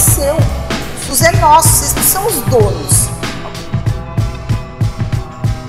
[0.00, 0.34] seu.
[0.34, 3.08] O SUS é nosso, vocês não são os donos.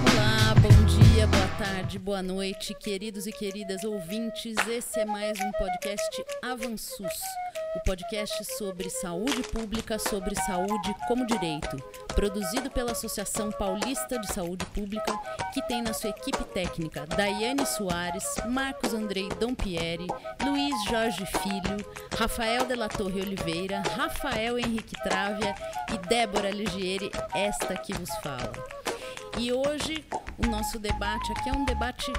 [0.09, 4.55] Olá, bom dia, boa tarde, boa noite, queridos e queridas ouvintes.
[4.69, 7.11] Esse é mais um podcast Avançus
[7.75, 11.77] o podcast sobre saúde pública, sobre saúde como direito,
[12.13, 15.17] produzido pela Associação Paulista de Saúde Pública,
[15.53, 20.07] que tem na sua equipe técnica Daiane Soares, Marcos Andrei Dompieri,
[20.43, 21.77] Luiz Jorge Filho,
[22.17, 25.55] Rafael de la Torre Oliveira, Rafael Henrique Trávia
[25.93, 28.51] e Débora Ligieri, esta que vos fala.
[29.37, 30.03] E hoje
[30.37, 32.11] o nosso debate aqui é um debate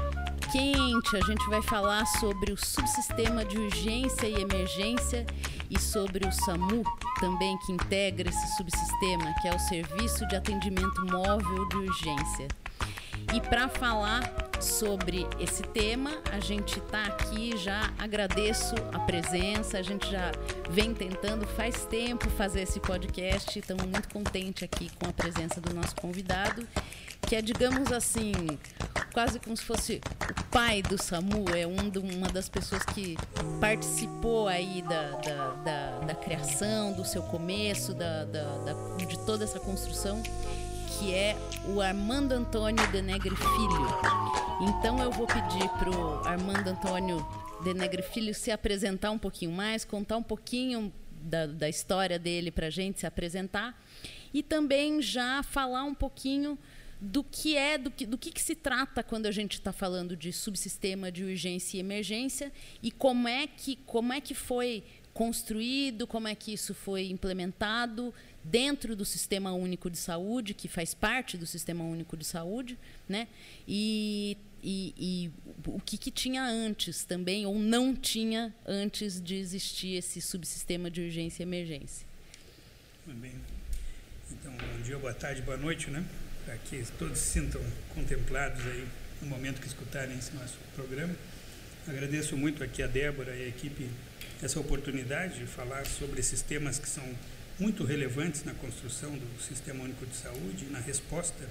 [0.52, 1.16] quente.
[1.16, 5.27] A gente vai falar sobre o subsistema de urgência e emergência
[5.70, 6.84] e sobre o SAMU
[7.19, 12.48] também que integra esse subsistema, que é o Serviço de Atendimento Móvel de Urgência.
[13.33, 14.20] E para falar
[14.61, 20.33] sobre esse tema, a gente está aqui, já agradeço a presença, a gente já
[20.70, 25.72] vem tentando faz tempo fazer esse podcast, estamos muito contentes aqui com a presença do
[25.72, 26.66] nosso convidado,
[27.28, 28.33] que é, digamos assim,
[29.12, 33.17] quase como se fosse o pai do SAMU, é um do, uma das pessoas que
[33.61, 38.25] participou aí da, da, da, da criação, do seu começo, da,
[38.97, 40.23] de toda essa construção
[40.98, 41.37] que é
[41.75, 43.87] o Armando Antônio Denegre Filho.
[44.61, 47.27] Então eu vou pedir pro Armando Antônio
[47.65, 52.70] Denegre Filho se apresentar um pouquinho mais, contar um pouquinho da, da história dele para
[52.70, 53.81] gente se apresentar
[54.34, 56.59] e também já falar um pouquinho
[57.03, 60.17] do que é, do que, do que, que se trata quando a gente está falando
[60.17, 66.06] de subsistema de urgência e emergência e como é que, como é que foi construído,
[66.06, 71.36] como é que isso foi implementado dentro do Sistema Único de Saúde, que faz parte
[71.36, 72.78] do Sistema Único de Saúde,
[73.09, 73.27] né?
[73.66, 75.31] E, e, e
[75.66, 81.00] o que, que, tinha antes também, ou não tinha antes de existir esse subsistema de
[81.03, 82.06] urgência e emergência.
[83.06, 83.34] Bem.
[84.31, 86.04] Então, bom dia, boa tarde, boa noite, né?
[86.44, 87.60] Para que todos se sintam
[87.94, 88.86] contemplados aí
[89.20, 91.14] no momento que escutarem esse nosso programa.
[91.86, 93.88] Agradeço muito aqui a Débora e a equipe
[94.42, 97.04] essa oportunidade de falar sobre esses temas que são
[97.58, 101.48] muito relevantes na construção do Sistema Único de Saúde na resposta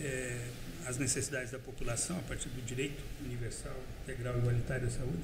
[0.00, 0.38] é,
[0.86, 5.22] às necessidades da população a partir do direito universal, integral e igualitário à saúde.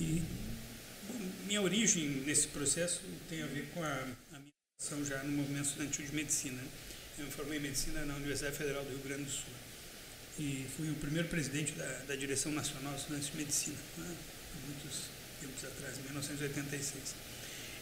[0.00, 0.22] E
[1.08, 5.32] bom, minha origem nesse processo tem a ver com a, a minha ação já no
[5.32, 6.62] movimento estudantil de medicina.
[7.18, 9.50] Eu me formei em medicina na Universidade Federal do Rio Grande do Sul
[10.38, 14.14] e fui o primeiro presidente da, da Direção Nacional de Estudantes de Medicina, né,
[14.66, 15.00] muitos
[15.40, 17.14] tempos atrás, em 1986.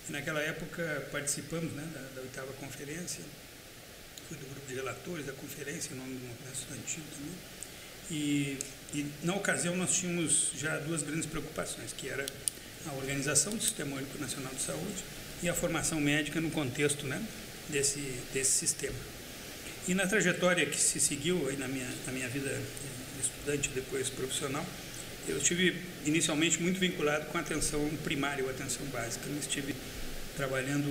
[0.09, 3.23] E naquela época participamos né, da, da, oitava conferência,
[4.27, 7.35] fui do grupo de relatores da conferência, em nome do movimento estudantil também.
[8.11, 8.59] E,
[8.95, 12.25] e, na ocasião nós tínhamos já duas grandes preocupações, que era
[12.87, 15.05] a organização do Sistema Único Nacional de Saúde
[15.43, 17.23] e a formação médica no contexto né,
[17.69, 18.01] desse,
[18.33, 18.97] desse sistema.
[19.89, 22.61] E na trajetória que se seguiu aí na minha, na minha vida
[23.21, 24.67] estudante, depois profissional,
[25.29, 29.25] eu estive inicialmente muito vinculado com a atenção primária ou atenção básica.
[29.29, 29.77] Eu estive
[30.37, 30.89] trabalhando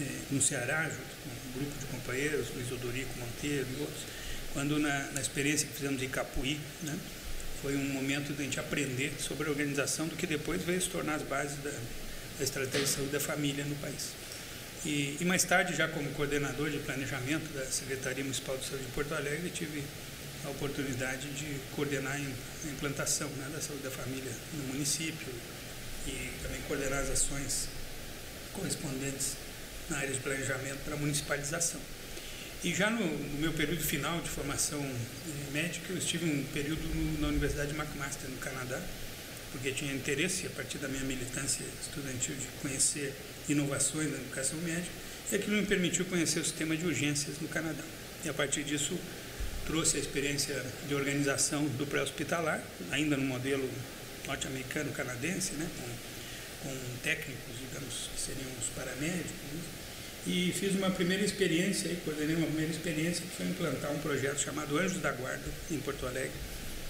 [0.00, 4.02] eh, no Ceará, junto com um grupo de companheiros, Luiz Odorico Monteiro e outros,
[4.54, 6.98] quando na, na experiência que fizemos em Capuí, né,
[7.60, 10.88] foi um momento de a gente aprender sobre a organização do que depois veio se
[10.88, 14.12] tornar as bases da, da estratégia de saúde da família no país.
[14.84, 18.92] E, e, mais tarde, já como coordenador de planejamento da Secretaria Municipal de Saúde de
[18.92, 19.82] Porto Alegre, tive
[20.44, 25.28] a oportunidade de coordenar a implantação né, da saúde da família no município
[26.06, 27.68] e também coordenar as ações
[28.52, 29.36] correspondentes
[29.90, 31.80] na área de planejamento para a municipalização.
[32.62, 36.82] E já no, no, meu período final de formação eh, médica, eu estive um período
[36.94, 38.80] no, na Universidade de McMaster, no Canadá,
[39.52, 43.14] porque tinha interesse, a partir da minha militância estudantil, de conhecer
[43.52, 44.92] inovações na educação médica,
[45.30, 47.84] e aquilo me permitiu conhecer o sistema de urgências no Canadá.
[48.24, 48.98] E a partir disso,
[49.66, 53.68] trouxe a experiência de organização do pré-hospitalar, ainda no modelo
[54.26, 59.60] norte-americano-canadense, né, com, com, técnicos, digamos, que seriam os paramédicos, né,
[60.26, 64.78] e fiz uma primeira experiência, coordenei uma primeira experiência que foi implantar um projeto chamado
[64.78, 66.32] Anjos da Guarda, em Porto Alegre,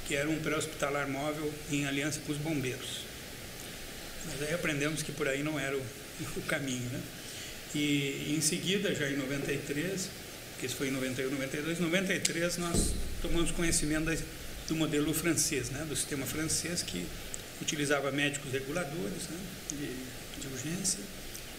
[0.07, 3.03] que era um pré-hospitalar móvel em aliança com os bombeiros.
[4.25, 5.83] Mas aí aprendemos que por aí não era o,
[6.37, 7.01] o caminho, né?
[7.75, 10.09] E em seguida, já em 93,
[10.59, 14.11] que isso foi em 91, 92, 93 nós tomamos conhecimento
[14.67, 17.07] do modelo francês, né, do sistema francês que
[17.61, 19.39] utilizava médicos reguladores né,
[19.71, 21.01] de, de urgência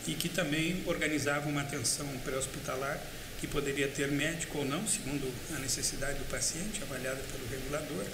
[0.08, 3.00] e que também organizava uma atenção pré-hospitalar
[3.40, 8.06] que poderia ter médico ou não, segundo a necessidade do paciente, avaliada pelo regulador,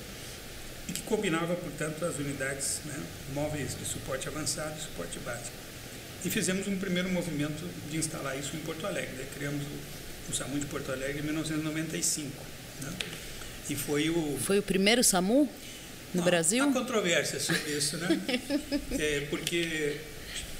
[0.87, 3.03] e que combinava, portanto, as unidades né,
[3.33, 5.64] móveis de suporte avançado e suporte básico.
[6.25, 9.13] E fizemos um primeiro movimento de instalar isso em Porto Alegre.
[9.15, 12.31] Daí criamos o, o SAMU de Porto Alegre em 1995.
[12.81, 12.93] Né?
[13.69, 14.37] E foi o.
[14.39, 15.47] Foi o primeiro SAMU
[16.11, 16.63] no Não, Brasil?
[16.67, 18.19] Há controvérsia sobre isso, né?
[18.97, 19.97] é, porque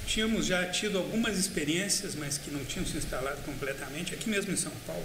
[0.06, 4.14] tínhamos já tido algumas experiências, mas que não tinham se instalado completamente.
[4.14, 5.04] Aqui mesmo em São Paulo,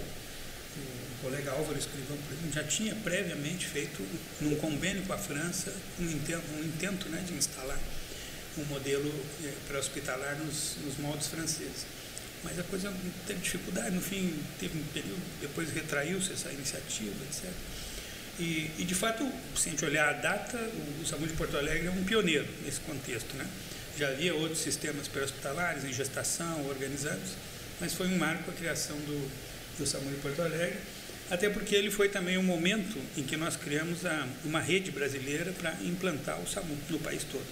[0.76, 4.00] o colega Álvaro Escrivão, por exemplo, já tinha previamente feito,
[4.40, 7.80] num convênio com a França, um intento, um intento né, de instalar
[8.58, 9.12] um modelo
[9.44, 11.86] é, pré-hospitalar nos, nos moldes franceses.
[12.44, 12.92] Mas a coisa
[13.26, 17.50] teve dificuldade, no fim teve um período, depois retraiu-se essa iniciativa, etc.
[18.38, 21.56] E, e, de fato, se a gente olhar a data, o, o SAMU de Porto
[21.56, 23.36] Alegre é um pioneiro nesse contexto.
[23.36, 23.46] Né?
[23.98, 27.32] Já havia outros sistemas pré-hospitalares em gestação, organizados,
[27.80, 29.30] mas foi um marco a criação do,
[29.78, 30.78] do SAMU de Porto Alegre,
[31.30, 35.52] até porque ele foi também o momento em que nós criamos a, uma rede brasileira
[35.52, 37.46] para implantar o SAMU no país todo.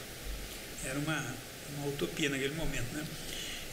[0.84, 1.34] Era uma,
[1.76, 2.92] uma utopia naquele momento.
[2.92, 3.04] Né?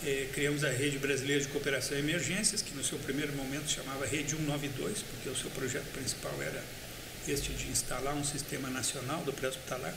[0.05, 4.05] É, criamos a Rede Brasileira de Cooperação e Emergências, que no seu primeiro momento chamava
[4.05, 6.63] Rede 192, porque o seu projeto principal era
[7.27, 9.93] este de instalar um sistema nacional do pré-hospitalar,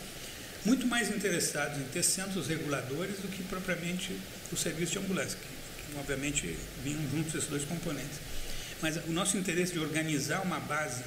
[0.64, 4.16] muito mais interessados em ter centros reguladores do que propriamente
[4.52, 8.18] o serviço de ambulância, que, que obviamente vinham juntos esses dois componentes.
[8.82, 11.04] Mas o nosso interesse de organizar uma base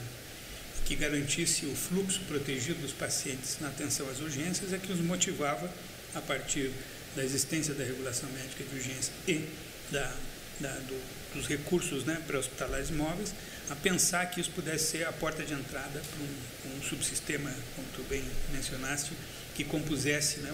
[0.85, 5.69] que garantisse o fluxo protegido dos pacientes na atenção às urgências é que os motivava
[6.15, 6.71] a partir
[7.15, 9.47] da existência da regulação médica de urgência e
[9.91, 10.13] da,
[10.59, 10.99] da, do,
[11.35, 13.33] dos recursos né, pré-hospitalares móveis,
[13.69, 17.87] a pensar que isso pudesse ser a porta de entrada para um, um subsistema, como
[17.95, 19.11] tu bem mencionaste,
[19.55, 20.51] que compusesse, né,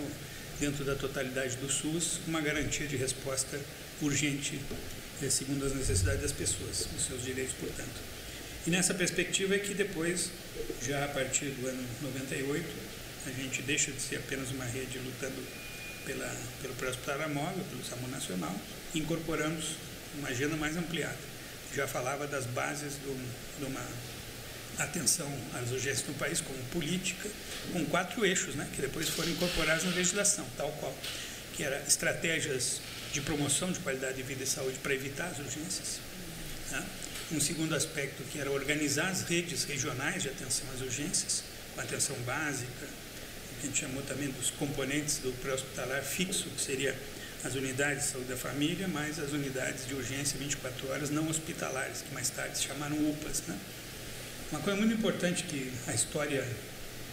[0.59, 3.59] dentro da totalidade do SUS, uma garantia de resposta
[4.01, 4.59] urgente,
[5.21, 7.99] eh, segundo as necessidades das pessoas, os seus direitos, portanto.
[8.67, 10.31] E nessa perspectiva é que depois,
[10.81, 12.65] já a partir do ano 98,
[13.29, 15.43] a gente deixa de ser apenas uma rede lutando
[16.05, 18.55] pela, pelo pré-hospitalar móvel, pelo SAMU Nacional,
[18.93, 19.75] e incorporamos
[20.17, 21.17] uma agenda mais ampliada.
[21.75, 22.93] Já falava das bases
[23.57, 23.85] de uma
[24.79, 27.29] atenção às urgências no país como política,
[27.73, 30.95] com quatro eixos, né, que depois foram incorporados na legislação, tal qual,
[31.55, 32.81] que era estratégias
[33.11, 35.99] de promoção de qualidade de vida e saúde para evitar as urgências.
[36.71, 36.85] Né?
[37.31, 41.43] Um segundo aspecto que era organizar as redes regionais de atenção às urgências,
[41.75, 42.87] com atenção básica,
[43.63, 46.95] a gente chamou também dos componentes do pré-hospitalar fixo, que seria
[47.43, 52.01] as unidades de saúde da família, mais as unidades de urgência 24 horas não hospitalares,
[52.01, 53.43] que mais tarde se chamaram UPAs.
[53.47, 53.57] Né?
[54.51, 56.45] Uma coisa muito importante que a história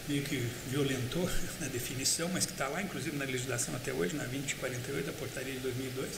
[0.09, 0.37] meio que
[0.69, 1.29] violentou
[1.61, 5.53] na definição, mas que está lá, inclusive, na legislação até hoje, na 2048, da portaria
[5.53, 6.09] de 2002,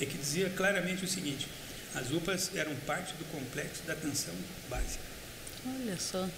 [0.00, 1.48] é que dizia claramente o seguinte:
[1.94, 4.34] as UPAs eram parte do complexo da atenção
[4.68, 5.04] básica.
[5.66, 6.28] Olha só.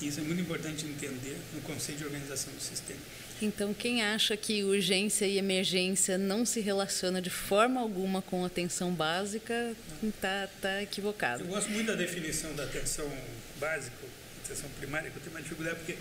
[0.00, 3.00] Isso é muito importante entender no conceito de organização do sistema.
[3.40, 8.92] Então, quem acha que urgência e emergência não se relaciona de forma alguma com atenção
[8.92, 11.42] básica, está tá equivocado.
[11.42, 13.10] Eu gosto muito da definição da atenção
[13.58, 13.96] básica,
[14.44, 15.96] atenção primária, que eu tenho uma dificuldade porque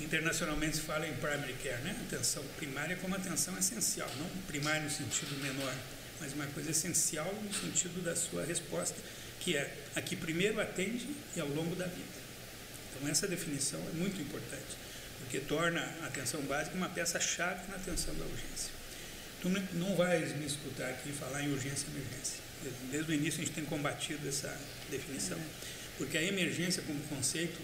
[0.00, 1.96] internacionalmente se fala em primary care, né?
[2.06, 5.74] Atenção primária como atenção essencial, não primária no sentido menor,
[6.20, 8.96] mas uma coisa essencial no sentido da sua resposta,
[9.40, 11.06] que é a que primeiro atende
[11.36, 12.17] e ao longo da vida.
[12.90, 14.76] Então, essa definição é muito importante,
[15.20, 18.70] porque torna a atenção básica uma peça-chave na atenção da urgência.
[19.40, 22.38] Tu não vais me escutar aqui falar em urgência e emergência.
[22.90, 24.54] Desde o início a gente tem combatido essa
[24.90, 25.38] definição,
[25.96, 27.60] porque a emergência como conceito,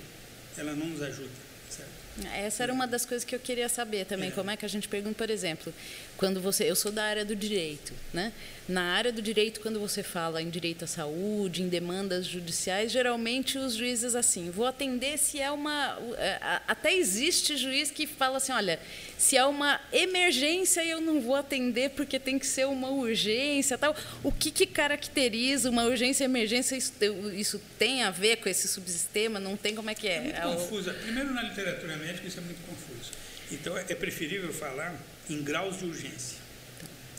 [0.56, 1.30] ela não nos ajuda,
[1.68, 2.04] certo?
[2.32, 4.28] Essa era uma das coisas que eu queria saber também.
[4.28, 4.32] É.
[4.32, 5.74] Como é que a gente pergunta, por exemplo,
[6.16, 8.32] quando você, eu sou da área do direito, né?
[8.66, 13.58] Na área do direito, quando você fala em direito à saúde, em demandas judiciais, geralmente
[13.58, 18.52] os juízes assim, vou atender se é uma, é, até existe juiz que fala assim,
[18.52, 18.80] olha,
[19.18, 23.94] se é uma emergência eu não vou atender porque tem que ser uma urgência, tal.
[24.22, 26.76] O que, que caracteriza uma urgência e emergência?
[26.76, 26.92] Isso,
[27.34, 29.38] isso tem a ver com esse subsistema?
[29.38, 30.16] Não tem como é que é?
[30.16, 30.94] É muito é confusa.
[30.94, 33.12] Primeiro na literatura médica isso é muito confuso.
[33.50, 34.94] Então é preferível falar
[35.28, 36.38] em graus de urgência.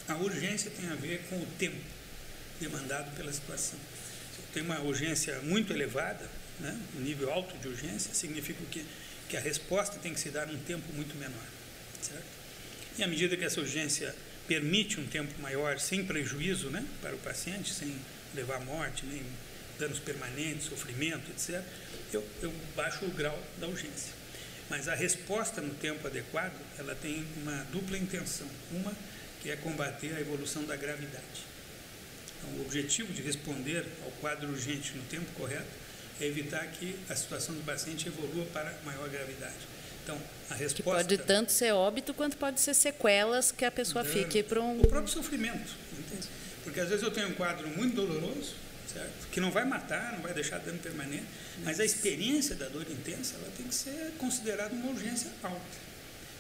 [0.08, 1.78] A urgência tem a ver com o tempo
[2.60, 3.80] demandado pela situação.
[4.36, 8.86] Se tem uma urgência muito elevada, né, um nível alto de urgência, significa que,
[9.28, 11.46] que a resposta tem que se dar num tempo muito menor.
[12.02, 12.26] Certo?
[12.98, 14.16] E à medida que essa urgência
[14.48, 17.96] permite um tempo maior, sem prejuízo né, para o paciente, sem
[18.34, 19.24] levar à morte, nem
[19.80, 21.62] danos permanentes, sofrimento, etc.,
[22.14, 24.14] eu, eu baixo o grau da urgência.
[24.69, 28.48] Mas a resposta no tempo adequado, ela tem uma dupla intenção.
[28.72, 28.93] Uma
[29.41, 31.45] que é combater a evolução da gravidade.
[32.39, 35.67] Então, o objetivo de responder ao quadro urgente no tempo correto
[36.19, 39.53] é evitar que a situação do paciente evolua para maior gravidade.
[40.03, 40.19] Então,
[40.50, 41.03] a Que resposta...
[41.03, 44.79] pode tanto ser óbito quanto pode ser sequelas que a pessoa dano, fique para um.
[44.79, 45.74] O próprio sofrimento.
[45.93, 46.27] Entende?
[46.63, 48.55] Porque às vezes eu tenho um quadro muito doloroso,
[48.96, 49.28] certo?
[49.32, 51.25] que não vai matar, não vai deixar dano permanente,
[51.64, 55.60] mas a experiência da dor intensa ela tem que ser considerada uma urgência alta,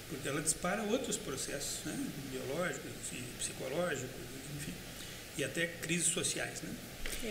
[0.09, 1.97] porque ela dispara outros processos né?
[2.31, 4.09] biológicos e psicológicos,
[4.57, 4.73] enfim,
[5.37, 6.61] e até crises sociais.
[6.61, 6.69] Né?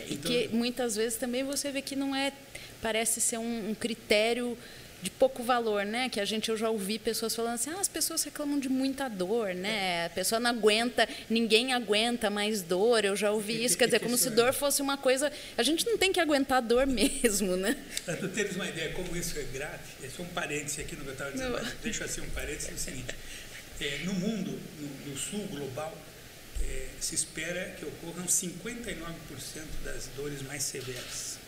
[0.08, 2.32] E que muitas vezes também você vê que não é.
[2.80, 4.58] Parece ser um, um critério
[5.04, 6.08] de pouco valor, né?
[6.08, 9.06] Que a gente eu já ouvi pessoas falando assim, ah, as pessoas reclamam de muita
[9.06, 10.06] dor, né?
[10.06, 13.04] A pessoa não aguenta, ninguém aguenta mais dor.
[13.04, 15.98] Eu já ouvi isso, quer dizer, como se dor fosse uma coisa, a gente não
[15.98, 17.76] tem que aguentar dor mesmo, né?
[18.06, 21.02] Para tu teres uma ideia como isso é grave, esse é um parêntese aqui no
[21.02, 23.14] que eu estava dizendo, mas deixa assim um parêntese é o seguinte,
[23.80, 25.94] é, no mundo, no, no sul global,
[26.62, 28.86] é, se espera que ocorram 59%
[29.84, 31.43] das dores mais severas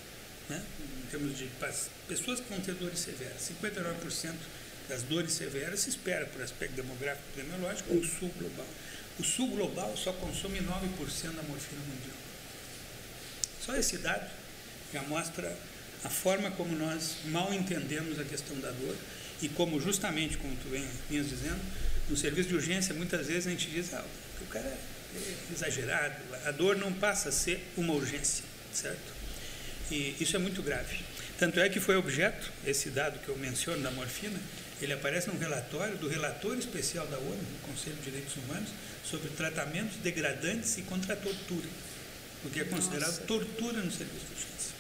[0.48, 0.62] né?
[1.06, 1.48] em termos de
[2.08, 3.50] pessoas que vão ter dores severas.
[3.62, 4.34] 59%
[4.88, 8.66] das dores severas se espera, por aspecto demográfico e epidemiológico, no sul global.
[9.18, 10.64] O sul global só consome 9%
[11.34, 12.16] da morfina mundial.
[13.64, 14.30] Só esse dado
[14.92, 15.56] já mostra
[16.04, 18.96] a forma como nós mal entendemos a questão da dor
[19.42, 20.68] e como justamente, como tu
[21.08, 21.60] vinhas dizendo,
[22.08, 24.04] no serviço de urgência muitas vezes a gente diz ah,
[24.40, 29.15] o cara é exagerado, a dor não passa a ser uma urgência, certo?
[29.90, 30.99] E isso é muito grave.
[31.38, 34.40] Tanto é que foi objeto, esse dado que eu menciono da morfina,
[34.81, 38.71] ele aparece num relatório do relator especial da ONU, do Conselho de Direitos Humanos,
[39.05, 41.69] sobre tratamentos degradantes e contra a tortura,
[42.45, 43.23] o que é considerado Nossa.
[43.23, 44.75] tortura no serviço de urgência.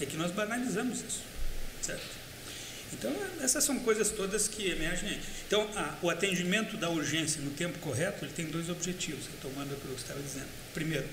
[0.00, 1.22] É que nós banalizamos isso,
[1.82, 2.22] certo?
[2.92, 5.18] Então, essas são coisas todas que emergem.
[5.46, 9.76] Então, a, o atendimento da urgência no tempo correto, ele tem dois objetivos, retomando o
[9.76, 10.48] que eu estava dizendo.
[10.74, 11.08] Primeiro,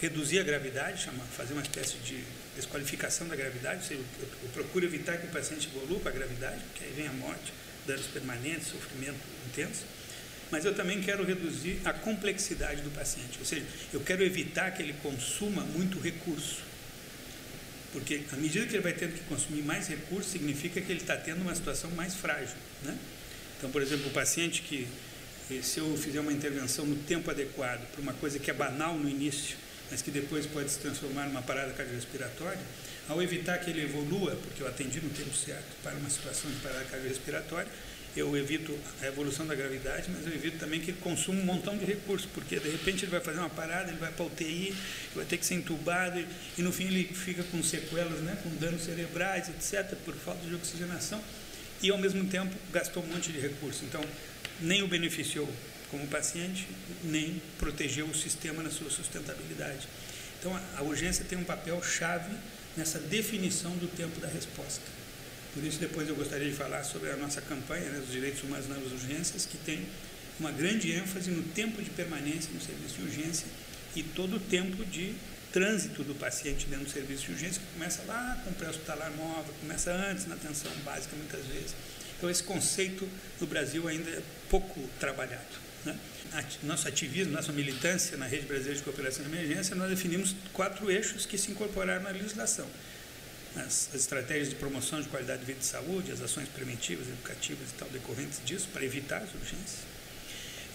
[0.00, 2.24] reduzir a gravidade, chama, fazer uma espécie de
[2.56, 6.14] desqualificação da gravidade, ou seja, eu, eu procuro evitar que o paciente evolua para a
[6.14, 7.52] gravidade, porque aí vem a morte,
[7.86, 9.84] danos permanentes, sofrimento intenso.
[10.50, 14.82] Mas eu também quero reduzir a complexidade do paciente, ou seja, eu quero evitar que
[14.82, 16.62] ele consuma muito recurso.
[17.92, 21.16] Porque à medida que ele vai tendo que consumir mais recursos, significa que ele está
[21.16, 22.56] tendo uma situação mais frágil.
[22.82, 22.96] Né?
[23.58, 24.86] Então, por exemplo, o paciente que,
[25.62, 29.08] se eu fizer uma intervenção no tempo adequado para uma coisa que é banal no
[29.08, 29.56] início,
[29.90, 32.60] mas que depois pode se transformar numa parada cardiorrespiratória,
[33.08, 36.56] ao evitar que ele evolua, porque eu atendi no tempo certo para uma situação de
[36.58, 37.68] parada cardiorrespiratória,
[38.16, 41.76] eu evito a evolução da gravidade, mas eu evito também que ele consuma um montão
[41.76, 44.74] de recursos, porque de repente ele vai fazer uma parada, ele vai para a UTI,
[45.14, 46.18] vai ter que ser entubado
[46.58, 50.54] e, no fim ele fica com sequelas, né, com danos cerebrais, etc., por falta de
[50.54, 51.22] oxigenação,
[51.82, 53.82] e ao mesmo tempo gastou um monte de recursos.
[53.82, 54.04] Então,
[54.60, 55.48] nem o beneficiou
[55.90, 56.68] como paciente,
[57.04, 59.88] nem proteger o sistema na sua sustentabilidade.
[60.38, 62.34] Então, a urgência tem um papel chave
[62.76, 64.84] nessa definição do tempo da resposta.
[65.52, 68.68] Por isso, depois eu gostaria de falar sobre a nossa campanha né, dos direitos humanos
[68.68, 69.86] nas urgências, que tem
[70.38, 73.46] uma grande ênfase no tempo de permanência no serviço de urgência
[73.94, 75.14] e todo o tempo de
[75.52, 79.92] trânsito do paciente dentro do serviço de urgência, que começa lá com pré-hospitalar móvel, começa
[79.92, 81.74] antes na atenção básica, muitas vezes.
[82.16, 83.08] Então, esse conceito
[83.40, 85.69] no Brasil ainda é pouco trabalhado.
[85.84, 85.98] Né?
[86.62, 91.26] Nosso ativismo, nossa militância na Rede Brasileira de Cooperação de Emergência, nós definimos quatro eixos
[91.26, 92.68] que se incorporaram na legislação.
[93.56, 97.70] As, as, estratégias de promoção de qualidade de vida e saúde, as ações preventivas, educativas
[97.70, 99.90] e tal, decorrentes disso, para evitar as urgências.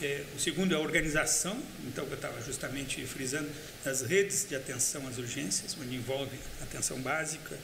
[0.02, 1.58] É, o segundo é a organização,
[1.88, 3.50] então, que eu estava justamente frisando,
[3.84, 7.58] das redes de atenção às urgências, onde envolve atenção básica,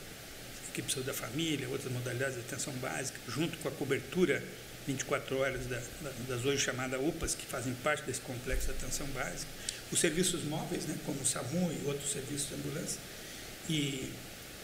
[0.71, 4.41] equipe de saúde da família, outras modalidades de atenção básica, junto com a cobertura
[4.87, 5.81] 24 horas da,
[6.27, 9.51] das hoje chamadas UPAs, que fazem parte desse complexo de atenção básica,
[9.91, 12.99] os serviços móveis, né, como o SAMU e outros serviços de ambulância,
[13.69, 14.11] e,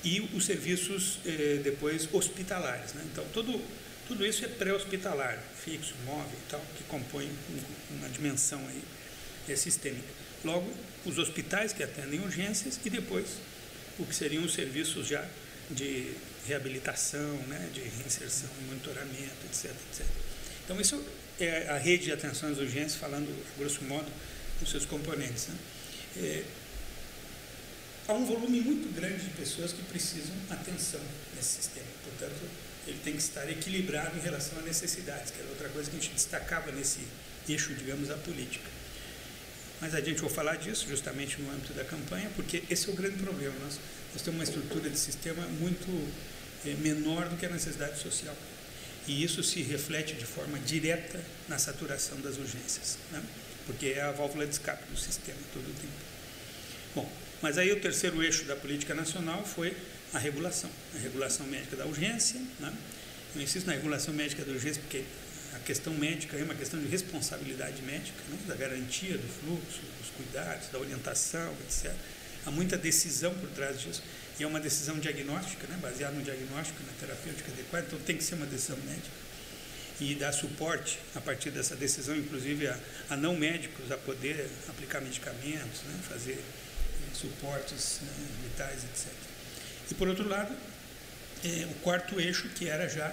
[0.04, 2.94] e os serviços eh, depois hospitalares.
[2.94, 3.04] Né?
[3.12, 3.62] Então, tudo,
[4.08, 7.30] tudo isso é pré-hospitalar, fixo, móvel e tal, que compõe
[7.92, 8.82] uma dimensão aí
[9.50, 10.08] é sistêmica.
[10.44, 10.70] Logo,
[11.06, 13.26] os hospitais que atendem urgências e depois
[13.98, 15.26] o que seriam os serviços já
[15.70, 16.14] de
[16.48, 20.06] reabilitação, né, de reinserção, monitoramento, etc, etc.
[20.64, 21.04] Então, isso
[21.40, 23.28] é a rede de atenção às urgências, falando,
[23.58, 24.12] grosso modo,
[24.60, 25.48] dos seus componentes.
[25.48, 25.56] Né?
[26.18, 26.44] É,
[28.08, 31.02] há um volume muito grande de pessoas que precisam atenção
[31.36, 31.88] nesse sistema.
[32.04, 32.50] Portanto,
[32.88, 36.00] ele tem que estar equilibrado em relação às necessidades, que era outra coisa que a
[36.00, 37.00] gente destacava nesse
[37.48, 38.70] eixo, digamos, da política.
[39.80, 42.96] Mas a gente vai falar disso justamente no âmbito da campanha, porque esse é o
[42.96, 43.54] grande problema.
[43.60, 43.80] Nós,
[44.14, 45.86] nós temos uma estrutura de sistema muito
[46.66, 48.36] é, menor do que a necessidade social.
[49.08, 53.24] E isso se reflete de forma direta na saturação das urgências, né?
[53.66, 55.94] porque é a válvula de escape do sistema todo o tempo.
[56.96, 57.10] Bom,
[57.42, 59.76] mas aí o terceiro eixo da política nacional foi
[60.14, 62.74] a regulação, a regulação médica da urgência, né?
[63.36, 65.04] Eu insisto na regulação médica da urgência porque
[65.54, 68.38] a questão médica é uma questão de responsabilidade médica, né?
[68.48, 71.94] da garantia do fluxo, dos cuidados, da orientação, etc.
[72.46, 74.02] Há muita decisão por trás disso.
[74.40, 75.78] E é uma decisão diagnóstica, né?
[75.82, 79.28] baseada no diagnóstico, na terapêutica adequada, então tem que ser uma decisão médica.
[80.00, 82.78] E dar suporte a partir dessa decisão, inclusive a,
[83.10, 86.00] a não médicos, a poder aplicar medicamentos, né?
[86.08, 88.28] fazer eh, suportes né?
[88.44, 89.12] vitais, etc.
[89.90, 90.56] E por outro lado,
[91.44, 93.12] eh, o quarto eixo, que era já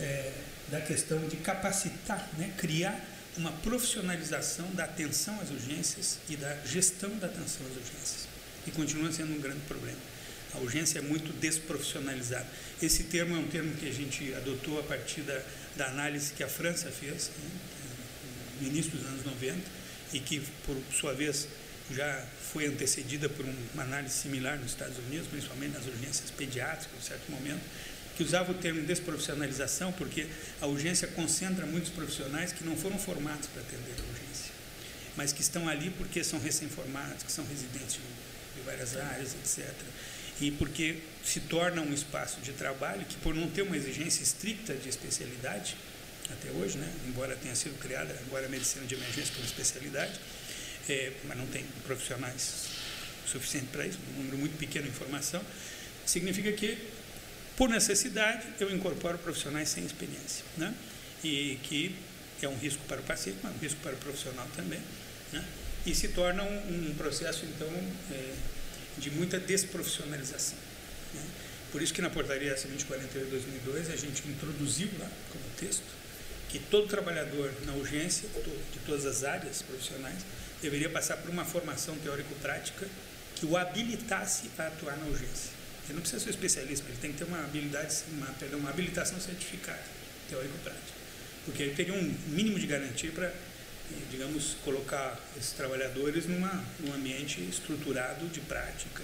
[0.00, 0.32] eh,
[0.68, 2.50] da questão de capacitar, né?
[2.56, 2.98] criar
[3.36, 8.26] uma profissionalização da atenção às urgências e da gestão da atenção às urgências.
[8.66, 10.11] E continua sendo um grande problema.
[10.54, 12.46] A urgência é muito desprofissionalizada.
[12.80, 15.40] Esse termo é um termo que a gente adotou a partir da,
[15.76, 17.50] da análise que a França fez né,
[18.60, 19.58] no início dos anos 90
[20.12, 21.48] e que, por sua vez,
[21.90, 27.06] já foi antecedida por uma análise similar nos Estados Unidos, principalmente nas urgências pediátricas, em
[27.08, 27.62] certo momento,
[28.14, 30.26] que usava o termo desprofissionalização porque
[30.60, 34.52] a urgência concentra muitos profissionais que não foram formados para atender a urgência,
[35.16, 37.98] mas que estão ali porque são recém-formados, que são residentes
[38.54, 39.66] de várias áreas, etc
[40.42, 44.74] e porque se torna um espaço de trabalho que, por não ter uma exigência estricta
[44.74, 45.76] de especialidade,
[46.28, 50.18] até hoje, né, embora tenha sido criada agora a medicina de emergência como especialidade,
[50.88, 52.66] é, mas não tem profissionais
[53.24, 55.40] suficiente para isso, um número muito pequeno de formação,
[56.04, 56.76] significa que,
[57.56, 60.74] por necessidade, eu incorporo profissionais sem experiência, né,
[61.22, 61.94] e que
[62.42, 64.80] é um risco para o paciente, mas um risco para o profissional também,
[65.32, 65.44] né,
[65.86, 67.68] e se torna um, um processo, então,
[68.10, 68.34] é,
[68.98, 70.58] de muita desprofissionalização.
[71.14, 71.22] Né?
[71.70, 76.02] Por isso que na portaria 2048 de 2002 a gente introduziu lá como texto
[76.52, 80.18] que todo trabalhador na urgência, de todas as áreas profissionais,
[80.60, 82.86] deveria passar por uma formação teórico-prática
[83.34, 85.50] que o habilitasse a atuar na urgência.
[85.86, 89.18] Ele não precisa ser especialista, ele tem que ter uma habilidade, uma, perdão, uma habilitação
[89.18, 89.82] certificada,
[90.28, 90.92] teórico-prática.
[91.46, 93.32] Porque ele teria um mínimo de garantia para
[94.10, 99.02] digamos, colocar esses trabalhadores numa, num ambiente estruturado de prática.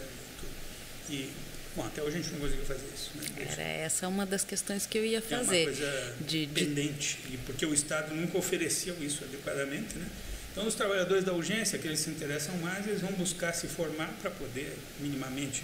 [1.08, 1.30] E,
[1.74, 3.10] bom, até hoje a gente não conseguiu fazer isso.
[3.14, 3.46] Né?
[3.50, 5.62] Era essa é uma das questões que eu ia fazer.
[5.62, 7.38] É uma coisa de, pendente, de...
[7.38, 10.08] porque o Estado nunca ofereceu isso adequadamente, né?
[10.52, 14.12] Então, os trabalhadores da urgência, que eles se interessam mais, eles vão buscar se formar
[14.20, 15.62] para poder minimamente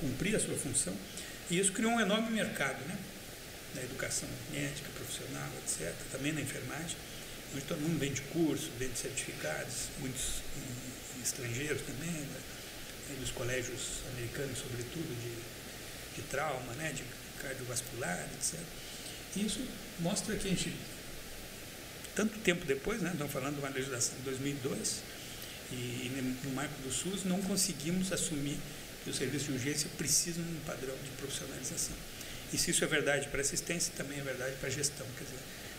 [0.00, 0.94] cumprir a sua função.
[1.50, 2.96] E isso criou um enorme mercado, né?
[3.74, 6.96] Na educação médica, profissional, etc., também na enfermagem.
[7.56, 10.42] Hoje todo mundo vende curso, vende certificados, muitos
[11.24, 12.40] estrangeiros também, né?
[13.18, 16.92] dos colégios americanos, sobretudo, de, de trauma, né?
[16.92, 17.02] de
[17.40, 18.60] cardiovascular, etc.
[19.36, 19.66] E isso
[20.00, 20.70] mostra que a gente,
[22.14, 23.12] tanto tempo depois, né?
[23.12, 25.02] estamos falando de uma legislação de 2002,
[25.72, 26.12] e
[26.44, 28.58] no marco do SUS não conseguimos assumir
[29.02, 31.96] que os serviços de urgência precisam de um padrão de profissionalização.
[32.52, 35.06] E se isso é verdade para assistência, também é verdade para gestão.
[35.16, 35.38] Quer dizer,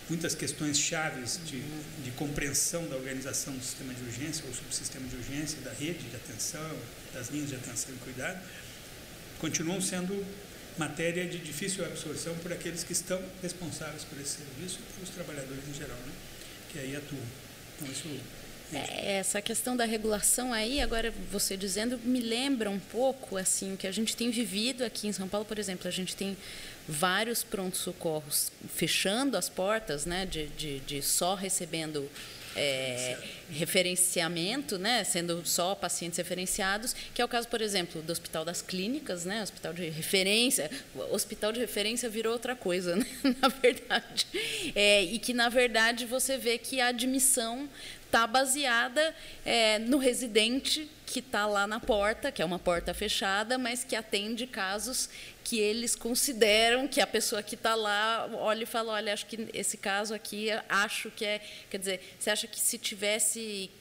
[0.09, 1.61] muitas questões chaves de,
[2.03, 6.15] de compreensão da organização do sistema de urgência ou subsistema de urgência, da rede de
[6.15, 6.77] atenção,
[7.13, 8.39] das linhas de atenção e cuidado,
[9.39, 10.25] continuam sendo
[10.77, 15.67] matéria de difícil absorção por aqueles que estão responsáveis por esse serviço e pelos trabalhadores
[15.67, 16.13] em geral, né?
[16.69, 17.21] que aí atuam.
[17.75, 18.07] Então, isso
[18.73, 23.77] é, essa questão da regulação aí, agora você dizendo, me lembra um pouco assim o
[23.77, 26.35] que a gente tem vivido aqui em São Paulo, por exemplo, a gente tem
[26.87, 32.09] vários prontos-socorros fechando as portas, né, de, de, de só recebendo
[32.57, 33.17] é,
[33.51, 38.61] referenciamento, né, sendo só pacientes referenciados, que é o caso, por exemplo, do Hospital das
[38.61, 40.71] Clínicas, né, Hospital de Referência.
[41.11, 43.05] Hospital de referência virou outra coisa, né,
[43.41, 44.25] na verdade.
[44.75, 47.69] É, e que, na verdade, você vê que a admissão
[48.05, 53.57] está baseada é, no residente que está lá na porta, que é uma porta fechada,
[53.57, 55.09] mas que atende casos
[55.41, 59.47] que eles consideram que a pessoa que está lá olha e fala, olha, acho que
[59.53, 63.71] esse caso aqui, acho que é, quer dizer, você acha que se tivesse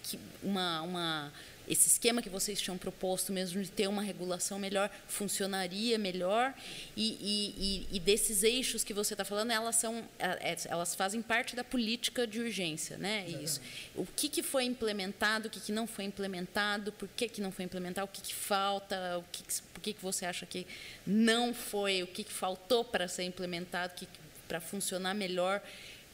[0.41, 1.33] uma, uma
[1.69, 6.55] esse esquema que vocês tinham proposto mesmo de ter uma regulação melhor funcionaria melhor?
[6.97, 11.23] E, e, e desses eixos que você está falando elas são é, é, elas fazem
[11.23, 13.27] parte da política de urgência né?
[13.29, 13.61] Isso.
[13.95, 17.53] O que, que foi implementado o que, que não foi implementado por que, que não
[17.53, 20.67] foi implementado o que, que falta o que, por que, que você acha que
[21.07, 24.09] não foi o que, que faltou para ser implementado que
[24.47, 25.61] para funcionar melhor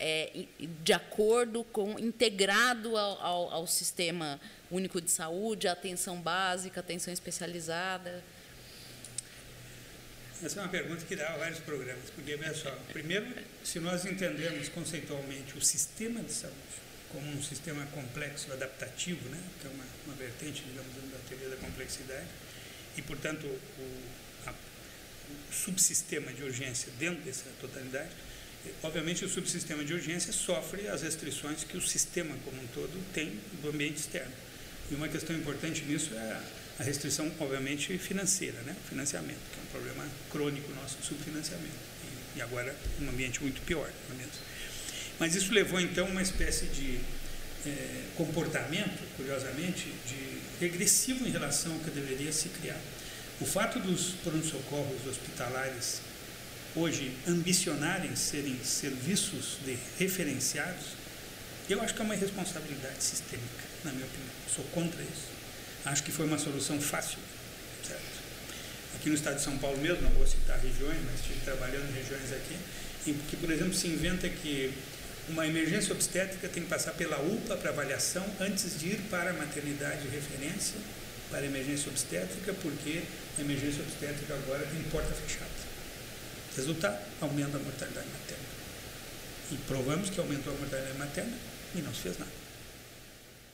[0.04, 0.46] é,
[0.82, 8.24] de acordo com integrado ao, ao, ao sistema único de saúde, atenção básica, atenção especializada?
[10.42, 14.04] Essa é uma pergunta que dá a vários programas, porque, veja só, primeiro, se nós
[14.04, 16.56] entendermos conceitualmente o sistema de saúde
[17.12, 21.56] como um sistema complexo, adaptativo, né, que é uma, uma vertente, digamos, da teoria da
[21.56, 22.26] complexidade,
[22.96, 28.10] e, portanto, o, a, o subsistema de urgência dentro dessa totalidade,
[28.83, 33.38] Obviamente, o subsistema de urgência sofre as restrições que o sistema como um todo tem
[33.61, 34.33] do ambiente externo.
[34.90, 36.40] E uma questão importante nisso é
[36.79, 38.75] a restrição, obviamente, financeira, né?
[38.88, 41.92] financiamento, que é um problema crônico nosso, subfinanciamento.
[42.37, 43.90] E, agora um ambiente muito pior.
[44.09, 44.33] Não é mesmo?
[45.18, 46.98] Mas isso levou, então, uma espécie de
[47.66, 52.81] é, comportamento, curiosamente, de regressivo em relação ao que deveria se criar.
[53.40, 56.01] O fato dos pronto-socorros hospitalares
[56.74, 60.87] hoje ambicionarem serem serviços de referenciados,
[61.68, 64.30] eu acho que é uma irresponsabilidade sistêmica, na minha opinião.
[64.54, 65.28] Sou contra isso.
[65.85, 67.18] Acho que foi uma solução fácil,
[67.87, 68.22] certo?
[68.96, 71.94] Aqui no estado de São Paulo mesmo, não vou citar regiões, mas estive trabalhando em
[71.94, 72.56] regiões aqui,
[73.06, 74.72] em que, por exemplo, se inventa que
[75.28, 79.32] uma emergência obstétrica tem que passar pela UPA para avaliação antes de ir para a
[79.32, 80.76] maternidade de referência
[81.30, 83.02] para a emergência obstétrica, porque
[83.38, 85.71] a emergência obstétrica agora tem porta fechada.
[86.56, 88.44] Resultado, aumento da mortalidade materna.
[89.50, 91.36] E provamos que aumentou a mortalidade materna
[91.74, 92.32] e não se fez nada.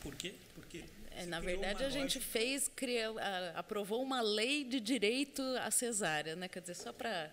[0.01, 0.35] Por quê?
[0.55, 0.85] Porque
[1.19, 6.37] é, na verdade, a gente fez, criou, a, aprovou uma lei de direito à cesárea,
[6.37, 6.47] né?
[6.47, 7.29] Quer dizer, só para.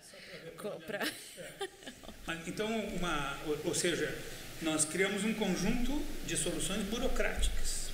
[1.38, 2.38] É.
[2.48, 4.12] Então, uma, ou, ou, seja,
[4.60, 7.90] nós criamos um conjunto de soluções burocráticas,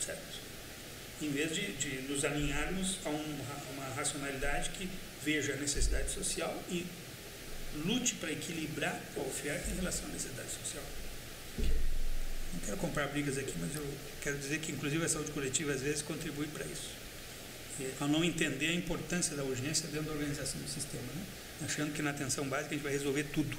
[0.00, 0.40] certo?
[1.20, 3.38] Em vez de, de nos alinharmos a um,
[3.74, 4.88] uma racionalidade que
[5.22, 6.86] veja a necessidade social e
[7.84, 10.84] lute para equilibrar a oferta em relação à necessidade social.
[12.52, 13.86] Não quero comprar brigas aqui, mas eu
[14.22, 16.90] quero dizer que, inclusive, a saúde coletiva às vezes contribui para isso.
[18.00, 21.22] Ao não entender a importância da urgência dentro da organização do sistema, né?
[21.64, 23.56] achando que na atenção básica a gente vai resolver tudo.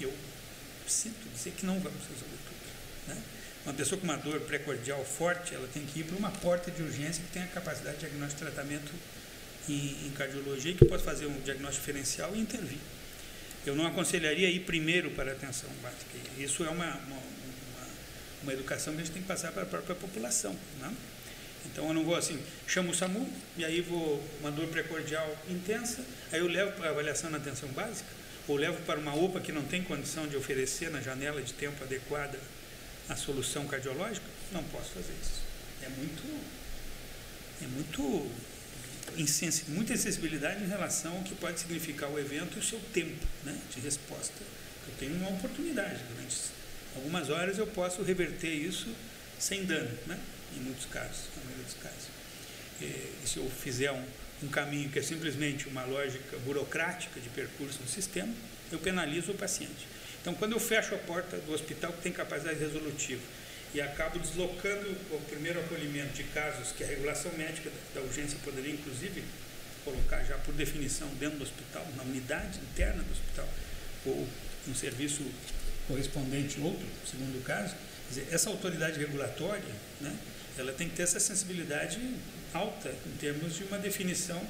[0.00, 0.12] Eu
[0.86, 3.08] sinto dizer que não vamos resolver tudo.
[3.08, 3.22] Né?
[3.64, 6.80] Uma pessoa com uma dor precordial forte, ela tem que ir para uma porta de
[6.82, 8.92] urgência que tenha capacidade de diagnóstico e tratamento
[9.68, 12.78] em, em cardiologia, que possa fazer um diagnóstico diferencial e intervir.
[13.66, 16.04] Eu não aconselharia ir primeiro para a atenção básica.
[16.38, 17.88] Isso é uma, uma, uma,
[18.44, 20.56] uma educação que a gente tem que passar para a própria população.
[20.80, 20.94] Né?
[21.66, 26.04] Então eu não vou assim, chamo o SAMU e aí vou uma dor precordial intensa,
[26.32, 28.08] aí eu levo para avaliação na atenção básica,
[28.46, 31.82] ou levo para uma UPA que não tem condição de oferecer na janela de tempo
[31.82, 32.38] adequada
[33.08, 35.42] a solução cardiológica, não posso fazer isso.
[35.82, 36.22] É muito
[37.62, 38.30] é muito
[39.68, 43.56] muita insensibilidade em relação ao que pode significar o evento e o seu tempo né,
[43.74, 44.34] de resposta.
[44.88, 46.36] Eu tenho uma oportunidade durante
[46.94, 48.88] algumas horas eu posso reverter isso
[49.38, 50.18] sem dano, né,
[50.56, 52.08] em muitos casos, na maioria dos casos.
[52.80, 54.04] E, se eu fizer um,
[54.42, 58.32] um caminho que é simplesmente uma lógica burocrática de percurso no sistema,
[58.72, 59.86] eu penalizo o paciente.
[60.20, 63.22] Então, quando eu fecho a porta do hospital que tem capacidade resolutiva
[63.76, 68.72] e acabo deslocando o primeiro acolhimento de casos que a regulação médica da urgência poderia,
[68.72, 69.22] inclusive,
[69.84, 73.46] colocar já por definição dentro do hospital, na unidade interna do hospital,
[74.06, 74.26] ou
[74.66, 75.22] um serviço
[75.86, 77.74] correspondente outro, segundo o caso.
[78.08, 80.16] Dizer, essa autoridade regulatória, né,
[80.56, 82.00] ela tem que ter essa sensibilidade
[82.54, 84.42] alta em termos de uma definição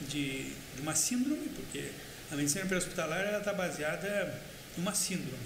[0.00, 1.90] de, de uma síndrome, porque
[2.32, 4.40] a medicina pré-hospitalar está baseada
[4.78, 5.44] numa síndrome.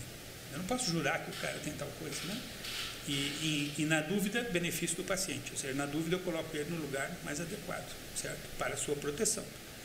[0.52, 2.40] Eu não posso jurar que o cara tem tal coisa, né?
[3.06, 5.52] E, e, e, na dúvida, benefício do paciente.
[5.52, 7.86] Ou seja, na dúvida eu coloco ele no lugar mais adequado,
[8.16, 8.40] certo?
[8.58, 9.44] Para a sua proteção.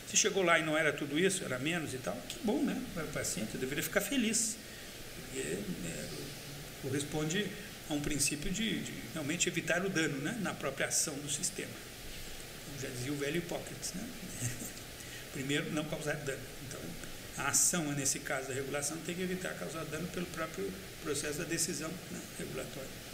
[0.10, 2.82] Se chegou lá e não era tudo isso, era menos e tal, que bom, né?
[2.94, 4.56] Para o paciente, eu deveria ficar feliz.
[5.16, 6.10] Porque é,
[6.82, 7.46] corresponde
[7.90, 10.38] a um princípio de, de, realmente evitar o dano né?
[10.42, 11.72] na própria ação do sistema.
[12.66, 14.08] Como já dizia o velho Hipócrates, né?
[15.34, 16.42] Primeiro, não causar dano.
[16.68, 16.80] Então,
[17.38, 20.72] a ação, nesse caso da regulação, tem que evitar causar dano pelo próprio
[21.04, 22.20] processo da decisão né?
[22.38, 23.09] regulatória.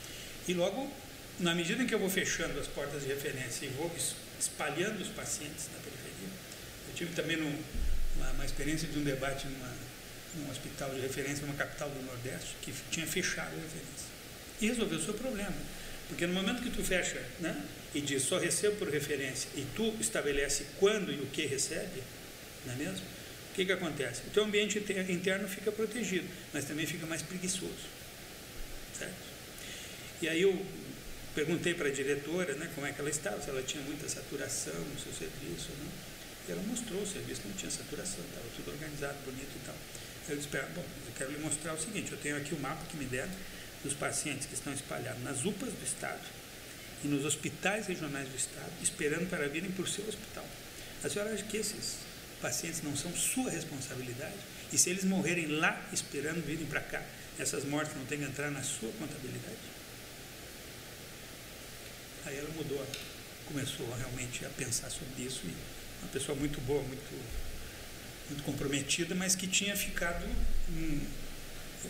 [0.47, 0.91] E logo,
[1.39, 3.91] na medida em que eu vou fechando as portas de referência e vou
[4.39, 6.29] espalhando os pacientes na periferia,
[6.87, 9.73] eu tive também uma, uma, experiência de um debate numa,
[10.35, 14.15] num hospital de referência, numa capital do Nordeste, que tinha fechado a referência.
[14.61, 15.55] E resolveu o seu problema.
[16.07, 17.59] Porque no momento que tu fecha né,
[17.93, 22.03] e diz só recebo por referência e tu estabelece quando e o que recebe,
[22.65, 23.05] não é mesmo?
[23.51, 24.21] O que, que acontece?
[24.27, 24.77] O teu ambiente
[25.09, 27.87] interno fica protegido, mas também fica mais preguiçoso.
[28.97, 29.34] Certo?
[30.25, 30.59] E aí eu
[31.35, 34.73] perguntei para a diretora né, como é que ela estava, se ela tinha muita saturação
[34.73, 35.69] no seu serviço.
[35.69, 35.87] Né?
[36.49, 39.75] E ela mostrou o serviço não tinha saturação, estava tudo organizado, bonito e tal.
[40.27, 42.97] Eu disse, bom, eu quero lhe mostrar o seguinte, eu tenho aqui o mapa que
[42.97, 43.29] me deram
[43.83, 46.25] dos pacientes que estão espalhados nas UPAs do Estado
[47.03, 50.45] e nos hospitais regionais do Estado, esperando para virem para o seu hospital.
[51.03, 51.97] A senhora acha que esses
[52.41, 54.33] pacientes não são sua responsabilidade?
[54.73, 57.03] E se eles morrerem lá esperando virem para cá,
[57.37, 59.74] essas mortes não têm que entrar na sua contabilidade?
[62.25, 62.85] Aí ela mudou,
[63.45, 65.53] começou realmente a pensar sobre isso e
[66.01, 67.13] uma pessoa muito boa, muito,
[68.29, 70.25] muito comprometida, mas que tinha ficado
[70.69, 71.05] hum,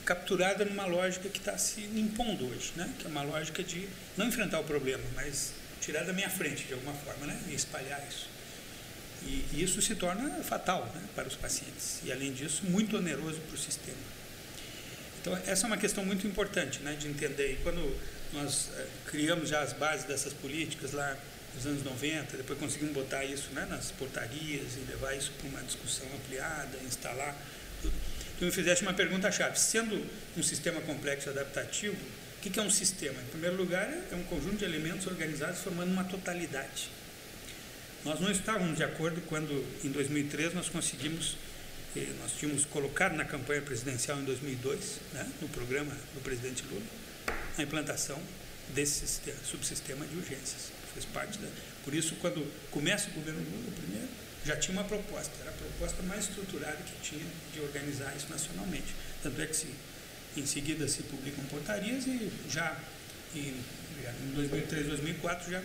[0.03, 2.93] capturada numa lógica que está se impondo hoje, né?
[2.99, 6.73] que é uma lógica de não enfrentar o problema, mas tirar da minha frente de
[6.73, 7.39] alguma forma né?
[7.49, 8.27] e espalhar isso.
[9.23, 11.01] E, e isso se torna fatal né?
[11.15, 13.97] para os pacientes e, além disso, muito oneroso para o sistema.
[15.21, 16.95] Então, essa é uma questão muito importante né?
[16.99, 17.53] de entender.
[17.53, 17.79] E quando
[18.35, 21.17] nós eh, criamos já as bases dessas políticas lá
[21.55, 25.61] nos anos 90, depois conseguimos botar isso né, nas portarias e levar isso para uma
[25.61, 27.35] discussão ampliada, instalar
[28.37, 29.57] tu me fizeste uma pergunta-chave.
[29.59, 30.05] Sendo
[30.37, 33.19] um sistema complexo adaptativo, o que é um sistema?
[33.19, 36.89] Em primeiro lugar, é um conjunto de elementos organizados formando uma totalidade.
[38.03, 41.37] Nós não estávamos de acordo quando, em 2003, nós conseguimos,
[41.95, 46.85] eh, nós tínhamos colocado na campanha presidencial em 2002, né, no programa do presidente Lula,
[47.57, 48.21] a implantação
[48.73, 50.71] desse sistema, subsistema de urgências.
[50.93, 51.47] Fez parte da.
[51.83, 54.07] Por isso, quando começa o governo Lula, primeiro,
[54.45, 58.93] já tinha uma proposta, era a proposta mais estruturada que tinha de organizar isso nacionalmente.
[59.21, 59.67] Tanto é que se,
[60.37, 62.77] em seguida se publicam portarias e já
[63.35, 65.61] em, em 2003, 2004 já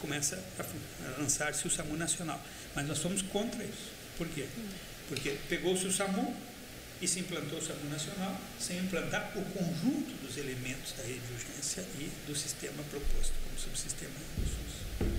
[0.00, 2.40] começa a, lançar-se o SAMU nacional.
[2.74, 3.92] Mas nós somos contra isso.
[4.18, 4.46] Por quê?
[5.08, 6.36] Porque pegou-se o SAMU
[7.02, 11.32] e se implantou o SAMU nacional sem implantar o conjunto dos elementos da rede de
[11.32, 15.10] urgência e do sistema proposto como subsistema do SUS.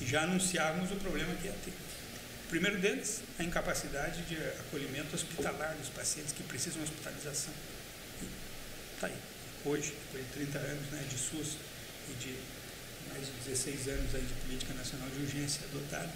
[0.00, 1.74] E já anunciávamos o problema que ia ter.
[2.46, 7.52] O primeiro deles, a incapacidade de acolhimento hospitalar dos pacientes que precisam de hospitalização.
[8.94, 9.16] Está aí.
[9.66, 11.58] Hoje, depois de 30 anos né, de SUS
[12.08, 12.34] e de
[13.12, 16.10] mais de 16 anos aí de política nacional de urgência adotada,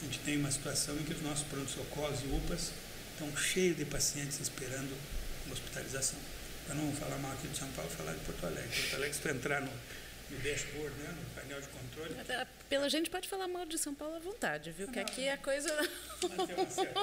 [0.00, 2.70] a gente tem uma situação em que os nossos pronto-socorros e UPAs
[3.14, 4.94] estão cheios de pacientes esperando
[5.46, 6.18] uma hospitalização.
[6.66, 8.68] Para não falar mal aqui de São Paulo, falar de Porto Alegre.
[8.68, 9.70] Porto Alegre, se tu entrar no,
[10.30, 12.14] no dashboard, né, no painel de controle.
[12.68, 14.88] Pela gente pode falar mal de São Paulo à vontade, viu?
[14.88, 15.70] Que aqui a coisa.
[16.22, 16.94] Uma certa,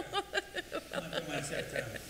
[1.00, 2.02] manter uma certa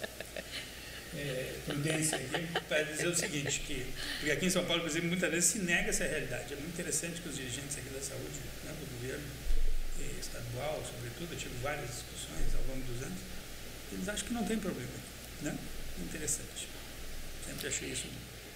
[1.16, 3.86] é, prudência aqui para dizer o seguinte, que,
[4.18, 6.54] porque aqui em São Paulo, por exemplo, muitas vezes se nega essa realidade.
[6.54, 9.28] É muito interessante que os dirigentes aqui da saúde, né, do governo
[10.00, 13.20] eh, estadual, sobretudo, eu tive várias discussões ao longo dos anos,
[13.92, 14.92] eles acham que não tem problema.
[15.42, 15.58] Né?
[16.00, 16.68] Interessante.
[17.46, 18.08] Sempre achei isso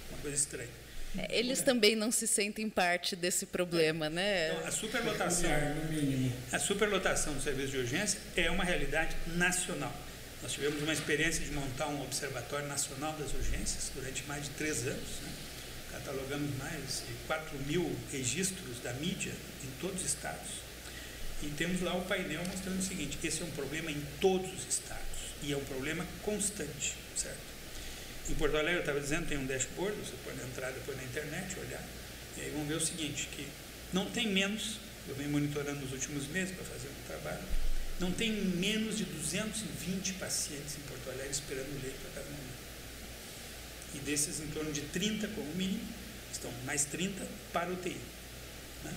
[0.09, 0.69] uma coisa estranha.
[1.17, 4.51] É, eles também não se sentem parte desse problema, né?
[4.51, 5.49] Então, a superlotação,
[6.51, 9.93] a superlotação do serviço de urgência é uma realidade nacional.
[10.41, 14.85] Nós tivemos uma experiência de montar um observatório nacional das urgências durante mais de três
[14.85, 15.21] anos.
[15.21, 15.29] Né?
[15.93, 19.31] Catalogamos mais de 4 mil registros da mídia
[19.63, 20.65] em todos os estados.
[21.41, 24.67] E temos lá o painel mostrando o seguinte: esse é um problema em todos os
[24.67, 25.04] estados
[25.45, 27.38] e é um problema constante, certo?
[28.29, 31.60] Em Porto Alegre, eu estava dizendo, tem um dashboard, você pode entrar depois na internet,
[31.60, 31.84] olhar,
[32.38, 33.47] e aí vão ver o seguinte, que
[33.93, 34.77] não tem menos,
[35.08, 37.43] eu venho monitorando nos últimos meses para fazer um trabalho,
[37.99, 42.65] não tem menos de 220 pacientes em Porto Alegre esperando leito a cada momento.
[43.93, 45.88] E desses, em torno de 30 como mínimo,
[46.34, 47.95] estão mais 30 para UTI.
[48.84, 48.93] Né?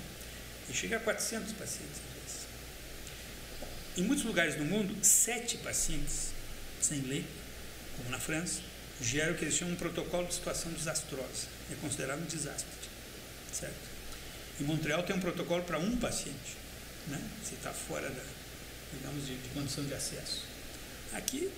[0.69, 2.49] E chega a 400 pacientes às vezes.
[3.99, 6.33] Em muitos lugares do mundo, sete pacientes
[6.81, 7.29] sem leito,
[7.97, 8.61] como na França,
[9.01, 11.49] gera o que eles chamam um protocolo de situação desastrosa.
[11.71, 12.89] É considerado um desastre.
[13.53, 13.89] Certo?
[14.61, 16.57] Em Montreal tem um protocolo para um paciente,
[17.07, 17.21] né?
[17.45, 18.23] se está fora da,
[18.93, 20.45] digamos, de, de condição de acesso.
[21.13, 21.51] Aqui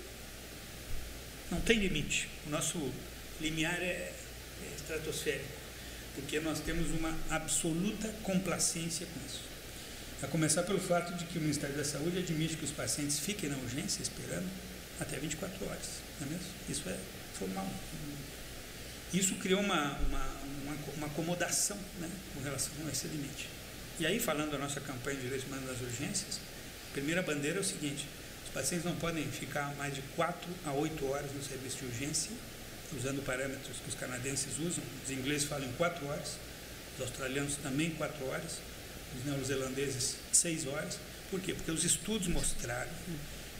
[1.50, 2.28] não tem limite.
[2.46, 2.78] O nosso
[3.40, 4.12] limiar é,
[4.62, 5.48] é estratosférico,
[6.14, 9.40] porque nós temos uma absoluta complacência com isso.
[10.22, 13.48] A começar pelo fato de que o Ministério da Saúde admite que os pacientes fiquem
[13.48, 14.48] na urgência esperando
[15.00, 15.88] até 24 horas,
[16.20, 16.46] não é mesmo?
[16.68, 16.98] Isso é
[17.38, 17.66] formal.
[19.12, 20.26] Isso criou uma, uma,
[20.64, 23.48] uma, uma acomodação né, com relação a esse limite.
[23.98, 26.38] E aí, falando da nossa campanha de direitos humanos nas urgências,
[26.90, 28.06] a primeira bandeira é o seguinte:
[28.44, 32.30] os pacientes não podem ficar mais de 4 a 8 horas no serviço de urgência,
[32.96, 34.82] usando parâmetros que os canadenses usam.
[35.04, 36.36] Os ingleses falam em 4 horas,
[36.94, 38.58] os australianos também 4 horas,
[39.16, 40.98] os neozelandeses 6 horas.
[41.30, 41.54] Por quê?
[41.54, 42.90] Porque os estudos mostraram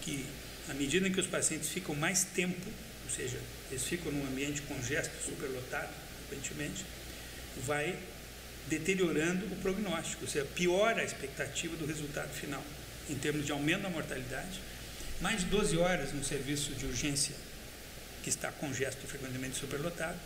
[0.01, 0.25] que,
[0.71, 2.71] à medida que os pacientes ficam mais tempo
[3.11, 3.39] ou seja,
[3.73, 5.93] eles ficam num ambiente congesto, superlotado,
[6.29, 6.85] frequentemente,
[7.67, 7.99] vai
[8.69, 12.63] deteriorando o prognóstico, ou seja, piora a expectativa do resultado final,
[13.09, 14.61] em termos de aumento da mortalidade.
[15.21, 17.35] Mais de 12 horas no serviço de urgência
[18.23, 20.19] que está congesto, frequentemente superlotado,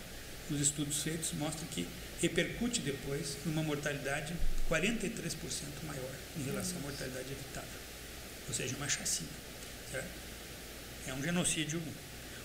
[0.47, 1.87] nos estudos feitos mostram que
[2.21, 4.35] repercute depois numa mortalidade
[4.69, 4.83] 43%
[5.87, 7.79] maior em relação à mortalidade evitável,
[8.47, 9.29] ou seja, uma chacina.
[9.91, 10.24] Certo?
[11.07, 11.81] É um genocídio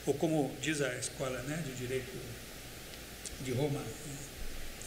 [0.07, 2.17] ou como diz a escola né, de direito
[3.45, 3.83] de Roma,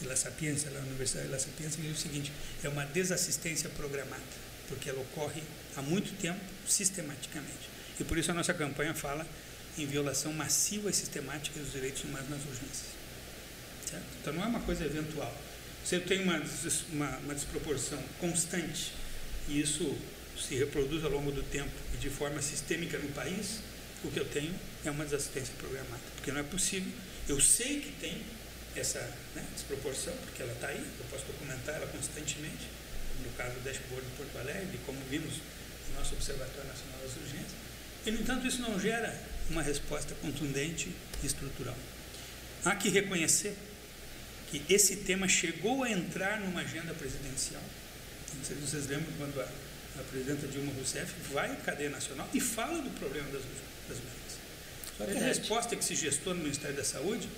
[0.00, 2.32] de La Sapienza, na Universidade de La Sapienza, diz o seguinte:
[2.62, 4.22] é uma desassistência programada,
[4.68, 5.42] porque ela ocorre
[5.76, 7.70] há muito tempo, sistematicamente.
[7.98, 9.26] E por isso a nossa campanha fala
[9.78, 12.94] em violação massiva e sistemática dos direitos humanos nas urgências.
[13.88, 14.04] Certo?
[14.20, 15.32] Então não é uma coisa eventual.
[15.84, 16.42] Você tem uma,
[16.92, 18.92] uma, uma desproporção constante
[19.48, 19.96] e isso
[20.38, 23.60] se reproduz ao longo do tempo e de forma sistêmica no país,
[24.02, 26.02] o que eu tenho é uma desassistência programada.
[26.16, 26.92] Porque não é possível.
[27.28, 28.22] Eu sei que tem
[28.76, 29.00] essa
[29.34, 32.68] né, desproporção, porque ela está aí, eu posso documentar ela constantemente,
[33.24, 35.34] no caso do dashboard de Porto Alegre, como vimos
[35.88, 37.52] no nosso Observatório Nacional das Urgências.
[38.04, 39.18] E, no entanto, isso não gera
[39.48, 40.90] uma resposta contundente
[41.22, 41.76] e estrutural.
[42.64, 43.54] Há que reconhecer
[44.50, 47.62] que esse tema chegou a entrar numa agenda presidencial.
[48.36, 49.48] Não sei se vocês lembram quando a,
[49.98, 53.42] a presidenta Dilma Rousseff vai à cadeia nacional e fala do problema das,
[53.88, 53.98] das.
[54.96, 57.28] Só que a resposta que se gestou no Ministério da Saúde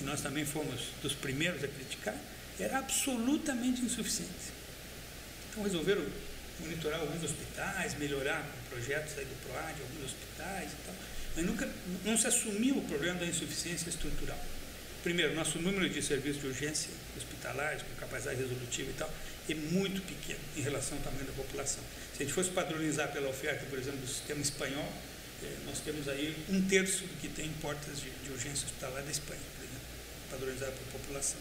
[0.00, 2.14] e nós também fomos dos primeiros a criticar,
[2.58, 4.52] era absolutamente insuficiente.
[5.50, 6.04] Então resolveram
[6.60, 10.94] monitorar alguns hospitais, melhorar projetos aí do PROAD, alguns hospitais e tal,
[11.36, 11.68] mas nunca
[12.04, 14.38] não se assumiu o problema da insuficiência estrutural.
[15.02, 19.12] Primeiro, nosso número de serviços de urgência hospitalares, com capacidade resolutiva e tal,
[19.52, 21.82] é muito pequeno em relação ao tamanho da população.
[22.16, 24.92] Se a gente fosse padronizar pela oferta, por exemplo, do sistema espanhol,
[25.42, 29.10] eh, nós temos aí um terço do que tem portas de, de urgência hospitalar da
[29.10, 29.56] Espanha
[30.30, 31.38] padronizada por população.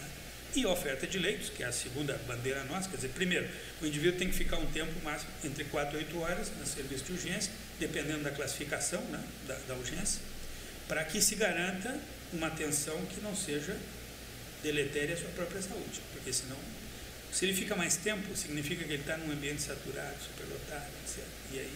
[0.00, 0.08] Né?
[0.56, 3.48] E a oferta de leitos, que é a segunda bandeira nossa, quer dizer, primeiro,
[3.80, 7.04] o indivíduo tem que ficar um tempo máximo entre 4 e 8 horas no serviço
[7.04, 10.20] de urgência, dependendo da classificação né, da, da urgência,
[10.88, 11.98] para que se garanta
[12.32, 13.76] uma atenção que não seja
[14.62, 16.56] deletéria à sua própria saúde, porque senão,
[17.32, 21.24] se ele fica mais tempo, significa que ele está num ambiente saturado, superlotado, etc.
[21.52, 21.72] E aí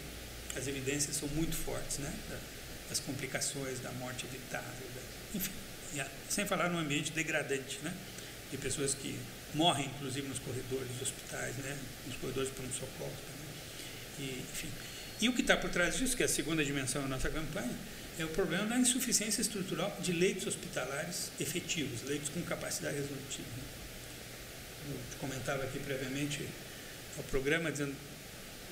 [0.56, 2.12] as evidências são muito fortes, né?
[2.88, 5.64] Das complicações, da morte evitável, da, enfim
[6.28, 7.92] sem falar no ambiente degradante, né?
[8.50, 9.16] De pessoas que
[9.54, 11.76] morrem, inclusive, nos corredores dos hospitais, né?
[12.06, 14.28] Nos corredores de pronto-socorro também.
[14.28, 14.68] E, enfim.
[15.20, 17.70] E o que está por trás disso, que é a segunda dimensão da nossa campanha,
[18.18, 23.48] é o problema da insuficiência estrutural de leitos hospitalares efetivos, leitos com capacidade resolutiva.
[23.56, 23.62] Né?
[25.20, 26.46] Comentava aqui previamente
[27.16, 27.94] ao programa dizendo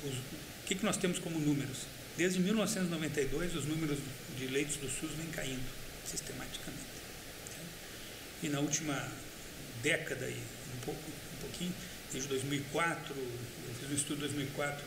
[0.05, 1.87] os, o que, que nós temos como números.
[2.17, 3.99] Desde 1992, os números
[4.37, 5.65] de leitos do SUS vêm caindo
[6.05, 6.93] sistematicamente.
[8.43, 9.09] E na última
[9.83, 11.73] década, e um, pouco, um pouquinho,
[12.13, 14.85] desde 2004, eu fiz um estudo 2004,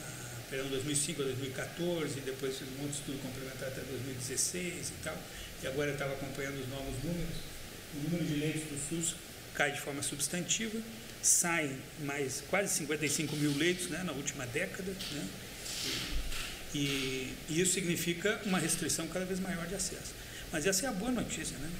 [0.00, 5.16] ah, perdão, 2005 a 2014, depois fiz um outro estudo complementar até 2016 e tal,
[5.62, 7.36] e agora eu estava acompanhando os novos números.
[7.94, 9.14] O número de leitos do SUS
[9.54, 10.78] cai de forma substantiva,
[11.22, 15.28] saem mais quase 55 mil leitos né, na última década, né,
[16.74, 20.12] e, e isso significa uma restrição cada vez maior de acesso.
[20.50, 21.70] Mas essa é a boa notícia, né?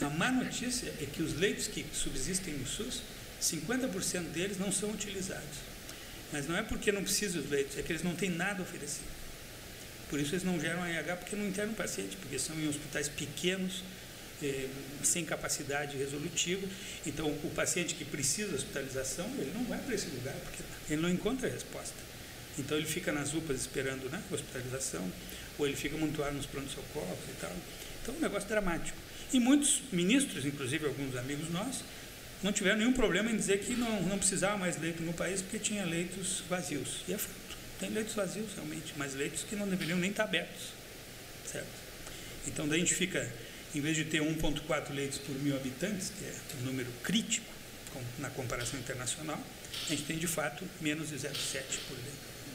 [0.00, 3.02] A má notícia é que os leitos que subsistem no SUS,
[3.42, 5.58] 50% deles não são utilizados.
[6.32, 9.08] Mas não é porque não precisam dos leitos, é que eles não têm nada oferecido.
[10.10, 13.82] Por isso eles não geram AIH, porque não internam paciente, porque são em hospitais pequenos,
[15.02, 16.66] sem capacidade resolutiva.
[17.06, 21.10] Então, o paciente que precisa hospitalização, ele não vai para esse lugar, porque ele não
[21.10, 21.96] encontra a resposta.
[22.58, 25.10] Então, ele fica nas UPAs esperando né, hospitalização,
[25.58, 27.52] ou ele fica amontoado nos pronto-socorros e tal.
[28.02, 28.96] Então, é um negócio dramático.
[29.32, 31.84] E muitos ministros, inclusive alguns amigos nossos,
[32.42, 35.58] não tiveram nenhum problema em dizer que não, não precisava mais leito no país porque
[35.58, 37.02] tinha leitos vazios.
[37.08, 37.36] E é fato.
[37.80, 40.72] Tem leitos vazios realmente, mas leitos que não deveriam nem estar abertos.
[41.44, 41.68] Certo?
[42.46, 43.30] Então daí a gente fica,
[43.74, 47.46] em vez de ter 1,4 leitos por mil habitantes, que é um número crítico
[48.18, 49.42] na comparação internacional,
[49.86, 51.96] a gente tem de fato menos de 0,7 por,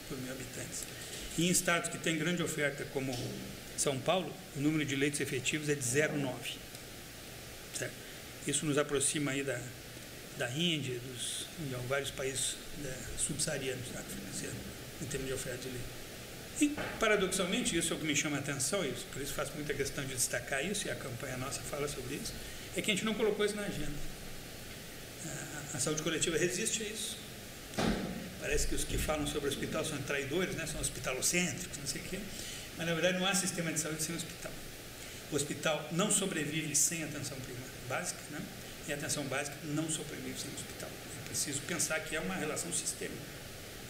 [0.08, 0.84] por mil habitantes.
[1.36, 3.12] E em estados que têm grande oferta, como
[3.76, 6.32] São Paulo, o número de leitos efetivos é de 0,9.
[7.76, 7.94] Certo?
[8.46, 9.60] Isso nos aproxima aí da,
[10.38, 14.02] da Índia, dos, de vários países né, subsaarianos, tá?
[15.02, 16.03] em termos de oferta de leite.
[16.60, 16.68] E,
[17.00, 20.04] paradoxalmente, isso é o que me chama a atenção, isso, por isso faço muita questão
[20.04, 22.32] de destacar isso, e a campanha nossa fala sobre isso,
[22.76, 23.92] é que a gente não colocou isso na agenda.
[25.26, 27.16] A, a saúde coletiva resiste a isso.
[28.40, 30.66] Parece que os que falam sobre hospital são traidores, né?
[30.66, 32.18] são hospitalocêntricos, não sei o quê.
[32.76, 34.52] Mas, na verdade, não há sistema de saúde sem hospital.
[35.32, 38.40] O hospital não sobrevive sem atenção primária básica, né?
[38.86, 40.90] e a atenção básica não sobrevive sem hospital.
[41.24, 43.22] É preciso pensar que é uma relação sistêmica.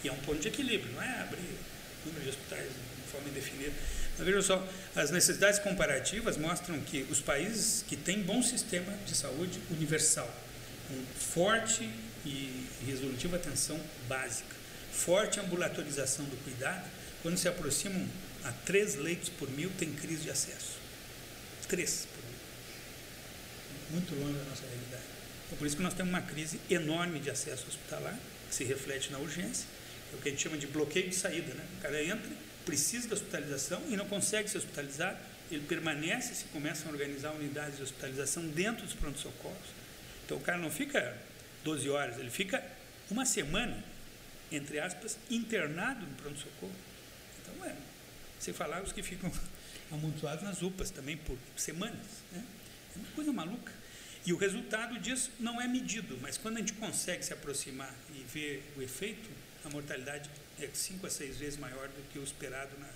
[0.03, 1.57] E é um ponto de equilíbrio, não é abrir
[2.05, 3.73] número de hospitais de forma indefinida.
[4.17, 9.15] Mas veja só, as necessidades comparativas mostram que os países que têm bom sistema de
[9.15, 10.33] saúde universal,
[10.87, 11.89] com forte
[12.25, 14.55] e resolutiva atenção básica,
[14.91, 16.89] forte ambulatorização do cuidado,
[17.21, 18.07] quando se aproximam
[18.43, 20.77] a três leitos por mil, tem crise de acesso.
[21.67, 22.39] Três por mil.
[23.91, 25.03] Muito longe da nossa realidade.
[25.51, 28.17] É por isso que nós temos uma crise enorme de acesso hospitalar,
[28.49, 29.65] que se reflete na urgência,
[30.13, 31.53] é o que a gente chama de bloqueio de saída.
[31.53, 31.65] Né?
[31.77, 32.31] O cara entra,
[32.65, 35.19] precisa da hospitalização e não consegue se hospitalizar,
[35.51, 39.67] ele permanece, se começam a organizar unidades de hospitalização dentro dos pronto-socorros.
[40.25, 41.15] Então o cara não fica
[41.63, 42.63] 12 horas, ele fica
[43.09, 43.83] uma semana,
[44.51, 46.73] entre aspas, internado no pronto-socorro.
[47.41, 47.75] Então é,
[48.39, 49.31] sem falar os que ficam
[49.91, 52.23] amontoados nas UPAs também por semanas.
[52.31, 52.43] Né?
[52.95, 53.71] É uma coisa maluca.
[54.25, 58.23] E o resultado disso não é medido, mas quando a gente consegue se aproximar e
[58.23, 59.29] ver o efeito,
[59.65, 62.87] a mortalidade é cinco a seis vezes maior do que o esperado na,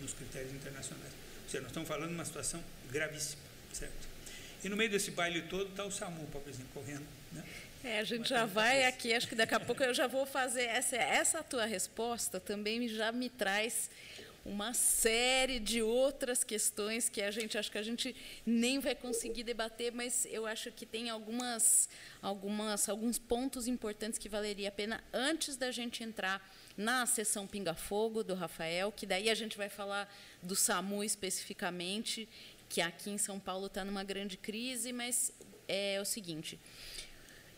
[0.00, 1.12] nos critérios internacionais.
[1.44, 3.42] Ou seja, nós estamos falando de uma situação gravíssima,
[3.72, 4.08] certo?
[4.62, 7.06] E no meio desse baile todo está o SAMU, pobrezinho, correndo.
[7.32, 7.44] Né?
[7.84, 10.64] É, a gente já vai aqui, acho que daqui a pouco eu já vou fazer
[10.64, 13.90] essa, essa tua resposta também já me traz
[14.44, 18.14] uma série de outras questões que a gente acho que a gente
[18.46, 21.88] nem vai conseguir debater, mas eu acho que tem algumas,
[22.22, 26.42] algumas, alguns pontos importantes que valeria a pena antes da gente entrar
[26.76, 30.12] na sessão Pinga Fogo do Rafael, que daí a gente vai falar
[30.42, 32.28] do SAMU especificamente,
[32.68, 35.32] que aqui em São Paulo está numa grande crise, mas
[35.66, 36.58] é o seguinte.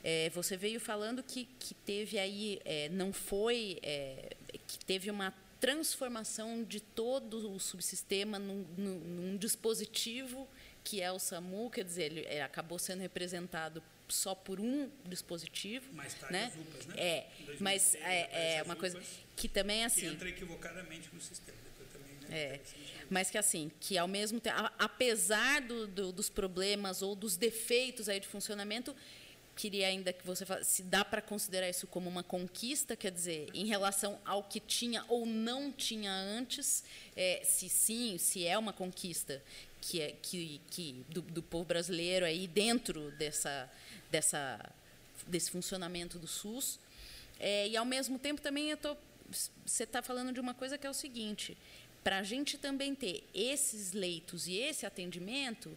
[0.02, 4.34] É, você veio falando que, que teve aí, é, não foi, é,
[4.66, 10.48] que teve uma transformação de todo o subsistema num, num, num, dispositivo
[10.82, 15.92] que é o SAMU, quer dizer, ele é, acabou sendo representado só por um dispositivo,
[15.92, 16.46] mais tarde né?
[16.46, 16.94] as UPAs, né?
[16.96, 17.26] É,
[17.60, 19.00] mas é, é uma coisa
[19.36, 20.00] que também é assim.
[20.00, 21.58] Que entra equivocadamente no sistema.
[21.92, 22.28] Também, né?
[22.30, 22.60] É,
[23.10, 28.08] mas que assim, que ao mesmo tempo, apesar do, do, dos problemas ou dos defeitos
[28.08, 28.96] aí de funcionamento,
[29.56, 33.48] queria ainda que você falasse se dá para considerar isso como uma conquista, quer dizer,
[33.52, 36.82] em relação ao que tinha ou não tinha antes,
[37.16, 39.42] é, se sim, se é uma conquista
[39.80, 43.70] que é que, que do, do povo brasileiro aí dentro dessa
[44.10, 44.60] dessa
[45.26, 46.78] desse funcionamento do SUS,
[47.38, 48.96] é, e ao mesmo tempo também eu tô
[49.64, 51.56] você está falando de uma coisa que é o seguinte,
[52.02, 55.76] para a gente também ter esses leitos e esse atendimento,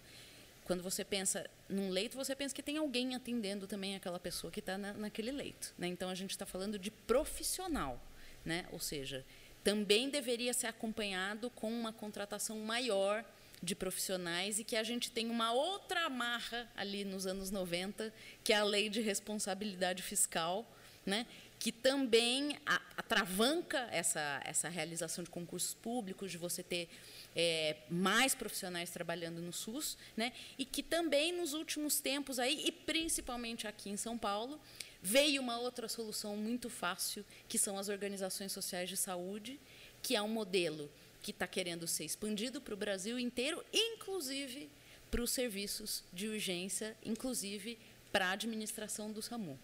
[0.65, 4.59] quando você pensa num leito, você pensa que tem alguém atendendo também aquela pessoa que
[4.59, 5.73] está na, naquele leito.
[5.77, 5.87] Né?
[5.87, 8.01] Então, a gente está falando de profissional.
[8.45, 8.65] Né?
[8.71, 9.25] Ou seja,
[9.63, 13.25] também deveria ser acompanhado com uma contratação maior
[13.61, 18.13] de profissionais e que a gente tem uma outra amarra ali nos anos 90,
[18.43, 20.69] que é a lei de responsabilidade fiscal,
[21.05, 21.25] né?
[21.57, 22.57] que também
[22.97, 26.89] atravanca essa, essa realização de concursos públicos, de você ter
[27.35, 30.33] é, mais profissionais trabalhando no SUS, né?
[30.57, 34.59] e que também nos últimos tempos aí, e principalmente aqui em São Paulo,
[35.01, 39.59] veio uma outra solução muito fácil, que são as organizações sociais de saúde,
[40.01, 44.69] que é um modelo que está querendo ser expandido para o Brasil inteiro, inclusive
[45.09, 47.77] para os serviços de urgência, inclusive
[48.11, 49.59] para a administração do SAMU.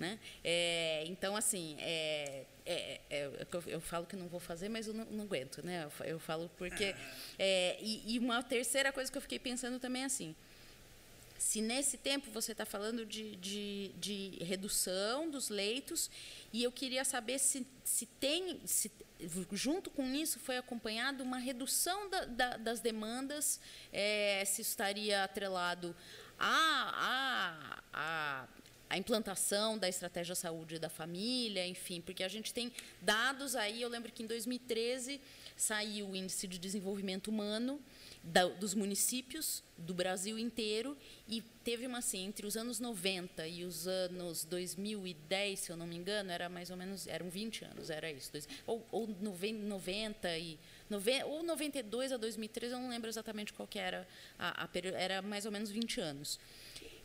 [0.00, 0.18] Né?
[0.42, 4.94] É, então, assim, é, é, é eu, eu, falo que não vou fazer, mas eu
[4.94, 5.62] não, não aguento.
[5.62, 5.84] Né?
[5.84, 6.94] Eu, eu falo porque.
[7.38, 10.34] É, e, e, uma terceira coisa que eu fiquei pensando também é assim.
[11.38, 16.10] Se nesse tempo você está falando de, de, de, redução dos leitos,
[16.50, 18.90] e eu queria saber se, se tem, se,
[19.52, 23.60] junto com isso, foi acompanhado uma redução da, da, das demandas,
[23.92, 25.94] é, se estaria atrelado
[26.38, 28.59] a, a, a
[28.90, 33.88] a implantação da estratégia saúde da família, enfim, porque a gente tem dados aí, eu
[33.88, 35.20] lembro que em 2013
[35.56, 37.80] saiu o índice de desenvolvimento humano
[38.20, 40.96] da, dos municípios do Brasil inteiro
[41.28, 45.86] e teve uma assim, entre os anos 90 e os anos 2010, se eu não
[45.86, 50.36] me engano, era mais ou menos, eram 20 anos, era isso, dois, ou, ou 90
[50.36, 50.58] e
[51.24, 55.46] ou 92 a 2013, eu não lembro exatamente qual que era a, a era mais
[55.46, 56.40] ou menos 20 anos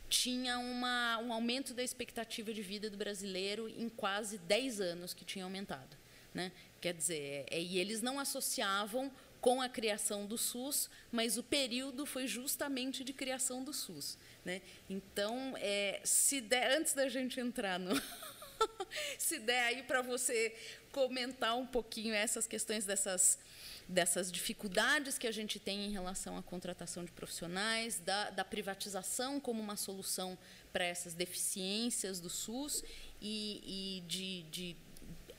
[0.08, 5.24] tinha uma, um aumento da expectativa de vida do brasileiro em quase 10 anos que
[5.24, 5.96] tinha aumentado.
[6.32, 6.52] Né?
[6.80, 12.04] Quer dizer, é, e eles não associavam com a criação do SUS, mas o período
[12.04, 14.18] foi justamente de criação do SUS.
[14.44, 14.60] Né?
[14.88, 17.94] Então, é, se der, antes da gente entrar no.
[19.18, 20.54] se der aí para você
[20.96, 23.38] comentar um pouquinho essas questões dessas
[23.86, 29.38] dessas dificuldades que a gente tem em relação à contratação de profissionais, da, da privatização
[29.38, 30.36] como uma solução
[30.72, 32.82] para essas deficiências do SUS
[33.20, 34.76] e, e de, de,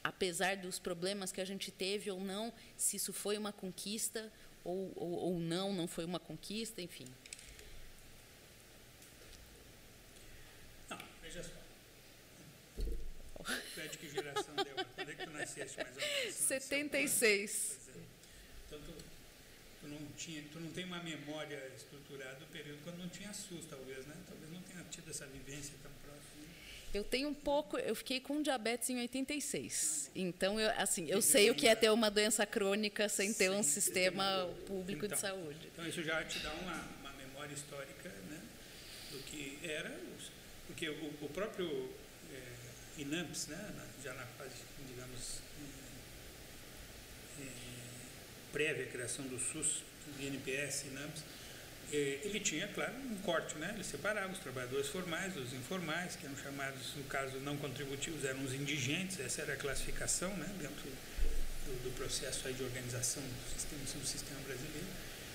[0.02, 4.32] apesar dos problemas que a gente teve ou não, se isso foi uma conquista
[4.64, 7.08] ou, ou, ou não, não foi uma conquista, enfim.
[10.90, 11.50] Não, veja só.
[13.76, 14.77] Pede que geração deu?
[15.54, 16.36] Quando é que tu nasceste mais ou menos?
[16.36, 17.78] 76.
[18.68, 18.94] Então, tu,
[19.82, 23.66] tu, não tinha, tu não tem uma memória estruturada do período quando não tinha SUS,
[23.70, 24.16] talvez, né?
[24.28, 26.28] Talvez não tenha tido essa vivência tão próxima.
[26.94, 30.12] Eu tenho um pouco, eu fiquei com diabetes em 86.
[30.16, 33.64] Então, eu, assim, eu sei o que é ter uma doença crônica sem ter um
[33.64, 35.68] sistema público então, de saúde.
[35.74, 38.42] Então, isso já te dá uma, uma memória histórica né,
[39.12, 39.94] do que era,
[40.68, 41.92] porque o, o próprio
[42.34, 44.56] é, INAMPS, né, já na fase,
[44.88, 45.42] digamos,
[47.40, 47.48] é, é,
[48.58, 49.84] prévia à criação do SUS,
[50.20, 51.22] INPS, INAMPS,
[51.94, 53.72] é, ele tinha, claro, um corte, né?
[53.76, 58.44] Ele separava os trabalhadores formais dos informais, que eram chamados, no caso, não contributivos, eram
[58.44, 60.50] os indigentes, essa era a classificação, né?
[60.60, 60.90] Dentro
[61.66, 64.88] do, do processo de organização do sistema, do sistema brasileiro.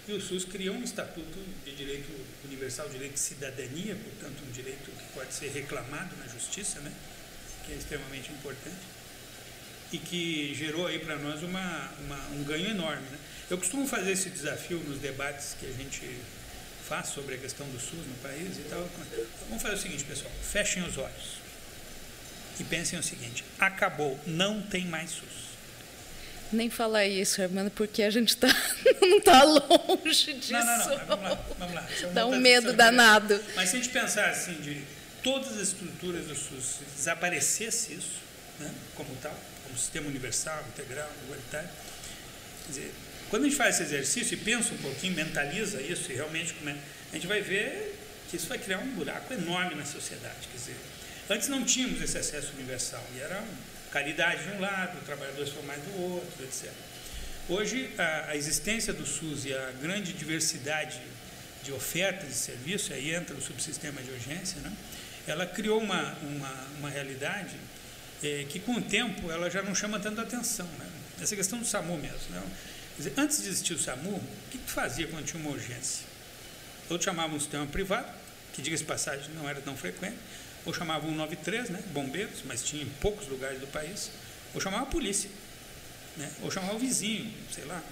[0.09, 2.11] E o SUS criou um estatuto de direito
[2.45, 6.93] universal, direito de cidadania, portanto, um direito que pode ser reclamado na justiça, né?
[7.65, 8.83] Que é extremamente importante
[9.93, 13.19] e que gerou aí para nós uma, uma, um ganho enorme, né?
[13.51, 16.01] Eu costumo fazer esse desafio nos debates que a gente
[16.89, 18.89] faz sobre a questão do SUS no país e tal.
[19.49, 21.43] Vamos fazer o seguinte, pessoal: fechem os olhos
[22.59, 25.43] e pensem o seguinte: acabou, não tem mais SUS.
[26.51, 28.49] Nem falar isso, Armando, porque a gente está
[29.01, 30.53] não está longe disso.
[30.53, 31.07] Não, não, não.
[31.07, 31.89] Vamos lá, vamos lá.
[32.03, 33.41] É Dá um medo danado.
[33.55, 34.83] Mas se a gente pensar assim, de
[35.23, 38.21] todas as estruturas do SUS, desaparecesse isso,
[38.59, 39.35] né, como tal,
[39.73, 41.69] como sistema universal, integral, igualitário,
[42.67, 42.95] quer dizer,
[43.31, 46.77] quando a gente faz esse exercício e pensa um pouquinho, mentaliza isso e realmente come,
[47.11, 47.99] a gente vai ver
[48.29, 50.49] que isso vai criar um buraco enorme na sociedade.
[50.51, 50.77] Quer dizer,
[51.31, 53.43] antes não tínhamos esse acesso universal e era
[53.91, 56.71] caridade de um lado, trabalhadores formais do outro, etc.
[57.49, 61.01] Hoje, a, a, existência do SUS e a grande diversidade
[61.63, 64.73] de ofertas de serviço, aí entra o subsistema de urgência, né?
[65.27, 67.57] ela criou uma, uma, uma realidade
[68.23, 70.67] é, que, com o tempo, ela já não chama tanta atenção.
[70.79, 70.87] Né?
[71.21, 72.31] Essa questão do SAMU mesmo.
[72.31, 72.43] Né?
[72.97, 76.05] Dizer, antes de existir o SAMU, o que, que fazia quando tinha uma urgência?
[76.89, 78.09] Ou chamavam um sistema privado,
[78.53, 80.19] que diga-se passagem não era tão frequente,
[80.65, 84.11] ou chamavam 193, né, bombeiros, mas tinha em poucos lugares do país,
[84.55, 85.31] ou chamava a polícia,
[86.17, 87.83] né, ou chamava o vizinho, sei lá.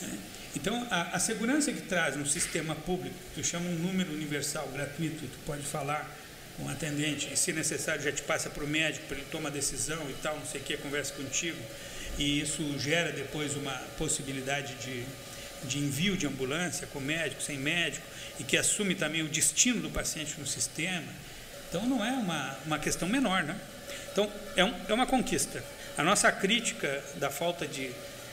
[0.00, 0.18] Né.
[0.56, 5.26] Então, a, a, segurança que traz no sistema público, tu chama um número universal, gratuito,
[5.26, 6.10] tu pode falar
[6.58, 10.08] o atendente, e se necessário já te passa para o médico, para ele tomar decisão
[10.08, 11.58] e tal, não sei o que, conversa contigo,
[12.18, 15.04] e isso gera depois uma possibilidade de,
[15.64, 18.06] de envio de ambulância com médico, sem médico,
[18.38, 21.08] e que assume também o destino do paciente no sistema.
[21.68, 23.58] Então não é uma, uma questão menor, né?
[24.12, 25.64] Então é, um, é uma conquista.
[25.96, 27.90] A nossa crítica da falta de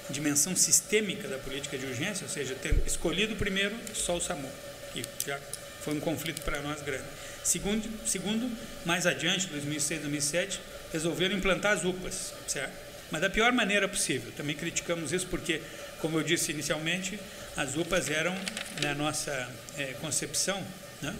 [0.10, 4.50] dimensão sistêmica da política de urgência, ou seja, ter escolhido primeiro só o SAMU,
[4.92, 5.40] que já
[5.82, 7.06] foi um conflito para nós grande.
[7.44, 8.50] Segundo, segundo
[8.86, 10.62] mais adiante, 2006, 2007,
[10.92, 12.90] resolveram implantar as UPAs, certo?
[13.12, 14.32] mas da pior maneira possível.
[14.36, 15.62] Também criticamos isso porque,
[16.00, 17.20] como eu disse inicialmente,
[17.58, 18.36] as UPAs eram,
[18.82, 20.64] na nossa é, concepção,
[21.02, 21.16] né,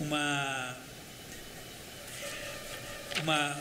[0.00, 0.76] uma,
[3.22, 3.56] uma.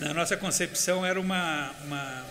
[0.00, 2.24] Na nossa concepção, era uma, uma,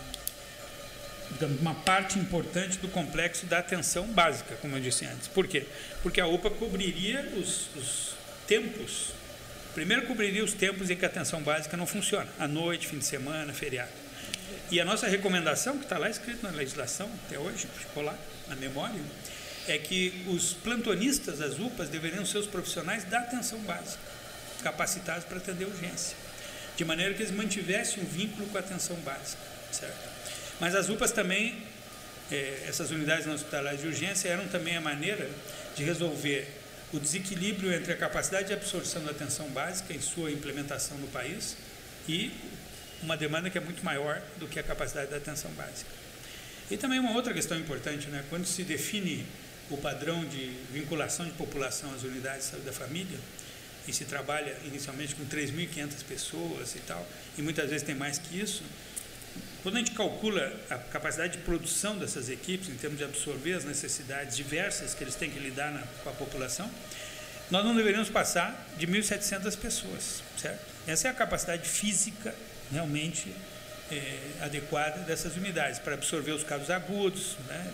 [1.60, 5.26] uma parte importante do complexo da atenção básica, como eu disse antes.
[5.26, 5.66] Por quê?
[6.00, 8.15] Porque a UPA cobriria os, os
[8.46, 9.16] tempos
[9.76, 13.04] Primeiro, cobriria os tempos em que a atenção básica não funciona, à noite, fim de
[13.04, 13.90] semana, feriado.
[14.70, 18.18] E a nossa recomendação, que está lá escrito na legislação até hoje, ficou lá
[18.48, 18.98] na memória,
[19.68, 24.00] é que os plantonistas das UPAs deveriam ser os profissionais da atenção básica,
[24.62, 26.16] capacitados para atender urgência,
[26.74, 30.08] de maneira que eles mantivessem um vínculo com a atenção básica, certo?
[30.58, 31.54] Mas as UPAs também,
[32.32, 35.28] é, essas unidades hospitalares de urgência, eram também a maneira
[35.76, 36.48] de resolver
[36.96, 41.56] o desequilíbrio entre a capacidade de absorção da atenção básica em sua implementação no país
[42.08, 42.32] e
[43.02, 45.90] uma demanda que é muito maior do que a capacidade da atenção básica.
[46.70, 48.24] E também uma outra questão importante, né?
[48.30, 49.26] quando se define
[49.70, 53.18] o padrão de vinculação de população às unidades de saúde da família,
[53.86, 57.06] e se trabalha inicialmente com 3.500 pessoas e tal,
[57.38, 58.64] e muitas vezes tem mais que isso,
[59.66, 63.64] quando a gente calcula a capacidade de produção dessas equipes, em termos de absorver as
[63.64, 66.70] necessidades diversas que eles têm que lidar na, com a população,
[67.50, 70.60] nós não deveríamos passar de 1.700 pessoas, certo?
[70.86, 72.32] Essa é a capacidade física
[72.70, 73.34] realmente
[73.90, 77.72] é, adequada dessas unidades para absorver os casos agudos, né?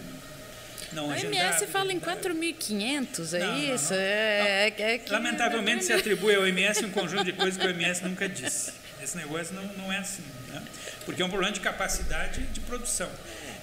[0.94, 3.90] Não a OMS fala em 4.500, é não, isso?
[3.92, 4.02] Não, não.
[4.02, 8.02] É, é, é Lamentavelmente se atribui ao OMS um conjunto de coisas que o OMS
[8.02, 8.72] nunca disse.
[9.02, 10.22] Esse negócio não, não é assim?
[11.04, 13.10] Porque é um problema de capacidade de produção.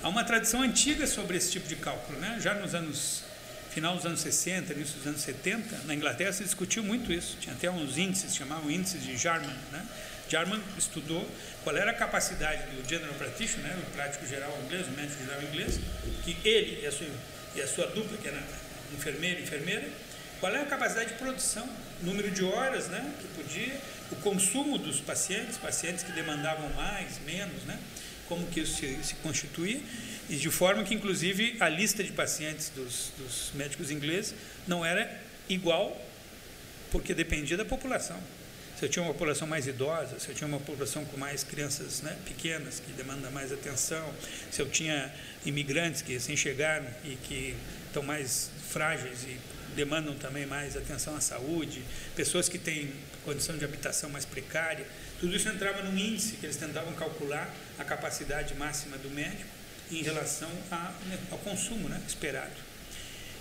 [0.01, 2.37] Há uma tradição antiga sobre esse tipo de cálculo, né?
[2.39, 3.23] já nos anos
[3.69, 7.37] final dos anos 60, início dos anos 70, na Inglaterra se discutiu muito isso.
[7.39, 9.85] Tinha até uns índices, chamavam índices de Jarman, né?
[10.29, 11.27] Jarman estudou
[11.63, 15.41] qual era a capacidade do general practitioner, né, o prático geral inglês, o médico geral
[15.41, 15.79] inglês,
[16.23, 17.07] que ele e a sua,
[17.55, 18.41] e a sua dupla, que era
[18.93, 19.89] enfermeiro e enfermeira,
[20.39, 21.67] qual é a capacidade de produção,
[22.01, 23.79] número de horas né, que podia,
[24.11, 27.77] o consumo dos pacientes, pacientes que demandavam mais, menos, né,
[28.27, 29.81] como que isso se, se constituía,
[30.29, 34.33] e de forma que, inclusive, a lista de pacientes dos, dos médicos ingleses
[34.67, 35.11] não era
[35.49, 35.99] igual,
[36.91, 38.17] porque dependia da população.
[38.77, 42.01] Se eu tinha uma população mais idosa, se eu tinha uma população com mais crianças
[42.01, 44.09] né, pequenas que demandam mais atenção,
[44.49, 45.13] se eu tinha
[45.45, 49.37] imigrantes que assim chegaram e que estão mais frágeis e
[49.75, 51.83] demandam também mais atenção à saúde,
[52.15, 52.91] pessoas que têm
[53.25, 54.85] condição de habitação mais precária,
[55.19, 59.49] tudo isso entrava num índice que eles tentavam calcular a capacidade máxima do médico
[59.91, 62.53] em relação a, né, ao consumo né, esperado.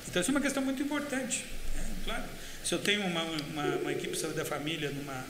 [0.09, 1.45] Então, isso é uma questão muito importante.
[1.76, 1.87] Né?
[2.05, 2.24] Claro,
[2.64, 5.24] se eu tenho uma, uma, uma equipe de saúde da família numa,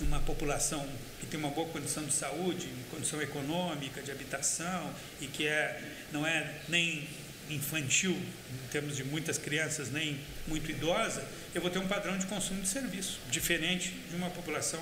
[0.00, 0.86] numa população
[1.20, 5.80] que tem uma boa condição de saúde, condição econômica, de habitação, e que é,
[6.12, 7.08] não é nem
[7.50, 11.24] infantil, em termos de muitas crianças, nem muito idosa,
[11.54, 14.80] eu vou ter um padrão de consumo de serviço, diferente de uma população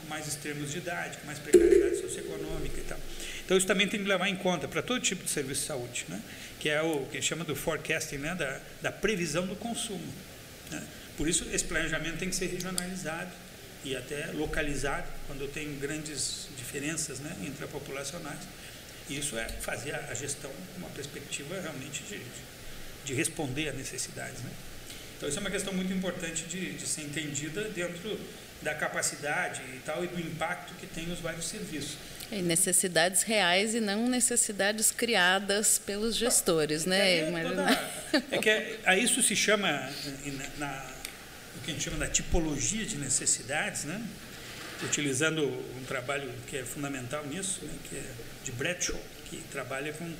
[0.00, 2.98] com mais extremos de idade, com mais precariedade socioeconômica e tal.
[3.44, 6.04] Então, isso também tem que levar em conta para todo tipo de serviço de saúde,
[6.08, 6.20] né?
[6.58, 8.34] que é o que chama do forecasting, né?
[8.34, 10.12] da, da previsão do consumo.
[10.70, 10.82] Né?
[11.16, 13.30] Por isso, esse planejamento tem que ser regionalizado
[13.84, 18.40] e até localizado, quando tem grandes diferenças né, intrapopulacionais.
[19.16, 22.20] Isso é fazer a gestão com uma perspectiva realmente de,
[23.04, 24.40] de responder a necessidades.
[24.42, 24.50] Né?
[25.16, 28.18] Então, isso é uma questão muito importante de, de ser entendida dentro
[28.62, 31.96] da capacidade e tal e do impacto que tem os vários serviços.
[32.30, 37.18] E necessidades reais e não necessidades criadas pelos gestores, né?
[37.18, 37.90] É, toda,
[38.30, 39.90] é que é, a isso se chama
[40.58, 40.86] na,
[41.56, 44.00] o que a gente chama da tipologia de necessidades, né?
[44.82, 47.72] utilizando um trabalho que é fundamental nisso, né?
[47.88, 48.04] que é
[48.44, 50.12] de Bradshaw, que trabalha com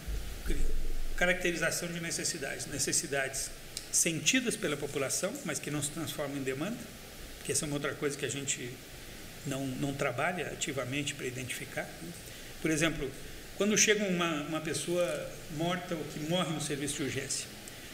[1.17, 3.51] caracterização de necessidades, necessidades
[3.93, 6.79] sentidas pela população, mas que não se transformam em demanda,
[7.45, 8.73] que essa é uma outra coisa que a gente
[9.47, 11.89] não, não trabalha ativamente para identificar.
[12.63, 13.11] Por exemplo,
[13.57, 17.47] quando chega uma, uma pessoa morta ou que morre no serviço de urgência,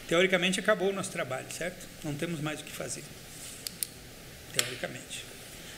[0.07, 1.85] teoricamente acabou o nosso trabalho, certo?
[2.03, 3.03] Não temos mais o que fazer
[4.53, 5.25] teoricamente.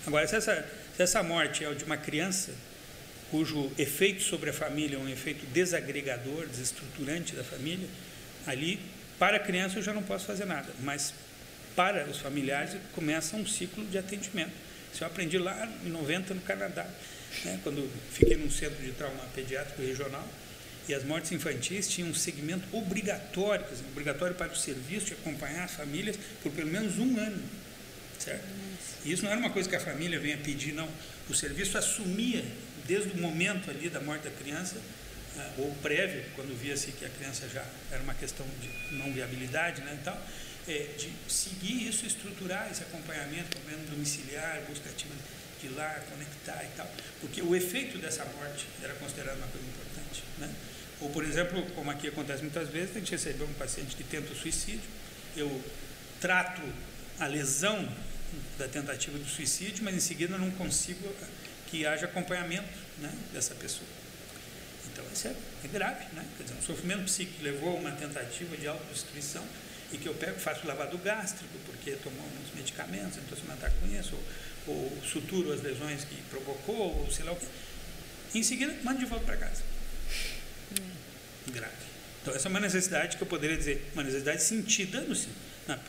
[0.06, 2.54] Agora, se essa, se essa morte é de uma criança,
[3.32, 7.88] cujo efeito sobre a família é um efeito desagregador, desestruturante da família,
[8.46, 8.80] ali,
[9.18, 11.14] para a criança eu já não posso fazer nada, mas
[11.76, 14.52] para os familiares começa um ciclo de atendimento.
[14.94, 16.88] Isso eu aprendi lá em 90 no Canadá,
[17.46, 20.28] né, quando fiquei num centro de trauma pediátrico regional,
[20.88, 25.66] e as mortes infantis tinham um segmento obrigatório, dizer, obrigatório para o serviço de acompanhar
[25.66, 27.44] as famílias por pelo menos um ano.
[28.18, 28.44] Certo?
[29.06, 30.90] E isso não era uma coisa que a família venha pedir, não.
[31.30, 32.44] O serviço assumia,
[32.90, 34.82] desde o momento ali da morte da criança,
[35.38, 39.82] ah, ou prévio, quando via-se que a criança já era uma questão de não viabilidade
[39.82, 40.20] né, e tal,
[40.68, 45.14] é, de seguir isso, estruturar esse acompanhamento, acompanhamento domiciliar, busca ativa
[45.62, 50.24] de lá, conectar e tal, porque o efeito dessa morte era considerado uma coisa importante.
[50.40, 50.50] Né?
[51.02, 54.34] Ou, por exemplo, como aqui acontece muitas vezes, a gente recebeu um paciente que tenta
[54.34, 54.90] o suicídio,
[55.38, 55.64] eu
[56.20, 56.62] trato
[57.20, 57.88] a lesão
[58.58, 61.08] da tentativa de suicídio, mas em seguida não consigo
[61.70, 62.68] que haja acompanhamento
[62.98, 63.88] né, dessa pessoa.
[64.92, 66.26] Então isso é, é grave, né?
[66.38, 69.46] Quer dizer, um sofrimento psíquico levou a uma tentativa de autodestruição
[69.92, 73.88] e que eu pego, faço lavado gástrico porque tomou uns medicamentos, então se matar com
[73.88, 74.16] isso,
[74.68, 77.46] ou, ou suturo as lesões que provocou, ou sei lá o quê.
[78.36, 79.64] Em seguida, mando de volta para casa.
[80.80, 81.52] Hum.
[81.52, 81.74] Grave.
[82.22, 85.16] Então, essa é uma necessidade que eu poderia dizer, uma necessidade sentida no,
[85.68, 85.80] na,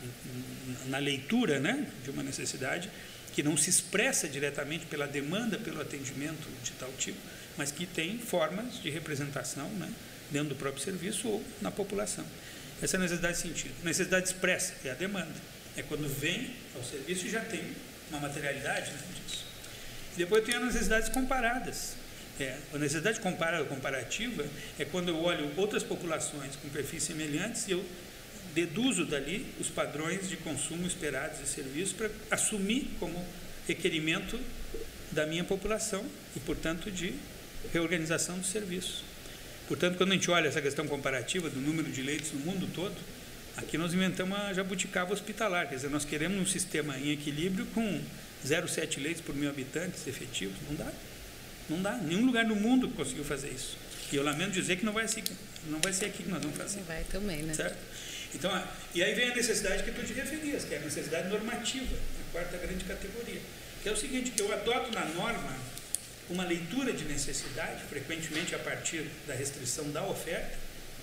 [0.87, 2.89] na leitura né, de uma necessidade
[3.33, 7.17] que não se expressa diretamente pela demanda pelo atendimento de tal tipo,
[7.57, 9.91] mas que tem formas de representação né,
[10.29, 12.25] dentro do próprio serviço ou na população.
[12.81, 13.73] Essa é a necessidade de sentido.
[13.83, 15.33] Necessidade expressa é a demanda.
[15.77, 17.63] É quando vem ao serviço e já tem
[18.09, 19.45] uma materialidade né, disso.
[20.13, 21.95] E depois tem as necessidades comparadas.
[22.39, 24.43] É, a necessidade comparada, comparativa
[24.79, 27.85] é quando eu olho outras populações com perfis semelhantes e eu
[28.53, 33.25] deduzo dali os padrões de consumo esperados de serviços para assumir como
[33.67, 34.39] requerimento
[35.11, 37.13] da minha população e, portanto, de
[37.73, 39.03] reorganização dos serviços.
[39.67, 42.95] Portanto, quando a gente olha essa questão comparativa do número de leitos no mundo todo,
[43.55, 48.01] aqui nós inventamos a jabuticaba hospitalar, quer dizer, nós queremos um sistema em equilíbrio com
[48.45, 50.91] 0,7 leitos por mil habitantes efetivos, não dá.
[51.69, 53.77] Não dá, nenhum lugar no mundo conseguiu fazer isso.
[54.11, 55.23] E eu lamento dizer que não vai ser,
[55.67, 56.79] não vai ser aqui que nós vamos fazer.
[56.79, 57.53] Não vai também, né?
[57.53, 57.77] Certo?
[58.33, 58.51] Então,
[58.95, 62.31] e aí vem a necessidade que tu te referias, que é a necessidade normativa, a
[62.31, 63.41] quarta grande categoria,
[63.83, 65.57] que é o seguinte, que eu adoto na norma
[66.29, 70.57] uma leitura de necessidade, frequentemente a partir da restrição da oferta,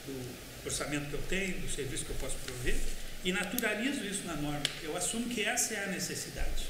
[0.07, 2.77] do orçamento que eu tenho, do serviço que eu posso prover,
[3.25, 4.63] e naturalizo isso na norma.
[4.83, 6.67] Eu assumo que essa é a necessidade.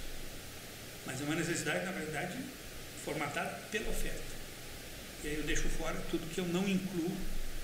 [1.07, 2.37] Mas é uma necessidade, na verdade,
[3.05, 4.39] formatada pela oferta.
[5.23, 7.17] E aí eu deixo fora tudo que eu não incluo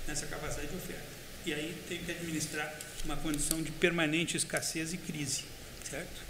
[0.07, 1.14] nessa capacidade de oferta.
[1.45, 5.43] E aí tenho que administrar uma condição de permanente escassez e crise,
[5.83, 6.23] certo?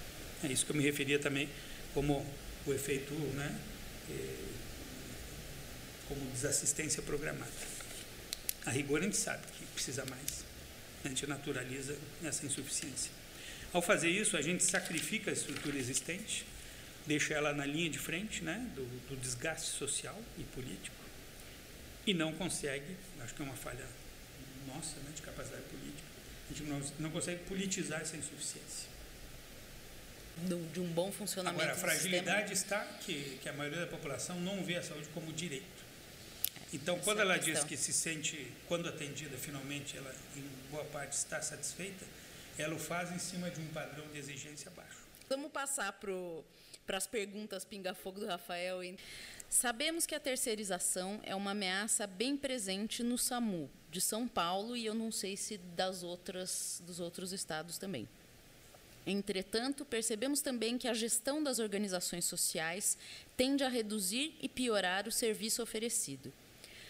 [0.44, 1.50] É isso que eu me referia também
[1.94, 2.26] como
[2.66, 3.58] o efeito, né,
[4.10, 4.36] eh,
[6.10, 7.50] como desassistência programada.
[8.66, 10.44] A rigor a gente sabe que precisa mais.
[11.06, 13.12] A gente naturaliza essa insuficiência.
[13.72, 16.46] Ao fazer isso, a gente sacrifica a estrutura existente,
[17.08, 20.96] deixa ela na linha de frente né, do, do desgaste social e político,
[22.06, 23.86] e não consegue, acho que é uma falha
[24.68, 26.08] nossa né, de capacidade política,
[26.50, 28.96] a gente não, não consegue politizar essa insuficiência.
[30.38, 34.40] Do, de um bom funcionamento Agora, a fragilidade está que, que a maioria da população
[34.42, 35.86] não vê a saúde como direito.
[36.74, 41.14] Então, quando é ela diz que se sente, quando atendida, finalmente, ela em boa parte
[41.14, 42.06] está satisfeita,
[42.58, 45.06] ela o faz em cima de um padrão de exigência baixo.
[45.30, 48.82] Vamos passar para as perguntas pinga-fogo do Rafael.
[49.50, 54.86] Sabemos que a terceirização é uma ameaça bem presente no SAMU de São Paulo e
[54.86, 58.06] eu não sei se das outras dos outros estados também.
[59.08, 62.98] Entretanto, percebemos também que a gestão das organizações sociais
[63.38, 66.34] tende a reduzir e piorar o serviço oferecido.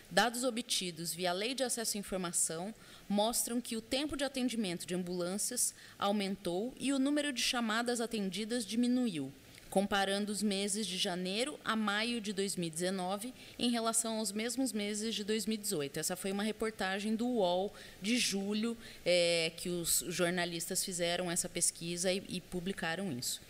[0.10, 2.74] Dados obtidos via Lei de Acesso à Informação
[3.08, 8.66] mostram que o tempo de atendimento de ambulâncias aumentou e o número de chamadas atendidas
[8.66, 9.32] diminuiu,
[9.76, 15.26] comparando os meses de janeiro a maio de 2019 em relação aos mesmos meses de
[15.26, 16.00] 2018.
[16.00, 22.10] Essa foi uma reportagem do UOL de julho, é, que os jornalistas fizeram essa pesquisa
[22.10, 23.42] e, e publicaram isso.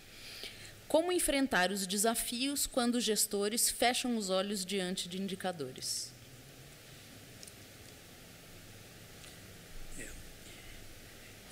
[0.88, 6.12] Como enfrentar os desafios quando os gestores fecham os olhos diante de indicadores?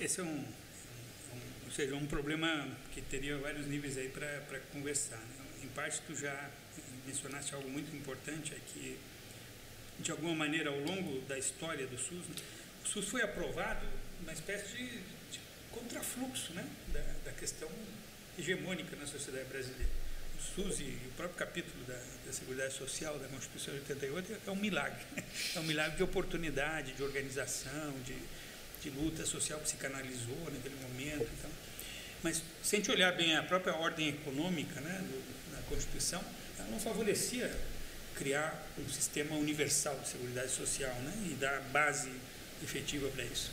[0.00, 0.46] Esse é um, um,
[1.64, 5.18] ou seja, um problema que teria vários níveis aí para conversar.
[5.18, 5.44] Né?
[5.64, 6.48] Em parte, tu já
[7.04, 8.96] mencionaste algo muito importante, é que,
[9.98, 12.36] de alguma maneira, ao longo da história do SUS, né,
[12.84, 13.84] o SUS foi aprovado
[14.22, 15.40] uma espécie de, de
[15.72, 16.64] contrafluxo né?
[16.92, 17.68] da, da questão
[18.38, 19.92] hegemônica na sociedade brasileira.
[20.38, 24.50] O SUS e o próprio capítulo da, da Seguridade Social da Constituição de 88 é
[24.50, 25.04] um milagre.
[25.56, 28.16] É um milagre de oportunidade, de organização, de,
[28.82, 31.28] de luta social que se canalizou naquele momento.
[31.38, 31.50] Então.
[32.24, 36.24] Mas, se a gente olhar bem a própria ordem econômica né, do, da Constituição,
[36.58, 37.54] ela não favorecia
[38.16, 42.08] criar um sistema universal de seguridade social né, e dar base
[42.62, 43.50] efetiva para isso.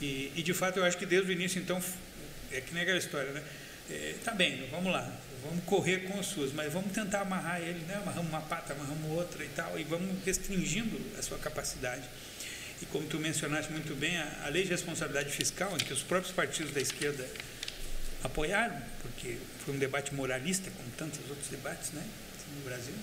[0.00, 1.82] E, e, de fato, eu acho que desde o início, então,
[2.50, 3.44] é que nem aquela história, né?
[3.90, 5.10] É, tá bem, vamos lá,
[5.42, 7.96] vamos correr com os SUS, mas vamos tentar amarrar ele, né?
[7.96, 12.04] Amarramos uma pata, amarramos outra e tal, e vamos restringindo a sua capacidade.
[12.80, 16.02] E como tu mencionaste muito bem, a, a lei de responsabilidade fiscal, em que os
[16.02, 17.28] próprios partidos da esquerda
[18.22, 22.04] apoiaram, porque foi um debate moralista, como tantos outros debates né,
[22.56, 22.94] no Brasil,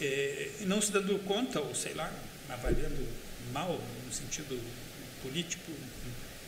[0.00, 2.12] é, não se dando conta, ou sei lá,
[2.48, 3.06] avaliando
[3.52, 4.60] mal, no sentido
[5.22, 5.72] político,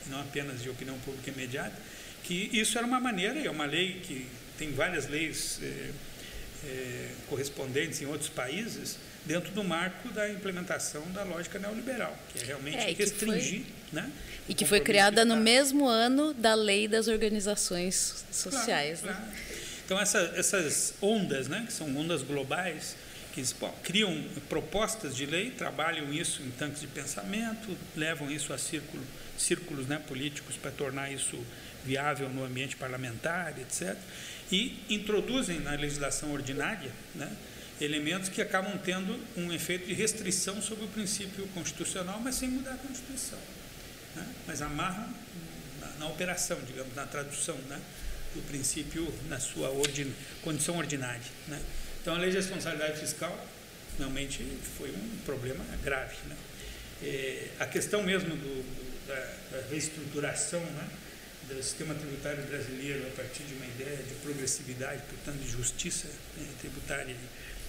[0.09, 1.77] não apenas de opinião pública imediata,
[2.23, 4.27] que isso era uma maneira, e é uma lei que
[4.59, 5.91] tem várias leis é,
[6.65, 12.47] é, correspondentes em outros países, dentro do marco da implementação da lógica neoliberal, que é
[12.47, 13.63] realmente é, restringir.
[13.63, 14.11] Foi, né,
[14.49, 19.01] e que foi criada no mesmo ano da lei das organizações sociais.
[19.01, 19.27] Claro, né?
[19.27, 19.57] claro.
[19.85, 22.97] Então, essa, essas ondas, né, que são ondas globais,
[23.33, 28.59] que bom, criam propostas de lei, trabalham isso em tanques de pensamento, levam isso a
[28.59, 29.03] círculo,
[29.39, 31.39] círculos né, políticos para tornar isso
[31.85, 33.97] viável no ambiente parlamentar, etc.
[34.51, 37.31] E introduzem na legislação ordinária né,
[37.81, 42.73] elementos que acabam tendo um efeito de restrição sobre o princípio constitucional, mas sem mudar
[42.73, 43.39] a Constituição.
[44.15, 44.27] Né?
[44.47, 45.09] Mas amarram
[45.81, 47.81] na, na, operação, digamos, na tradução né?
[48.35, 50.13] do princípio na sua ordin,
[50.43, 51.21] condição ordinária.
[51.49, 51.61] Né?
[52.01, 53.47] Então, a lei de responsabilidade fiscal
[53.99, 54.43] realmente
[54.79, 56.17] foi um problema grave.
[56.29, 56.37] Né?
[57.03, 59.15] É, a questão mesmo do, da,
[59.51, 60.89] da, reestruturação né?
[61.49, 66.49] do sistema tributário brasileiro a partir de uma ideia de progressividade, portanto, de justiça né,
[66.61, 67.15] tributária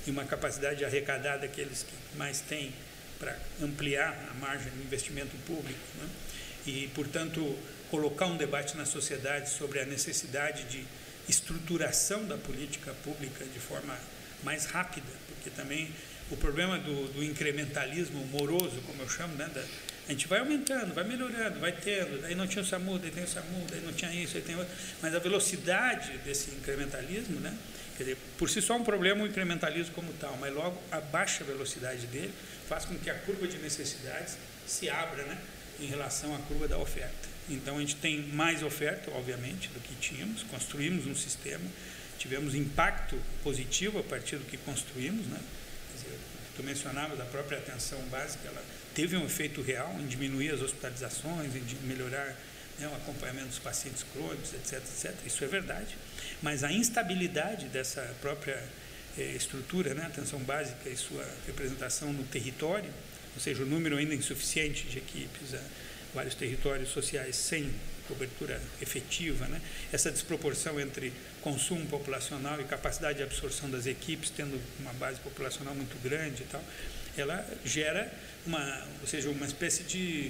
[0.07, 2.73] e uma capacidade de arrecadar daqueles que mais têm
[3.19, 5.79] para ampliar a margem do investimento público.
[5.99, 6.09] Né?
[6.65, 7.57] E, portanto,
[7.91, 10.85] colocar um debate na sociedade sobre a necessidade de
[11.27, 13.97] estruturação da política pública de forma
[14.43, 15.91] mais rápida, porque também
[16.31, 19.61] o problema do, do incrementalismo moroso, como eu chamo, né, da,
[20.07, 23.23] a gente vai aumentando, vai melhorando, vai tendo, daí não tinha o SAMU, daí tem
[23.23, 27.53] o SAMU, daí não tinha isso, daí tem outro, mas a velocidade desse incrementalismo, né,
[28.03, 32.05] dizer, por si só um problema o incrementalismo como tal, mas logo a baixa velocidade
[32.07, 32.33] dele
[32.67, 34.37] faz com que a curva de necessidades
[34.67, 35.37] se abra né,
[35.79, 37.27] em relação à curva da oferta.
[37.49, 41.63] Então a gente tem mais oferta, obviamente, do que tínhamos, construímos um sistema,
[42.17, 45.39] tivemos impacto positivo a partir do que construímos, né?
[45.95, 46.19] Dizer,
[46.55, 51.55] tu mencionava da própria atenção básica, ela teve um efeito real em diminuir as hospitalizações,
[51.55, 52.35] em melhorar
[52.79, 55.15] né, o acompanhamento dos pacientes crônicos, etc, etc.
[55.25, 55.95] Isso é verdade.
[56.41, 58.61] Mas a instabilidade dessa própria
[59.17, 62.89] eh, estrutura, né, atenção básica e sua representação no território,
[63.35, 65.61] ou seja, o número ainda insuficiente de equipes, a,
[66.13, 67.71] vários territórios sociais sem
[68.07, 69.61] cobertura efetiva, né?
[69.91, 71.11] essa desproporção entre
[71.41, 76.45] consumo populacional e capacidade de absorção das equipes, tendo uma base populacional muito grande e
[76.45, 76.63] tal,
[77.17, 78.11] ela gera
[78.45, 80.29] uma, ou seja, uma espécie de,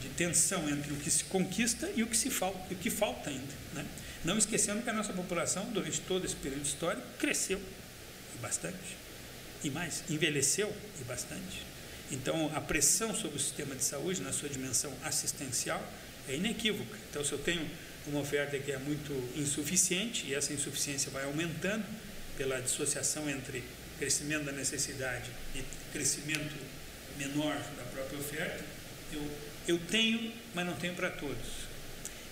[0.00, 3.30] de tensão entre o que se conquista e o que se falta, o que falta
[3.30, 3.84] ainda, né?
[4.26, 7.60] Não esquecendo que a nossa população durante todo esse período histórico cresceu
[8.34, 8.96] e bastante,
[9.62, 11.62] e mais envelheceu e bastante.
[12.10, 15.80] Então, a pressão sobre o sistema de saúde, na sua dimensão assistencial,
[16.28, 16.98] é inequívoca.
[17.08, 17.70] Então, se eu tenho
[18.08, 21.84] uma oferta que é muito insuficiente, e essa insuficiência vai aumentando
[22.36, 23.62] pela dissociação entre
[23.96, 25.62] crescimento da necessidade e
[25.92, 26.56] crescimento
[27.16, 28.64] menor da própria oferta,
[29.12, 29.30] eu,
[29.68, 31.65] eu tenho, mas não tenho para todos.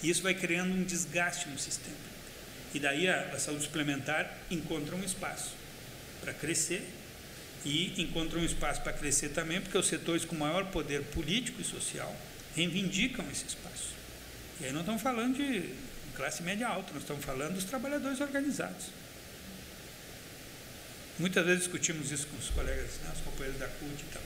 [0.05, 1.97] E isso vai criando um desgaste no sistema.
[2.75, 5.53] E daí a, a saúde suplementar encontra um espaço
[6.21, 6.87] para crescer
[7.65, 11.65] e encontram um espaço para crescer também, porque os setores com maior poder político e
[11.65, 12.15] social
[12.55, 13.95] reivindicam esse espaço.
[14.61, 15.71] E aí não estamos falando de
[16.15, 18.89] classe média alta, nós estamos falando dos trabalhadores organizados.
[21.19, 24.23] Muitas vezes discutimos isso com os colegas, né, os companheiros da CUT e tal.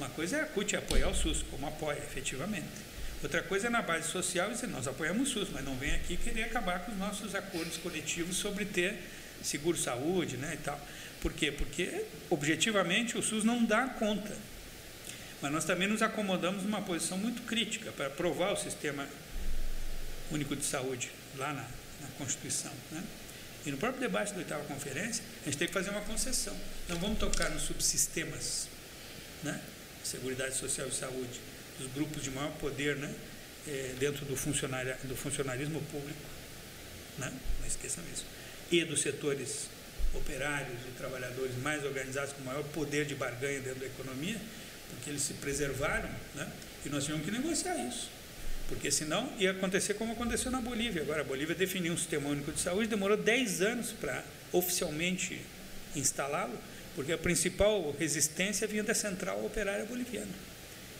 [0.00, 2.97] Uma coisa é a CUT apoiar o SUS, como apoia, efetivamente.
[3.22, 6.16] Outra coisa é na base social dizer, nós apoiamos o SUS, mas não vem aqui
[6.16, 8.96] querer acabar com os nossos acordos coletivos sobre ter
[9.42, 10.80] seguro-saúde né, e tal.
[11.20, 11.50] Por quê?
[11.50, 14.36] Porque, objetivamente, o SUS não dá conta.
[15.42, 19.06] Mas nós também nos acomodamos numa posição muito crítica para aprovar o Sistema
[20.30, 22.72] Único de Saúde, lá na, na Constituição.
[22.92, 23.02] Né?
[23.66, 26.56] E no próprio debate da oitava conferência, a gente tem que fazer uma concessão.
[26.88, 28.68] Não vamos tocar nos subsistemas,
[29.42, 29.60] né?
[30.04, 31.40] Seguridade Social e Saúde,
[31.78, 33.12] dos grupos de maior poder, né?
[33.66, 36.20] É, dentro do, funcionário, do funcionarismo público,
[37.18, 37.30] né?
[37.60, 38.24] não esqueçam isso,
[38.72, 39.68] e dos setores
[40.14, 44.40] operários e trabalhadores mais organizados, com maior poder de barganha dentro da economia,
[44.90, 46.50] porque eles se preservaram, né?
[46.86, 48.10] e nós tínhamos que negociar isso.
[48.68, 51.02] Porque senão ia acontecer como aconteceu na Bolívia.
[51.02, 54.22] Agora, a Bolívia definiu um sistema único de saúde, demorou 10 anos para
[54.52, 55.40] oficialmente
[55.96, 56.58] instalá-lo,
[56.94, 60.47] porque a principal resistência vinha da central operária boliviana.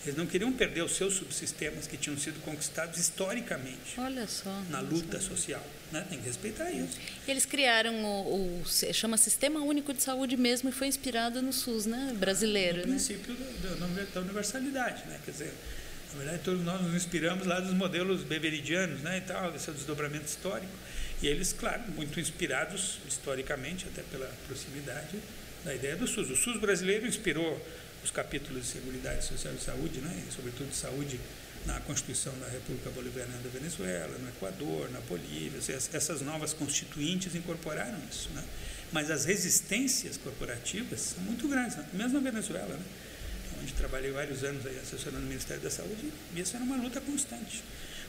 [0.04, 3.98] Eles não queriam perder os seus subsistemas que tinham sido conquistados historicamente.
[3.98, 4.50] Olha só.
[4.70, 5.64] Na luta social.
[5.90, 6.06] Né?
[6.08, 6.98] Tem que respeitar isso.
[7.26, 11.86] Eles criaram o, o chama Sistema Único de Saúde mesmo e foi inspirado no SUS,
[11.86, 12.14] né?
[12.18, 12.78] Brasileiro.
[12.78, 12.90] No né?
[12.92, 15.18] princípio da, da universalidade, né?
[15.24, 15.52] Quer dizer,
[16.12, 20.26] na verdade, todos nós nos inspiramos lá dos modelos beberidianos, né, e tal, desse desdobramento
[20.26, 20.72] histórico.
[21.20, 25.18] E eles, claro, muito inspirados historicamente, até pela proximidade
[25.64, 26.30] da ideia do SUS.
[26.30, 27.60] O SUS brasileiro inspirou
[28.04, 31.20] os capítulos de Seguridade Social e Saúde, né, sobretudo de saúde
[31.66, 35.58] na Constituição da República Bolivariana da Venezuela, no Equador, na Bolívia,
[35.92, 38.42] essas novas constituintes incorporaram isso, né?
[38.92, 41.86] Mas as resistências corporativas são muito grandes, né?
[41.92, 42.84] mesmo na Venezuela, né?
[43.60, 47.00] onde trabalhei vários anos aí assessorando o Ministério da Saúde, e isso era uma luta
[47.00, 47.62] constante.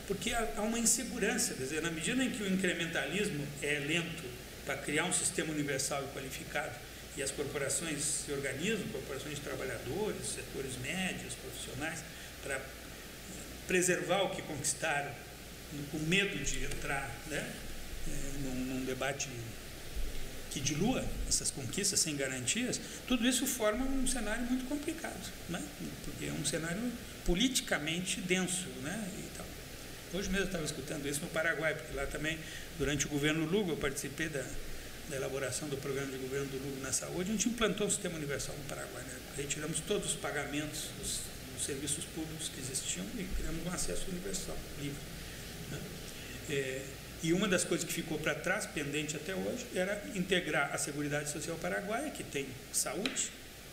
[0.08, 4.24] Porque há uma insegurança, quer dizer, na medida em que o incrementalismo é lento
[4.66, 6.76] para criar um sistema universal e qualificado,
[7.18, 12.04] e as corporações se organizam, corporações de trabalhadores, setores médios, profissionais,
[12.44, 12.62] para
[13.68, 15.12] preservar o que conquistaram,
[15.92, 17.54] com medo de entrar né,
[18.08, 19.30] eh, num, num debate
[20.50, 25.62] que dilua essas conquistas sem garantias, tudo isso forma um cenário muito complicado, né?
[26.04, 26.82] porque é um cenário
[27.26, 28.68] politicamente denso.
[28.82, 29.08] Né?
[29.18, 29.46] E tal.
[30.14, 32.40] Hoje mesmo eu estava escutando isso no Paraguai, porque lá também,
[32.78, 34.44] durante o governo Lugo, eu participei da,
[35.10, 38.16] da elaboração do programa de governo do Lugo na saúde, a gente implantou um sistema
[38.16, 39.04] universal no Paraguai.
[39.04, 39.20] Né?
[39.38, 41.20] Retiramos todos os pagamentos dos,
[41.56, 45.02] dos, serviços públicos que existiam e criamos um acesso universal, livre.
[45.72, 45.80] Né?
[46.50, 46.82] É,
[47.22, 51.30] e uma das coisas que ficou para trás, pendente até hoje, era integrar a Seguridade
[51.30, 53.32] Social Paraguaia, que tem saúde,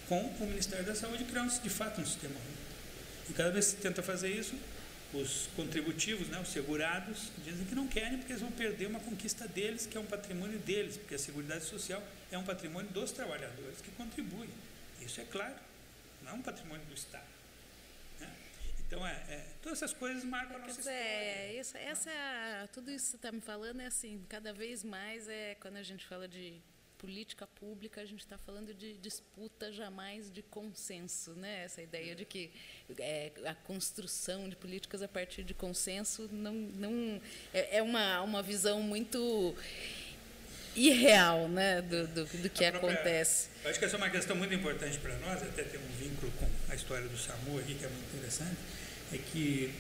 [0.09, 2.67] com o Ministério da Saúde criar de fato um sistema único.
[3.31, 4.55] E cada vez que se tenta fazer isso,
[5.21, 9.47] os contributivos, né, os segurados, dizem que não querem porque eles vão perder uma conquista
[9.49, 13.81] deles, que é um patrimônio deles, porque a Seguridade Social é um patrimônio dos trabalhadores
[13.81, 14.51] que contribuem.
[15.01, 15.55] Isso é claro,
[16.23, 17.37] não é um patrimônio do Estado.
[18.87, 20.97] Então, é, é, todas essas coisas marcam a nossa história.
[20.97, 22.11] É, isso, essa,
[22.73, 25.83] tudo isso que você está me falando é assim, cada vez mais é quando a
[25.83, 26.61] gente fala de
[27.07, 31.63] política pública, a gente está falando de disputa jamais de consenso, né?
[31.65, 32.51] Essa ideia de que
[32.99, 37.21] é, a construção de políticas a partir de consenso não, não
[37.55, 39.55] é, é uma, uma visão muito
[40.75, 43.51] irreal né, do, do, do que própria, acontece.
[43.65, 46.49] Acho que essa é uma questão muito importante para nós, até tem um vínculo com
[46.73, 48.57] a história do SAMU aqui, que é muito interessante,
[49.13, 49.73] é que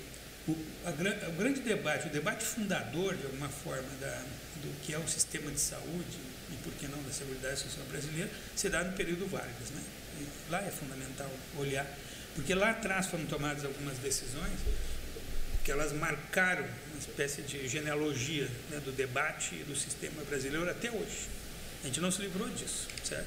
[0.49, 4.23] o, a, o grande debate, o debate fundador, de alguma forma, da,
[4.63, 6.19] do que é o sistema de saúde
[6.53, 9.71] e, por que não, da Seguridade Social brasileira, se dá no período Vargas.
[9.71, 9.83] Né?
[10.51, 11.87] Lá é fundamental olhar,
[12.35, 14.59] porque lá atrás foram tomadas algumas decisões
[15.65, 21.27] que elas marcaram uma espécie de genealogia né, do debate do sistema brasileiro até hoje.
[21.83, 23.27] A gente não se livrou disso, certo?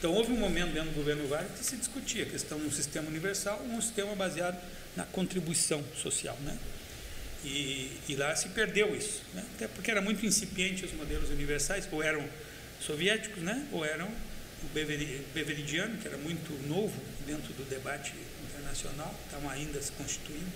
[0.00, 2.72] Então, houve um momento dentro do governo Vargas que se discutia a questão de um
[2.72, 4.58] sistema universal ou um sistema baseado
[4.96, 6.56] na contribuição social, né?
[7.44, 9.44] E, e, lá se perdeu isso, né?
[9.54, 12.26] até porque era muito incipiente os modelos universais, ou eram
[12.80, 13.66] soviéticos, né?
[13.72, 14.68] ou eram o
[15.34, 18.14] beveridiano, que era muito novo dentro do debate
[18.48, 20.50] internacional, estavam ainda se constituindo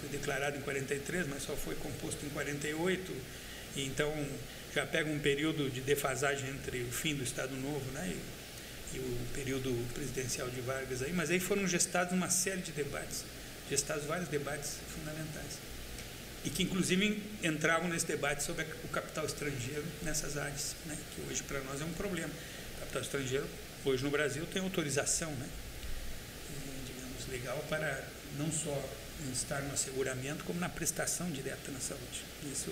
[0.00, 3.12] foi declarado em 43, mas só foi composto em 48,
[3.76, 4.12] e então
[4.74, 8.35] já pega um período de defasagem entre o fim do Estado Novo né, e,
[8.94, 13.24] e o período presidencial de Vargas aí, mas aí foram gestados uma série de debates,
[13.68, 15.66] gestados vários debates fundamentais
[16.46, 21.42] e que inclusive entravam nesse debate sobre o capital estrangeiro nessas áreas, né, que hoje
[21.42, 22.32] para nós é um problema.
[22.76, 23.46] O capital estrangeiro
[23.84, 25.48] hoje no Brasil tem autorização, né,
[26.86, 28.06] digamos legal para
[28.38, 28.80] não só
[29.32, 32.24] estar no asseguramento como na prestação direta na saúde.
[32.44, 32.70] Isso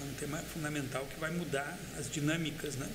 [0.00, 2.88] é um tema fundamental que vai mudar as dinâmicas né,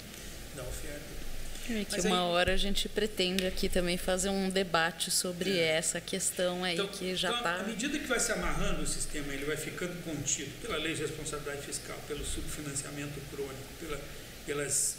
[0.56, 1.28] da oferta.
[1.72, 5.57] É que Mas uma aí, hora a gente pretende aqui também fazer um debate sobre
[5.57, 5.78] é.
[5.78, 7.53] essa questão aí então, que já está.
[7.53, 10.93] Então, à medida que vai se amarrando o sistema, ele vai ficando contido pela lei
[10.93, 14.01] de responsabilidade fiscal, pelo subfinanciamento crônico, pela,
[14.45, 14.97] pelas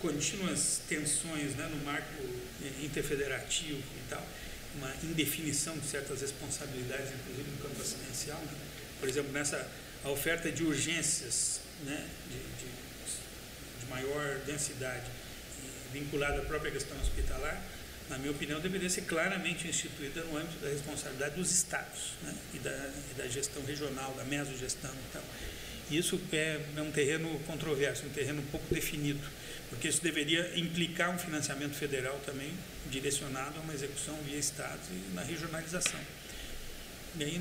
[0.00, 2.22] contínuas tensões né, no marco
[2.82, 4.26] interfederativo e tal
[4.74, 8.38] uma indefinição de certas responsabilidades, inclusive no campo assistencial.
[8.38, 8.52] Né?
[9.00, 9.68] Por exemplo, nessa
[10.04, 12.70] a oferta de urgências né, de, de,
[13.80, 15.06] de maior densidade
[15.92, 17.60] vinculada à própria questão hospitalar,
[18.08, 22.58] na minha opinião, deveria ser claramente instituída no âmbito da responsabilidade dos estados né, e,
[22.58, 25.22] da, e da gestão regional, da mesogestão e tal.
[25.90, 29.20] Isso é, é um terreno controverso, um terreno pouco definido,
[29.68, 32.52] porque isso deveria implicar um financiamento federal também
[32.90, 36.00] direcionado a uma execução via estados e na regionalização.
[37.18, 37.40] E aí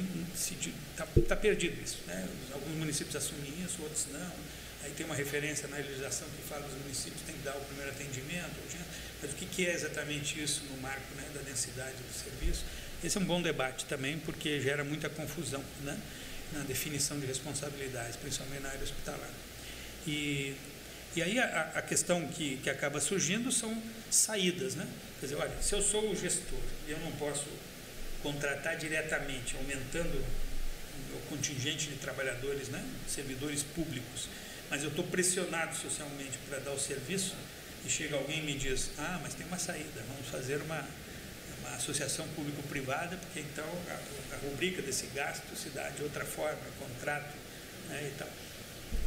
[0.96, 2.00] está tá perdido isso.
[2.08, 2.28] Né?
[2.54, 4.32] Alguns municípios assumem isso, outros não.
[4.84, 7.62] Aí tem uma referência na legislação que fala que os municípios têm que dar o
[7.66, 8.56] primeiro atendimento,
[9.22, 12.64] mas o que é exatamente isso no marco né, da densidade do serviço?
[13.04, 15.64] Esse é um bom debate também, porque gera muita confusão.
[15.84, 16.00] Né?
[16.54, 19.30] na definição de responsabilidades, principalmente na área hospitalar.
[20.08, 20.56] E,
[21.16, 24.88] e aí a, a questão que, que acaba surgindo são saídas, né?
[25.20, 27.48] Quer dizer, olha, se eu sou o gestor e eu não posso
[28.24, 30.24] contratar diretamente, aumentando
[31.14, 34.28] o contingente de trabalhadores, né, servidores públicos,
[34.70, 37.36] mas eu estou pressionado socialmente para dar o serviço,
[37.86, 40.86] e chega alguém e me diz, ah, mas tem uma saída, vamos fazer uma,
[41.60, 46.60] uma associação público-privada, porque então a, a, rubrica desse gasto se dá de outra forma,
[46.78, 47.34] contrato
[47.88, 48.28] né, e tal.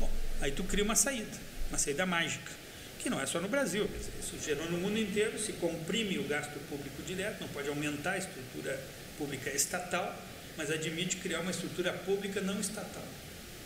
[0.00, 0.10] Bom,
[0.40, 1.36] aí tu cria uma saída,
[1.68, 2.50] uma saída mágica,
[2.98, 3.88] que não é só no Brasil,
[4.20, 8.18] isso gerou no mundo inteiro, se comprime o gasto público direto, não pode aumentar a
[8.18, 8.80] estrutura
[9.18, 10.16] pública estatal,
[10.56, 13.04] mas admite criar uma estrutura pública não estatal,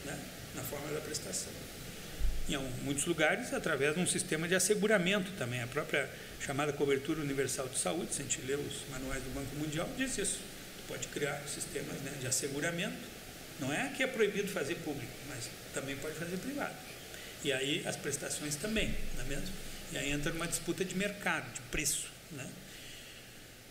[0.04, 0.18] né,
[0.54, 1.52] na forma da prestação
[2.48, 5.62] em muitos lugares através de um sistema de asseguramento também.
[5.62, 6.08] A própria
[6.40, 10.16] chamada cobertura universal de saúde, se a gente lê os manuais do Banco Mundial, diz
[10.18, 10.38] isso.
[10.78, 13.16] Tu pode criar sistemas né, de asseguramento.
[13.58, 16.74] Não é que é proibido fazer público, mas também pode fazer privado.
[17.42, 19.48] E aí as prestações também, não é mesmo?
[19.92, 22.46] E aí entra uma disputa de mercado, de preço, né?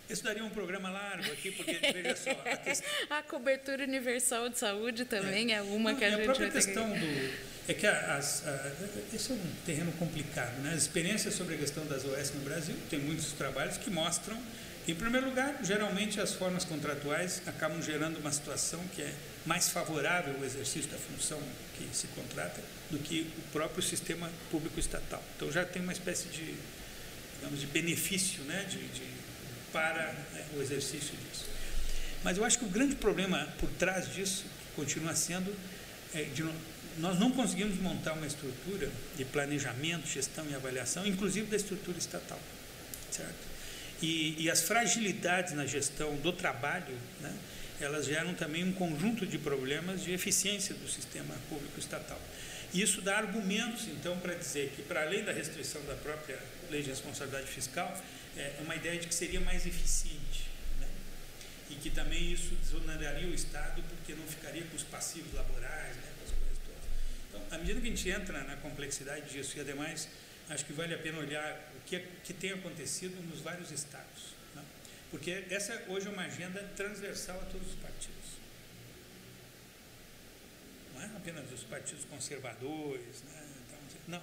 [0.09, 2.31] Isso daria um programa largo aqui, porque veja só.
[2.31, 2.89] A, questão...
[3.09, 6.21] a cobertura universal de saúde também é, é uma Não, que a, a gente.
[6.21, 6.99] A própria questão que...
[6.99, 7.55] do.
[7.67, 8.71] É que as, a,
[9.13, 10.55] esse é um terreno complicado.
[10.61, 10.73] Né?
[10.73, 14.39] As experiências sobre a questão das OS no Brasil, tem muitos trabalhos que mostram,
[14.87, 19.11] em primeiro lugar, geralmente as formas contratuais acabam gerando uma situação que é
[19.43, 21.41] mais favorável ao exercício da função
[21.75, 25.23] que se contrata do que o próprio sistema público estatal.
[25.35, 26.53] Então já tem uma espécie de,
[27.35, 28.63] digamos, de benefício né?
[28.69, 29.14] de, de
[29.75, 31.43] para né, o exercício disso.
[32.23, 35.53] Mas eu acho que o grande problema por trás disso continua sendo
[36.13, 36.45] é, de,
[36.97, 42.39] nós não conseguimos montar uma estrutura de planejamento, gestão e avaliação, inclusive da estrutura estatal,
[43.11, 43.55] certo?
[44.01, 47.33] E, e as fragilidades na gestão do trabalho, né,
[47.81, 52.21] elas geram também um conjunto de problemas de eficiência do sistema público estatal.
[52.73, 56.39] Isso dá argumentos, então, para dizer que, para além da restrição da própria
[56.71, 57.93] lei de responsabilidade fiscal,
[58.37, 60.49] é uma ideia de que seria mais eficiente.
[60.79, 60.87] Né?
[61.69, 66.13] E que também isso desoneraria o Estado, porque não ficaria com os passivos laborais, né?
[66.17, 66.83] com as coisas todas.
[67.29, 70.07] Então, à medida que a gente entra na complexidade disso, e ademais,
[70.49, 74.35] acho que vale a pena olhar o que, que tem acontecido nos vários Estados.
[74.55, 74.63] Né?
[75.11, 78.15] Porque essa hoje é uma agenda transversal a todos os partidos
[80.95, 83.45] não é apenas os partidos conservadores, né?
[83.67, 84.21] Então, não.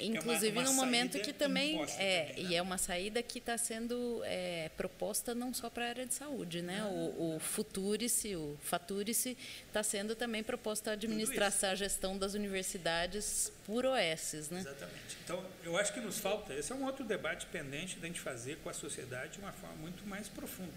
[0.00, 2.34] Inclusive é uma, uma num momento que também é também, né?
[2.36, 6.14] e é uma saída que está sendo é, proposta não só para a área de
[6.14, 6.80] saúde, né?
[6.80, 6.88] Ah.
[6.88, 13.52] O, o Futurice, o Faturice está sendo também proposta a administração, a gestão das universidades
[13.64, 14.60] por OS, né?
[14.60, 15.16] Exatamente.
[15.24, 18.58] Então, eu acho que nos falta, esse é um outro debate pendente da gente fazer
[18.58, 20.72] com a sociedade de uma forma muito mais profunda.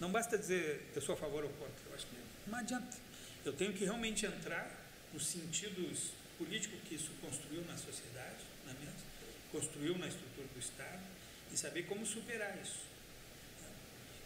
[0.00, 2.96] Não basta dizer eu sou a favor ou contra, eu acho que não adianta.
[3.44, 4.70] Eu tenho que realmente entrar
[5.12, 8.51] nos sentidos políticos que isso construiu na sociedade,
[9.52, 11.00] construiu na estrutura do Estado,
[11.52, 12.80] e saber como superar isso.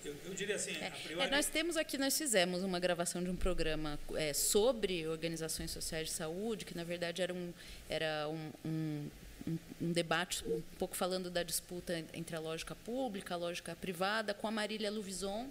[0.05, 1.27] Eu, eu diria assim, é, priori...
[1.27, 6.07] é, nós temos aqui, nós fizemos uma gravação de um programa é, sobre organizações sociais
[6.09, 7.53] de saúde, que na verdade era um,
[7.89, 9.11] era um, um,
[9.81, 14.47] um, debate um pouco falando da disputa entre a lógica pública, a lógica privada, com
[14.47, 15.51] a Marília Luvison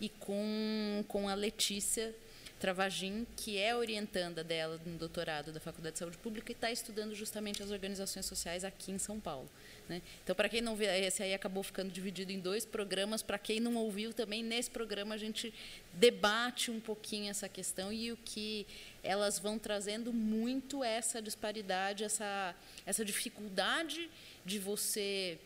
[0.00, 2.14] e com, com a Letícia
[2.58, 7.14] Travagin, que é orientanda dela no doutorado da Faculdade de Saúde Pública e está estudando
[7.14, 9.48] justamente as organizações sociais aqui em São Paulo.
[9.88, 10.02] Né?
[10.22, 13.22] Então, para quem não vê, esse aí acabou ficando dividido em dois programas.
[13.22, 15.54] Para quem não ouviu também, nesse programa a gente
[15.92, 18.66] debate um pouquinho essa questão e o que
[19.02, 22.54] elas vão trazendo muito essa disparidade, essa,
[22.84, 24.10] essa dificuldade
[24.44, 25.38] de você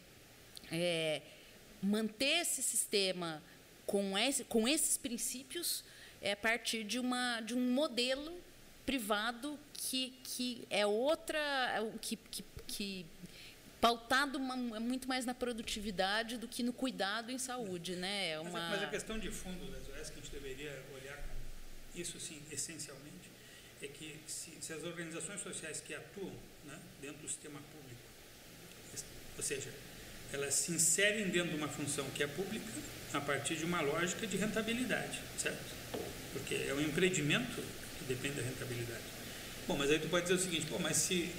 [0.70, 1.20] é,
[1.82, 3.42] manter esse sistema
[3.86, 5.84] com, esse, com esses princípios
[6.22, 8.40] é a partir de, uma, de um modelo
[8.86, 13.06] privado que, que é outra, é que, que, que
[13.80, 18.30] pautado uma, é muito mais na produtividade do que no cuidado em saúde, né?
[18.30, 18.50] É uma...
[18.50, 21.18] mas, a, mas a questão de fundo das OS que a gente deveria olhar
[21.94, 23.30] isso sim, essencialmente,
[23.82, 26.32] é que se, se as organizações sociais que atuam
[26.64, 28.00] né, dentro do sistema público,
[29.36, 29.70] ou seja,
[30.32, 32.72] elas se inserem dentro de uma função que é pública
[33.12, 35.81] a partir de uma lógica de rentabilidade, certo?
[36.32, 37.62] Porque é um empreendimento
[37.98, 39.02] que depende da rentabilidade.
[39.66, 41.30] Bom, mas aí tu pode dizer o seguinte, pô, mas se,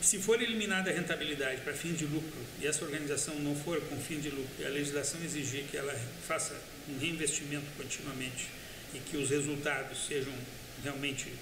[0.00, 3.96] se for eliminada a rentabilidade para fim de lucro e essa organização não for com
[4.00, 5.94] fim de lucro e a legislação exigir que ela
[6.26, 6.54] faça
[6.88, 8.48] um reinvestimento continuamente
[8.94, 10.32] e que os resultados sejam
[10.82, 11.32] realmente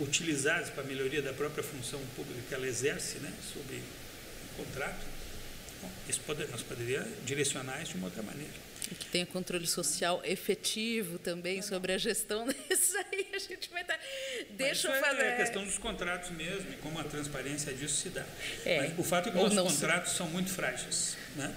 [0.00, 5.04] utilizados para a melhoria da própria função pública que ela exerce né, sobre o contrato,
[5.82, 8.67] bom, isso pode, nós poderíamos direcionar isso de uma outra maneira.
[8.90, 13.82] E que tenha controle social efetivo também sobre a gestão desses aí, a gente vai
[13.82, 13.98] estar.
[14.50, 15.22] Deixa Mas eu fazer.
[15.22, 18.24] É a questão dos contratos mesmo e como a transparência disso se dá.
[18.64, 18.78] É.
[18.78, 20.18] Mas o fato é que os contratos se...
[20.18, 21.16] são muito frágeis.
[21.36, 21.54] Né?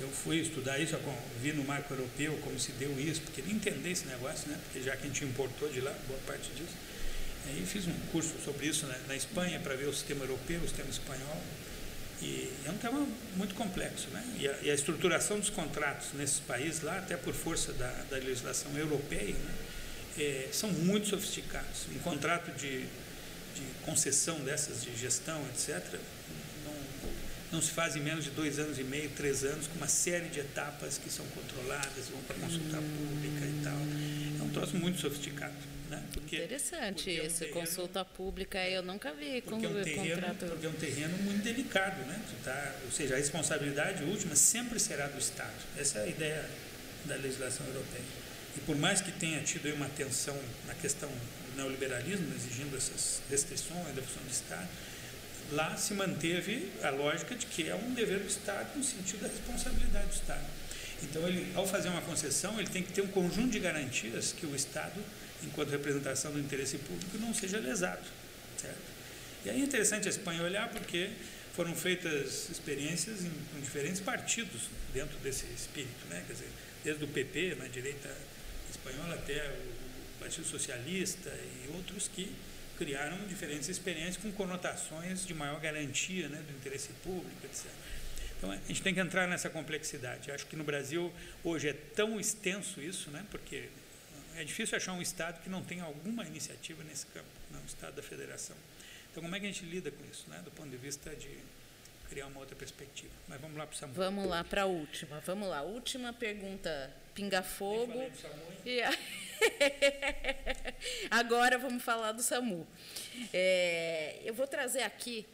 [0.00, 0.98] Eu fui estudar isso,
[1.40, 4.58] vi no marco europeu como se deu isso, porque nem entender esse negócio, né?
[4.64, 6.74] porque já que a gente importou de lá boa parte disso.
[7.46, 8.98] Aí fiz um curso sobre isso né?
[9.06, 11.42] na Espanha para ver o sistema europeu, o sistema espanhol.
[12.22, 13.06] E é um tema
[13.36, 14.08] muito complexo.
[14.10, 14.24] Né?
[14.38, 18.16] E, a, e a estruturação dos contratos nesses países lá, até por força da, da
[18.16, 19.54] legislação europeia, né?
[20.18, 21.86] é, são muito sofisticados.
[21.94, 25.98] Um contrato de, de concessão dessas de gestão, etc.,
[27.52, 30.30] não, se faz em menos de dois anos e meio, três anos, com uma série
[30.30, 33.76] de etapas que são controladas, vão para consulta pública e tal.
[34.40, 35.52] É um troço muito sofisticado.
[35.92, 36.02] Né?
[36.14, 39.82] Porque, Interessante porque isso, é um terreno, consulta pública eu nunca vi porque é um
[39.82, 40.46] terreno, contrato.
[40.46, 42.18] Porque é um terreno muito delicado, né?
[42.42, 45.52] Tá, ou seja, a responsabilidade última sempre será do Estado.
[45.76, 46.48] Essa é a ideia
[47.04, 48.04] da legislação europeia.
[48.56, 53.94] E por mais que tenha tido uma tensão na questão do neoliberalismo, exigindo essas restrições
[53.94, 54.68] da função do Estado,
[55.50, 59.28] lá se manteve a lógica de que é um dever do Estado no sentido da
[59.28, 60.46] responsabilidade do Estado.
[61.02, 64.46] Então, ele, ao fazer uma concessão, ele tem que ter um conjunto de garantias que
[64.46, 64.98] o Estado
[65.44, 68.06] enquanto representação do interesse público, não seja lesado.
[68.56, 68.92] Certo?
[69.44, 71.10] E aí é interessante a Espanha olhar porque
[71.54, 76.22] foram feitas experiências em, em diferentes partidos dentro desse espírito, né?
[76.26, 76.48] Quer dizer,
[76.84, 78.10] desde o PP, na direita
[78.70, 82.32] espanhola, até o Partido Socialista e outros que
[82.78, 87.66] criaram diferentes experiências com conotações de maior garantia né, do interesse público, etc.
[88.38, 90.32] Então, a gente tem que entrar nessa complexidade.
[90.32, 91.12] Acho que no Brasil,
[91.44, 93.68] hoje, é tão extenso isso, né, porque
[94.36, 97.94] é difícil achar um Estado que não tenha alguma iniciativa nesse campo, não, o Estado
[97.96, 98.56] da Federação.
[99.10, 101.28] Então, como é que a gente lida com isso, né, do ponto de vista de
[102.08, 103.12] criar uma outra perspectiva?
[103.28, 103.96] Mas vamos lá para o Samuel.
[103.96, 105.20] Vamos lá para a última.
[105.20, 105.62] Vamos lá.
[105.62, 107.92] Última pergunta pingar fogo.
[107.92, 108.58] falei do SAMU, hein?
[108.64, 108.98] E a-
[111.10, 112.66] Agora vamos falar do SAMU.
[113.32, 115.26] É, eu vou trazer aqui,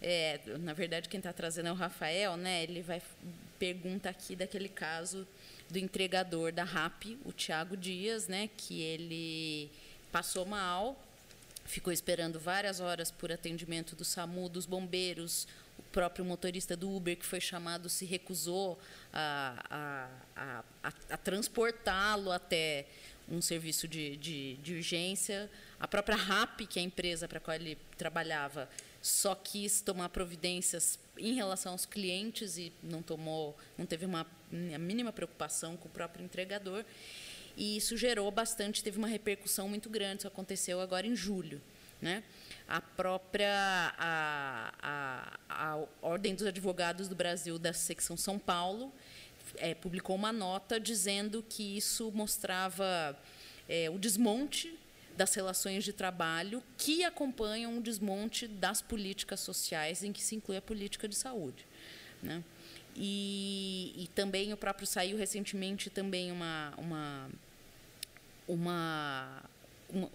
[0.00, 2.62] é, na verdade quem está trazendo é o Rafael, né?
[2.64, 3.00] Ele vai
[3.58, 5.26] pergunta aqui daquele caso
[5.72, 8.50] do entregador da RAP, o Tiago Dias, né?
[8.56, 9.70] Que ele
[10.12, 11.02] passou mal,
[11.64, 17.16] ficou esperando várias horas por atendimento do SAMU, dos bombeiros, o próprio motorista do Uber
[17.16, 18.78] que foi chamado se recusou
[19.12, 22.86] a, a, a, a, transportá-lo até
[23.26, 25.50] um serviço de, de, de urgência.
[25.80, 28.68] A própria RAP, que é a empresa para a qual ele trabalhava,
[29.00, 34.26] só quis tomar providências em relação aos clientes e não tomou, não teve uma
[34.74, 36.84] a mínima preocupação com o próprio entregador.
[37.56, 40.18] E isso gerou bastante, teve uma repercussão muito grande.
[40.18, 41.60] Isso aconteceu agora em julho.
[42.00, 42.22] Né?
[42.66, 48.92] A própria a, a, a Ordem dos Advogados do Brasil da secção São Paulo
[49.56, 53.16] é, publicou uma nota dizendo que isso mostrava
[53.68, 54.76] é, o desmonte
[55.16, 60.56] das relações de trabalho que acompanham o desmonte das políticas sociais em que se inclui
[60.56, 61.66] a política de saúde.
[62.22, 62.42] Né?
[62.94, 67.30] E, e também o próprio saiu recentemente também uma, uma,
[68.46, 69.42] uma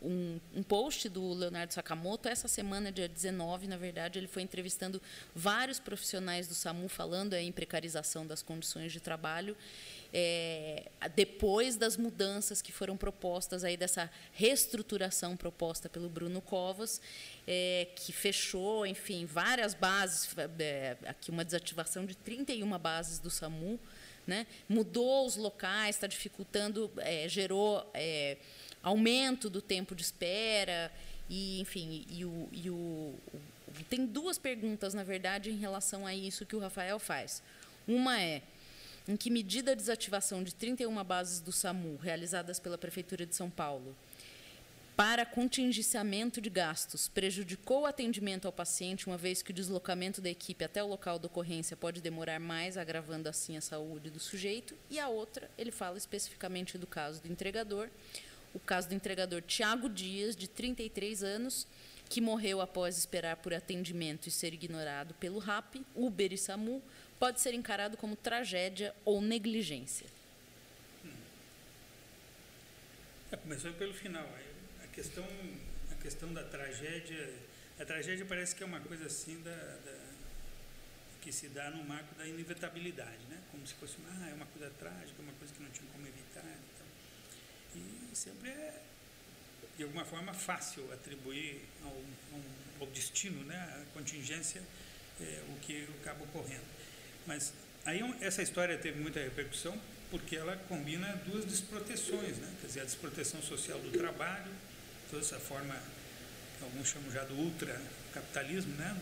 [0.01, 2.27] um, um, post do Leonardo Sakamoto.
[2.27, 5.01] Essa semana, dia 19, na verdade, ele foi entrevistando
[5.35, 9.55] vários profissionais do SAMU falando em precarização das condições de trabalho.
[10.13, 10.85] É,
[11.15, 17.01] depois das mudanças que foram propostas aí dessa reestruturação proposta pelo Bruno Covas,
[17.45, 20.29] é, que fechou, enfim, várias bases,
[20.59, 23.79] é, aqui uma desativação de 31 bases do SAMU,
[24.25, 24.45] né?
[24.67, 28.37] mudou os locais, está dificultando, é, gerou é,
[28.83, 30.91] aumento do tempo de espera
[31.29, 33.13] e enfim e o, e o,
[33.89, 37.43] tem duas perguntas na verdade em relação a isso que o Rafael faz
[37.87, 38.41] uma é
[39.07, 43.49] em que medida a desativação de 31 bases do SAMU realizadas pela prefeitura de São
[43.49, 43.95] Paulo
[44.97, 50.27] para contingenciamento de gastos prejudicou o atendimento ao paciente, uma vez que o deslocamento da
[50.27, 54.75] equipe até o local da ocorrência pode demorar mais, agravando assim a saúde do sujeito.
[54.89, 57.89] E a outra, ele fala especificamente do caso do entregador,
[58.55, 61.67] o caso do entregador Tiago Dias, de 33 anos,
[62.09, 66.81] que morreu após esperar por atendimento e ser ignorado pelo RAP, Uber e SAMU,
[67.19, 70.07] pode ser encarado como tragédia ou negligência.
[73.31, 74.27] É, começando pelo final,
[74.83, 75.27] a questão,
[75.91, 77.33] a questão da tragédia,
[77.79, 80.07] a tragédia parece que é uma coisa assim da, da
[81.21, 83.41] que se dá no marco da inevitabilidade, né?
[83.51, 86.45] Como se fosse, ah, é uma coisa trágica, uma coisa que não tinha como evitar.
[86.45, 86.87] Então.
[87.75, 88.81] E sempre é,
[89.75, 92.41] de alguma forma, fácil atribuir ao, ao,
[92.79, 94.61] ao destino, né, à contingência,
[95.19, 96.76] é, o que acaba ocorrendo.
[97.27, 97.53] Mas
[97.85, 99.77] aí essa história teve muita repercussão
[100.09, 102.49] porque ela combina duas desproteções, né?
[102.61, 104.49] quer dizer, a desproteção social do trabalho,
[105.11, 105.75] toda essa forma
[106.61, 108.95] alguns chamam já do ultracapitalismo, né?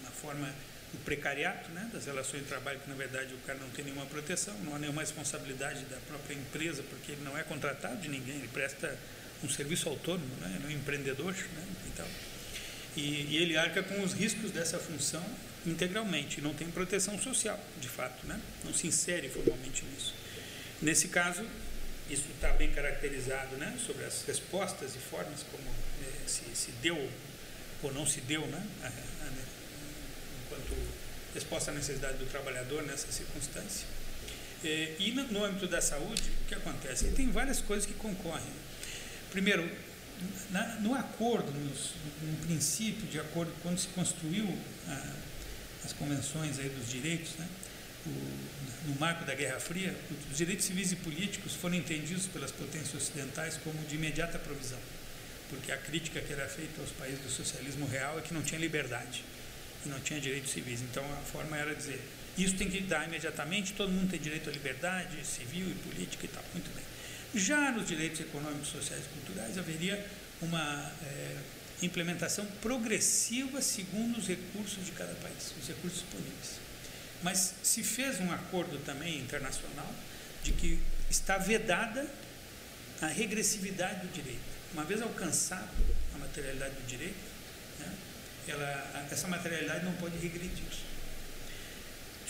[0.00, 0.46] uma forma
[0.92, 1.90] do precariato, né?
[1.92, 4.78] das relações de trabalho, que na verdade o cara não tem nenhuma proteção, não há
[4.78, 8.96] nenhuma responsabilidade da própria empresa, porque ele não é contratado de ninguém, ele presta
[9.42, 10.54] um serviço autônomo, né?
[10.56, 11.66] ele é um empreendedor né?
[11.88, 12.08] e tal.
[12.96, 15.24] E, e, ele arca com os riscos dessa função
[15.66, 18.40] integralmente, não tem proteção social, de fato, né?
[18.64, 20.14] não se insere formalmente nisso.
[20.82, 21.44] Nesse caso,
[22.10, 23.76] isso está bem caracterizado né?
[23.84, 25.64] sobre as respostas e formas como
[26.02, 27.10] eh, se, se, deu
[27.82, 28.66] ou não se deu, né?
[28.82, 29.32] A, a,
[30.44, 30.74] enquanto
[31.34, 33.86] resposta à necessidade do trabalhador nessa circunstância.
[34.62, 37.10] Eh, e no, no âmbito da saúde, o que acontece?
[37.12, 38.52] Tem várias coisas que concorrem.
[39.30, 39.68] Primeiro,
[40.50, 41.92] na, no acordo, nos,
[42.22, 44.46] no princípio de acordo, quando se construiu
[44.88, 45.23] a,
[45.84, 47.46] as convenções aí dos direitos, né,
[48.06, 49.94] o, no marco da Guerra Fria,
[50.30, 54.78] os direitos civis e políticos foram entendidos pelas potências ocidentais como de imediata provisão,
[55.48, 58.60] porque a crítica que era feita aos países do socialismo real é que não tinha
[58.60, 59.24] liberdade
[59.84, 60.80] e não tinha direitos civis.
[60.82, 62.00] Então a forma era dizer:
[62.36, 66.28] isso tem que dar imediatamente, todo mundo tem direito à liberdade civil e política e
[66.28, 66.44] tal.
[66.52, 66.84] Muito bem.
[67.34, 70.04] Já nos direitos econômicos, sociais e culturais haveria
[70.40, 71.36] uma é,
[71.82, 76.60] implementação progressiva segundo os recursos de cada país, os recursos disponíveis.
[77.22, 79.92] Mas se fez um acordo também internacional
[80.42, 80.78] de que
[81.10, 82.06] está vedada
[83.00, 84.40] a regressividade do direito.
[84.72, 85.70] Uma vez alcançado
[86.14, 87.14] a materialidade do direito,
[87.80, 87.92] né,
[88.48, 90.64] ela, essa materialidade não pode regredir.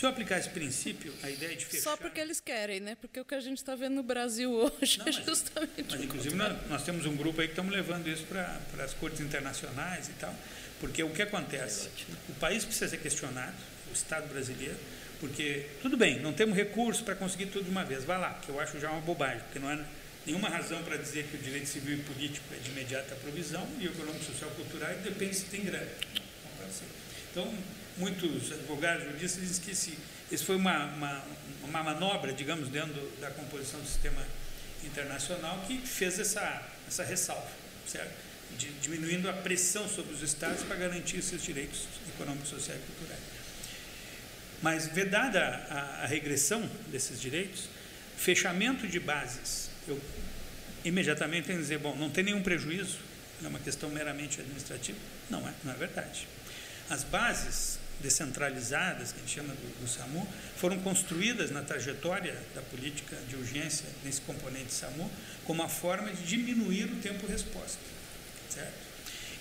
[0.04, 1.82] Se eu aplicar esse princípio, a ideia de fechar...
[1.82, 2.94] Só porque eles querem, né?
[3.00, 6.02] Porque o que a gente está vendo no Brasil hoje Não, é mas- justamente Mas,
[6.02, 10.10] inclusive, nós, nós temos um grupo aí que estamos levando isso para as cortes internacionais
[10.10, 10.34] e tal,
[10.78, 11.88] porque o que acontece?
[12.28, 13.56] O país precisa ser questionado,
[13.90, 14.76] o Estado brasileiro,
[15.20, 18.50] Porque, tudo bem, não temos recurso para conseguir tudo de uma vez, vá lá, que
[18.50, 19.82] eu acho já uma bobagem, porque não é
[20.26, 23.88] nenhuma razão para dizer que o direito civil e político é de imediata provisão e
[23.88, 25.88] o econômico, social e cultural depende se tem grana.
[27.30, 27.50] Então,
[27.96, 29.98] muitos advogados juristas dizem que esse,
[30.30, 31.24] esse foi uma, uma,
[31.62, 34.22] uma manobra, digamos, dentro da composição do sistema
[34.84, 37.50] internacional que fez essa, essa ressalva,
[37.86, 38.12] certo?
[38.58, 43.22] De, diminuindo a pressão sobre os estados para garantir esses direitos econômicos, sociais e culturais.
[44.62, 47.68] Mas, vedada a, a regressão desses direitos,
[48.16, 50.00] fechamento de bases, eu
[50.84, 52.98] imediatamente tenho que dizer, bom, não tem nenhum prejuízo,
[53.42, 54.98] é uma questão meramente administrativa.
[55.28, 56.28] Não é, não é verdade.
[56.88, 60.26] As bases descentralizadas, que a gente chama do, do, SAMU,
[60.56, 65.10] foram construídas na trajetória da política de urgência nesse componente SAMU
[65.44, 67.78] como uma forma de diminuir o tempo-resposta.
[68.50, 68.84] Certo?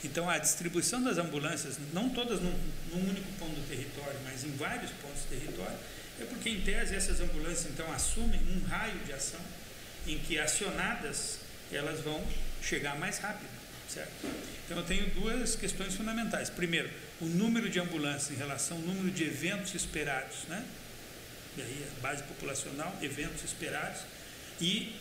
[0.04, 2.54] Então, a distribuição das ambulâncias, não todas num,
[2.92, 5.78] num, único ponto do território, mas em vários pontos do território,
[6.20, 9.40] é porque, em tese, essas ambulâncias, então, assumem um raio de ação
[10.06, 11.40] em que, acionadas,
[11.72, 12.22] elas vão
[12.62, 13.50] chegar mais rápido,
[13.88, 14.12] certo?
[14.66, 16.50] Então, eu tenho duas questões fundamentais.
[16.50, 16.90] Primeiro,
[17.24, 20.64] o número de ambulâncias em relação ao número de eventos esperados, né?
[21.58, 24.02] E aí, a base populacional, eventos esperados,
[24.60, 24.96] e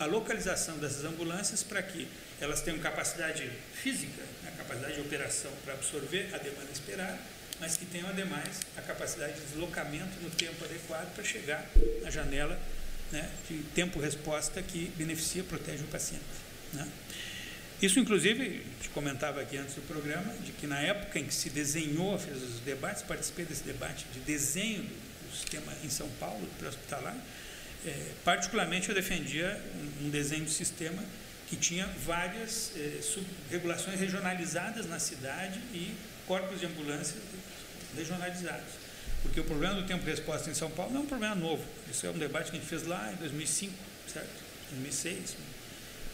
[0.00, 2.08] a localização dessas ambulâncias para que
[2.40, 7.18] elas tenham capacidade física, né, capacidade de operação para absorver a demanda esperada,
[7.60, 11.64] mas que tenham, ademais, a capacidade de deslocamento no tempo adequado para chegar
[12.02, 12.58] na janela
[13.10, 16.24] né, de tempo-resposta que beneficia, protege o paciente.
[16.72, 16.86] Né?
[17.80, 21.48] Isso, inclusive, te comentava aqui antes do programa, de que na época em que se
[21.48, 27.14] desenhou, fez os debates, participei desse debate de desenho do, sistema em São Paulo, pré-hospitalar,
[27.86, 29.62] é, particularmente eu defendia
[30.00, 31.04] um, um, desenho do sistema
[31.48, 32.98] que tinha várias é,
[33.50, 35.94] regulações regionalizadas na cidade e
[36.26, 37.16] corpos de ambulância
[37.96, 38.72] regionalizados.
[39.22, 41.64] Porque o problema do tempo de resposta em São Paulo não é um problema novo.
[41.90, 43.72] Isso é um debate que a gente fez lá em 2005,
[44.12, 44.30] certo?
[44.70, 45.36] 2006,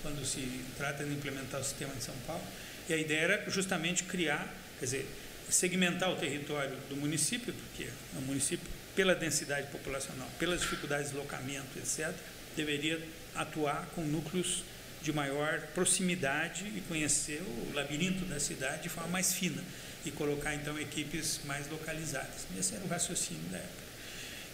[0.05, 2.44] quando se trata de implementar o sistema de São Paulo.
[2.86, 4.47] E a ideia era justamente criar,
[4.78, 5.09] quer dizer,
[5.48, 11.78] segmentar o território do município, porque o município, pela densidade populacional, pelas dificuldades de deslocamento,
[11.78, 12.12] etc.,
[12.55, 13.01] deveria
[13.35, 14.62] atuar com núcleos
[15.02, 19.62] de maior proximidade e conhecer o labirinto da cidade de forma mais fina
[20.05, 22.47] e colocar então equipes mais localizadas.
[22.59, 23.85] Esse era o raciocínio da época.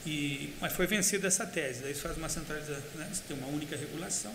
[0.07, 3.11] E, mas foi vencida essa tese, daí se faz uma centralização, né?
[3.13, 4.35] se tem uma única regulação,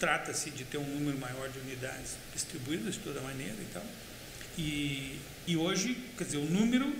[0.00, 3.84] trata-se de ter um número maior de unidades distribuídas de toda maneira e tal.
[4.58, 6.92] E, e hoje, quer dizer, o número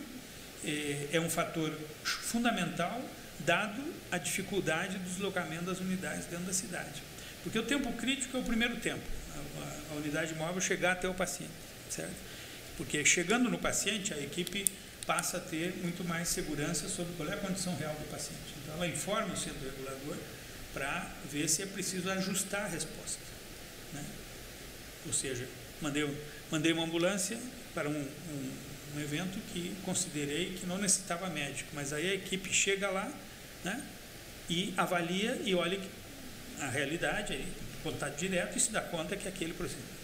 [0.64, 1.72] é, é um fator
[2.04, 3.02] fundamental
[3.40, 3.82] dado
[4.12, 7.02] a dificuldade do deslocamento das unidades dentro da cidade.
[7.42, 9.02] Porque o tempo crítico é o primeiro tempo,
[9.34, 11.50] a, a, a unidade móvel chegar até o paciente,
[11.88, 12.14] certo?
[12.76, 14.66] Porque chegando no paciente, a equipe
[15.06, 18.54] passa a ter muito mais segurança sobre qual é a condição real do paciente.
[18.62, 20.16] Então, ela informa o centro regulador
[20.72, 23.20] para ver se é preciso ajustar a resposta.
[23.92, 24.04] Né?
[25.06, 25.46] Ou seja,
[25.80, 26.08] mandei,
[26.50, 27.38] mandei uma ambulância
[27.74, 28.52] para um, um,
[28.96, 33.10] um, evento que considerei que não necessitava médico, mas aí a equipe chega lá
[33.64, 33.82] né,
[34.48, 35.80] e avalia e olha
[36.60, 37.46] a realidade, aí,
[37.82, 39.54] contato direto e se dá conta que aquele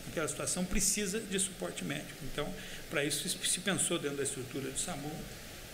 [0.09, 2.19] aquela situação precisa de suporte médico.
[2.33, 2.53] Então,
[2.89, 5.11] para isso se pensou dentro da estrutura do SAMU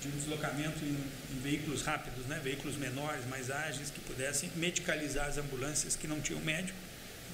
[0.02, 5.28] de um deslocamento em, em, veículos rápidos, né, veículos menores, mais ágeis, que pudessem medicalizar
[5.28, 6.76] as ambulâncias que não tinham médico,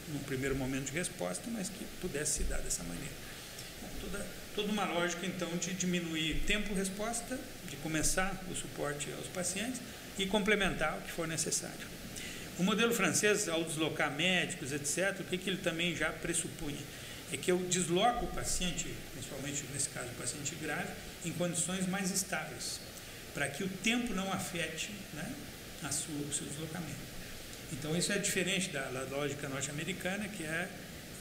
[0.09, 3.12] num primeiro momento de resposta, mas que pudesse se dar dessa maneira.
[4.01, 7.39] toda, toda uma lógica, então, de diminuir tempo-resposta,
[7.69, 9.81] de começar o suporte aos pacientes
[10.19, 11.99] e complementar o que for necessário.
[12.59, 16.81] O modelo francês, ao deslocar médicos, etc., o que, que ele também já pressupunha?
[17.33, 20.89] É que eu desloco o paciente, principalmente nesse caso o paciente grave,
[21.25, 22.81] em condições mais estáveis,
[23.35, 25.31] para que o tempo não afete né,
[25.83, 27.09] a sua, o seu deslocamento.
[27.73, 30.69] Então, isso é diferente da, da lógica norte-americana, que é,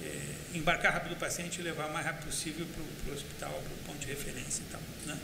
[0.02, 2.66] é, embarcar rápido o paciente e levar o mais rápido possível
[3.04, 4.82] para o hospital, para o ponto de referência e tal.
[5.06, 5.20] Né?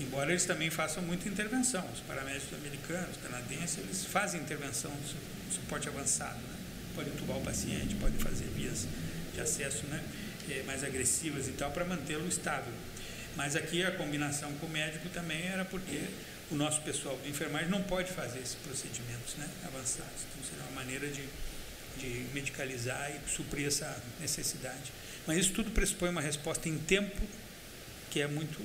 [0.00, 1.84] Embora eles também façam muita intervenção.
[1.92, 4.92] Os paramédicos americanos, canadenses, eles fazem intervenção
[5.50, 6.38] suporte avançado.
[6.38, 6.56] Né?
[6.94, 8.86] Pode entubar o paciente, pode fazer vias
[9.34, 10.02] de acesso né?
[10.50, 12.72] É, mais agressivas e tal, para mantê-lo estável.
[13.36, 16.00] Mas aqui a combinação com o médico também era porque
[16.50, 20.24] o nosso pessoal de enfermagem não pode fazer esses procedimentos né, avançados.
[20.28, 21.22] Então, será uma maneira de,
[21.96, 24.92] de medicalizar e suprir essa necessidade.
[25.26, 27.22] Mas isso tudo pressupõe uma resposta em tempo
[28.10, 28.60] que é muito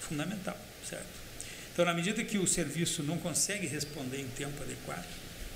[0.00, 0.58] fundamental,
[0.88, 1.20] certo?
[1.72, 5.06] Então, na medida que o serviço não consegue responder em tempo adequado,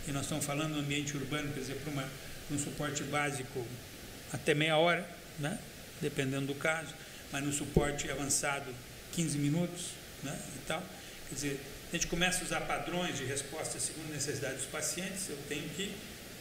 [0.06, 2.08] e nós estamos falando no ambiente urbano, quer dizer, para uma,
[2.50, 3.66] um suporte básico
[4.34, 5.08] até meia hora,
[5.38, 5.56] né?
[6.00, 6.92] dependendo do caso,
[7.30, 8.66] mas no suporte avançado
[9.12, 9.90] 15 minutos
[10.22, 10.36] né?
[10.56, 10.82] e tal.
[11.28, 15.28] Quer dizer, a gente começa a usar padrões de resposta segundo a necessidade dos pacientes,
[15.30, 15.94] eu tenho que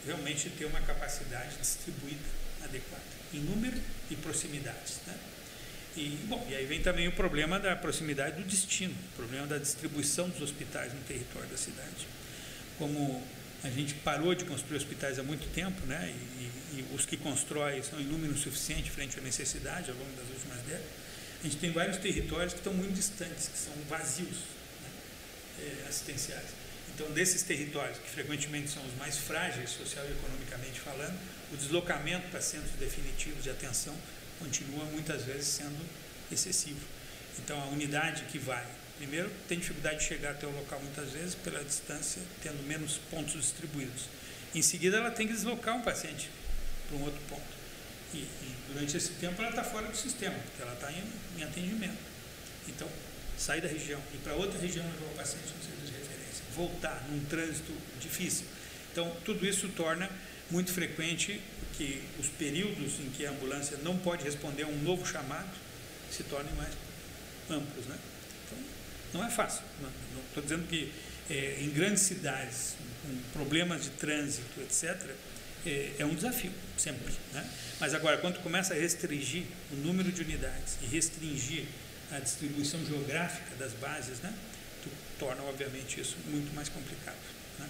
[0.04, 2.24] realmente ter uma capacidade distribuída
[2.64, 3.80] adequada, em número
[4.10, 5.00] e proximidades.
[5.06, 5.14] Né?
[5.96, 9.58] E, bom, e aí vem também o problema da proximidade do destino, o problema da
[9.58, 12.08] distribuição dos hospitais no território da cidade.
[12.76, 13.22] Como
[13.62, 16.12] a gente parou de construir hospitais há muito tempo, né?
[16.40, 16.43] E,
[16.78, 20.58] e, os que constroem são em número suficiente frente à necessidade ao longo das últimas
[20.62, 20.86] décadas.
[21.40, 24.38] A gente tem vários territórios que estão muito distantes, que são vazios
[24.82, 24.88] né?
[25.60, 26.48] é, assistenciais.
[26.94, 31.18] Então, desses territórios, que frequentemente são os mais frágeis, social e economicamente falando,
[31.52, 33.94] o deslocamento para centros definitivos de atenção
[34.38, 35.84] continua muitas vezes sendo
[36.30, 36.80] excessivo.
[37.38, 38.64] Então, a unidade que vai
[38.96, 43.34] Primeiro, tem dificuldade de chegar até o local muitas vezes pela distância, tendo menos pontos
[43.34, 44.04] distribuídos.
[44.54, 46.30] Em seguida, ela tem que deslocar um paciente
[46.88, 47.42] para um outro ponto.
[48.12, 51.02] E, e durante esse tempo, ela está fora do sistema, porque ela está em,
[51.38, 51.98] em, atendimento.
[52.68, 52.88] Então,
[53.36, 57.04] sair da região e para outra região levar o paciente no centro de referência, voltar
[57.10, 58.46] num trânsito difícil.
[58.92, 60.08] Então, tudo isso torna
[60.50, 61.40] muito frequente
[61.76, 65.50] que os períodos em que a ambulância não pode responder a um novo chamado
[66.10, 66.72] se tornem mais
[67.50, 67.98] amplos, né?
[69.12, 69.62] Não é fácil.
[70.28, 70.92] Estou dizendo que
[71.30, 75.10] é, em grandes cidades, com problemas de trânsito, etc.,
[75.98, 77.12] é, um desafio, sempre.
[77.32, 77.48] Né?
[77.80, 81.64] Mas agora, quando começa a restringir o número de unidades e restringir
[82.10, 84.32] a distribuição geográfica das bases, né,
[84.82, 87.16] tu torna, obviamente, isso muito mais complicado.
[87.58, 87.68] Né?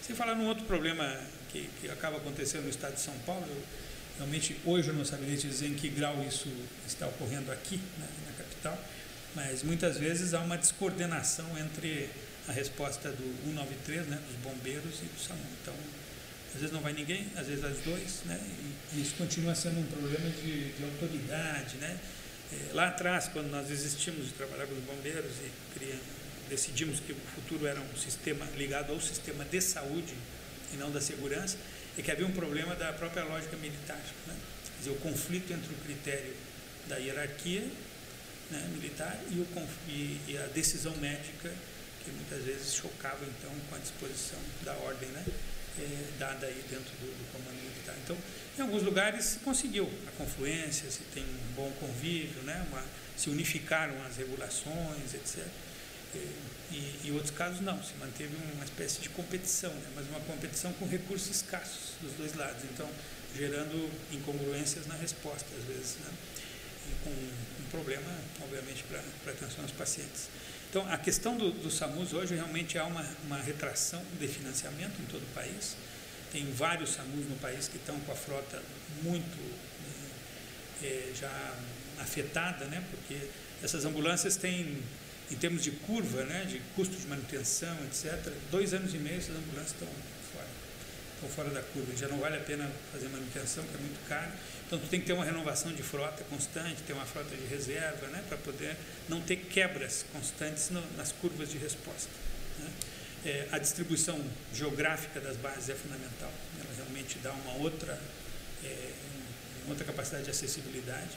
[0.00, 3.62] Sem falar num outro problema que, que acaba acontecendo no estado de São Paulo, eu,
[4.18, 6.48] realmente hoje eu não saberia dizer em que grau isso
[6.86, 8.78] está ocorrendo aqui, né, na capital,
[9.34, 12.10] mas muitas vezes há uma descoordenação entre
[12.48, 15.40] a resposta do 193, né, dos bombeiros e do SAMU.
[15.62, 15.74] Então,
[16.54, 18.38] às vezes não vai ninguém, às vezes as dois, né,
[18.92, 21.76] e isso continua sendo um problema de, de autoridade.
[21.76, 21.98] Né.
[22.52, 26.04] É, lá atrás, quando nós desistimos de trabalhar com os bombeiros e criamos,
[26.48, 30.14] decidimos que o futuro era um sistema ligado ao sistema de saúde
[30.72, 31.56] e não da segurança,
[31.96, 34.00] é que havia um problema da própria lógica militar.
[34.26, 34.34] Né.
[34.64, 36.34] Quer dizer, o conflito entre o critério
[36.88, 37.66] da hierarquia
[38.50, 39.46] né, militar e, o,
[39.88, 41.50] e, e, a decisão médica,
[42.04, 45.24] que muitas vezes chocava então com a disposição da ordem né,
[46.18, 47.94] dada aí dentro do, do, comando militar.
[48.04, 48.16] Então,
[48.58, 52.82] em alguns lugares se conseguiu a confluência, se tem um bom convívio, né, uma,
[53.16, 55.46] se unificaram as regulações, etc.
[56.70, 60.72] E, em outros casos não, se manteve uma espécie de competição, né, mas uma competição
[60.74, 62.88] com recursos escassos dos dois lados, então
[63.36, 65.96] gerando incongruências na resposta às vezes.
[66.00, 66.10] Né
[67.04, 68.10] com um problema,
[68.42, 70.28] obviamente, para a atenção aos pacientes.
[70.72, 75.04] Então, a questão do, do SAMUS hoje realmente há uma, uma retração de financiamento em
[75.04, 75.76] todo o país.
[76.32, 78.58] Tem vários SAMUs no país que estão com a frota
[79.02, 79.38] muito
[80.82, 81.30] é, já
[82.00, 83.18] afetada, né, porque
[83.62, 84.82] essas ambulâncias têm,
[85.30, 89.36] em termos de curva, né, de custo de manutenção, etc., dois anos e meio essas
[89.36, 89.88] ambulâncias estão
[90.32, 90.48] fora,
[91.16, 91.94] estão fora da curva.
[91.94, 94.32] Já não vale a pena fazer manutenção, que é muito caro
[94.72, 98.06] então, tu tem que ter uma renovação de frota constante, ter uma frota de reserva,
[98.06, 98.74] né, para poder
[99.06, 102.08] não ter quebras constantes no, nas curvas de resposta.
[102.58, 102.70] Né.
[103.26, 104.18] É, a distribuição
[104.54, 106.32] geográfica das bases é fundamental.
[106.58, 108.00] Ela realmente dá uma outra,
[108.64, 108.92] é,
[109.64, 111.10] uma outra capacidade de acessibilidade.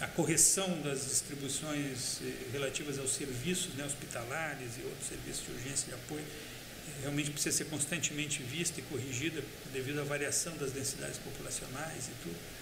[0.00, 5.90] A correção das distribuições eh, relativas aos serviços né, hospitalares e outros serviços de urgência
[5.90, 11.18] e apoio é, realmente precisa ser constantemente vista e corrigida devido à variação das densidades
[11.18, 12.55] populacionais e tudo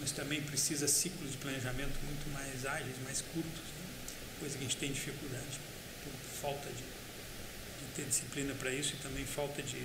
[0.00, 3.86] mas também precisa ciclos de planejamento muito mais ágeis, mais curtos, né?
[4.40, 5.58] coisa que a gente tem dificuldade,
[6.04, 9.82] por falta de, de ter disciplina para isso e também falta de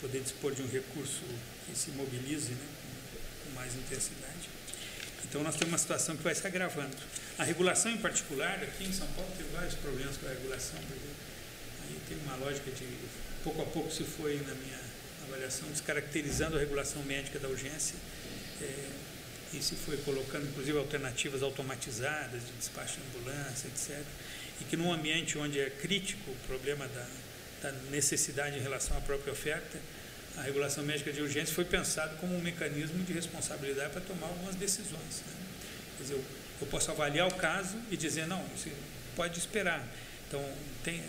[0.00, 1.22] poder dispor de um recurso
[1.66, 2.66] que se mobilize né?
[2.82, 4.56] com, com mais intensidade.
[5.28, 6.96] Então nós temos uma situação que vai se agravando.
[7.38, 11.08] A regulação em particular, aqui em São Paulo, tem vários problemas com a regulação, porque
[11.82, 12.86] aí tem uma lógica de
[13.42, 14.80] pouco a pouco se foi na minha
[15.28, 17.96] avaliação descaracterizando a regulação médica da urgência.
[18.60, 18.88] É,
[19.52, 24.04] e se foi colocando, inclusive, alternativas automatizadas de despacho de ambulância, etc.
[24.60, 27.06] E que num ambiente onde é crítico o problema da,
[27.62, 29.78] da necessidade em relação à própria oferta,
[30.36, 34.54] a regulação médica de urgência foi pensada como um mecanismo de responsabilidade para tomar algumas
[34.54, 35.22] decisões.
[35.26, 35.32] Né?
[35.96, 36.24] Quer dizer, eu,
[36.60, 38.70] eu, posso avaliar o caso e dizer, não, você
[39.14, 39.86] pode esperar.
[40.28, 40.44] Então,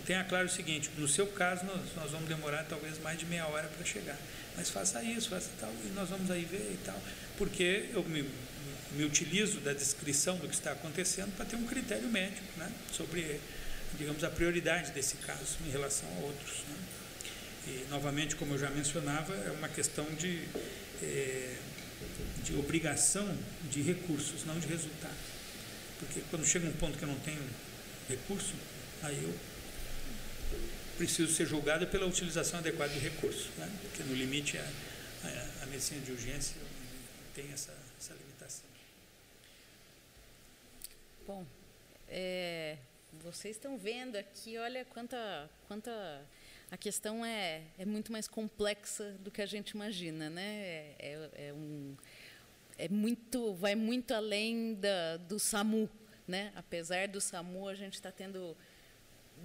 [0.05, 3.47] tenha claro o seguinte, no seu caso, nós, nós vamos demorar talvez mais de meia
[3.47, 4.17] hora para chegar.
[4.55, 6.99] Mas faça isso, faça tal, e nós vamos aí ver e tal
[7.37, 8.27] porque eu me,
[8.91, 13.39] me utilizo da descrição do que está acontecendo para ter um critério médico né, sobre,
[13.97, 16.63] digamos, a prioridade desse caso em relação a outros.
[16.69, 16.77] Né.
[17.67, 20.41] E, novamente, como eu já mencionava, é uma questão de,
[21.03, 21.55] é,
[22.43, 23.27] de obrigação
[23.69, 25.37] de recursos, não de resultado.
[25.99, 27.41] Porque quando chega um ponto que eu não tenho
[28.07, 28.53] recurso,
[29.03, 29.33] aí eu
[30.97, 33.69] preciso ser julgado pela utilização adequada de recursos, né?
[33.81, 34.67] porque no limite a,
[35.23, 36.55] a, a medicina de urgência
[37.37, 38.65] tem essa, essa limitação.
[41.27, 41.45] Bom,
[42.09, 42.77] é,
[43.23, 45.91] vocês estão vendo aqui, olha quanta, quanta
[46.71, 50.41] a questão é, é muito mais complexa do que a gente imagina, né?
[50.41, 51.95] É, é, é um,
[52.75, 55.87] é muito, vai muito além da, do SAMU,
[56.27, 56.51] né?
[56.55, 58.57] Apesar do SAMU, a gente está tendo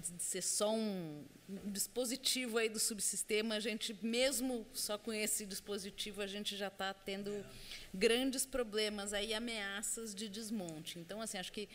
[0.01, 1.25] de ser só um
[1.67, 6.95] dispositivo aí do subsistema, a gente mesmo só com esse dispositivo a gente já está
[6.95, 7.45] tendo
[7.93, 10.99] grandes problemas aí, ameaças de desmonte.
[10.99, 11.69] Então, assim, acho que,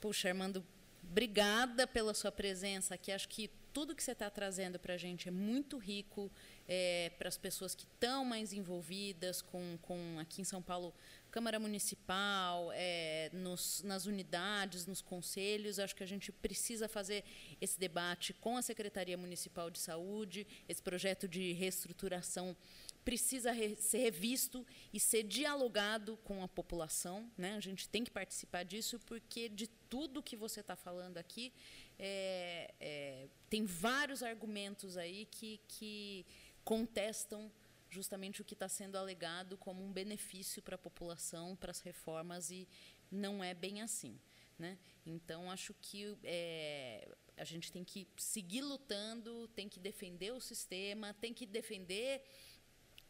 [0.00, 0.64] puxa, Armando,
[1.02, 3.10] obrigada pela sua presença aqui.
[3.10, 6.30] Acho que tudo que você está trazendo para a gente é muito rico
[6.68, 10.94] é, para as pessoas que estão mais envolvidas com, com aqui em São Paulo
[11.30, 15.78] Câmara Municipal, é, nos, nas unidades, nos conselhos.
[15.78, 17.24] Acho que a gente precisa fazer
[17.60, 22.56] esse debate com a Secretaria Municipal de Saúde, esse projeto de reestruturação
[23.04, 27.30] precisa re ser revisto e ser dialogado com a população.
[27.36, 27.54] Né?
[27.56, 31.52] A gente tem que participar disso, porque de tudo que você está falando aqui,
[31.98, 36.26] é, é, tem vários argumentos aí que, que
[36.64, 37.50] contestam
[37.90, 42.50] justamente o que está sendo alegado como um benefício para a população, para as reformas,
[42.50, 42.68] e
[43.10, 44.18] não é bem assim.
[44.58, 44.78] Né?
[45.06, 51.14] Então, acho que é, a gente tem que seguir lutando, tem que defender o sistema,
[51.14, 52.22] tem que defender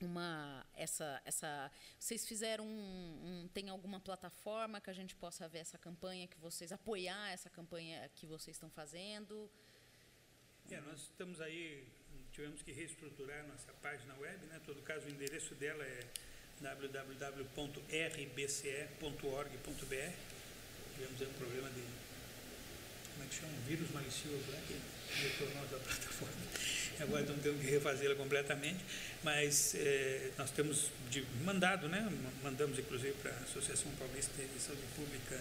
[0.00, 5.58] uma essa essa vocês fizeram um, um, tem alguma plataforma que a gente possa ver
[5.58, 9.50] essa campanha que vocês apoiar essa campanha que vocês estão fazendo
[10.70, 11.84] é, nós estamos aí
[12.32, 14.56] tivemos que reestruturar nossa página web né?
[14.62, 16.06] Em todo caso o endereço dela é
[16.60, 17.40] www.rbce.org.br
[20.94, 21.82] tivemos aí um problema de
[23.20, 23.52] como é que chama?
[23.52, 24.74] Um vírus malicioso né que
[25.22, 26.34] retornou da plataforma.
[27.00, 28.84] Agora estamos tendo que refazê-la completamente.
[29.22, 32.08] Mas é, nós temos de, mandado, né,
[32.42, 35.38] mandamos inclusive para a Associação Paulista de Saúde Pública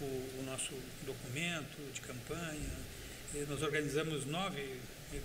[0.00, 0.72] o, o nosso
[1.06, 2.70] documento de campanha.
[3.48, 4.76] Nós organizamos nove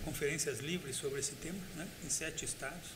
[0.03, 2.89] conferências livres sobre esse tema, né, em sete estados.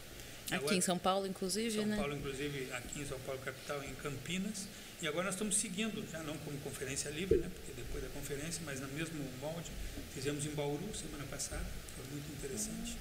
[0.45, 1.95] Aqui agora, em São Paulo, inclusive, São né?
[1.97, 4.67] Paulo, inclusive, aqui em São Paulo, capital, em Campinas.
[5.01, 8.61] E agora nós estamos seguindo, já não como conferência livre, né, porque depois da conferência,
[8.65, 9.71] mas no mesmo molde,
[10.13, 11.65] fizemos em Bauru semana passada,
[11.95, 12.97] foi muito interessante.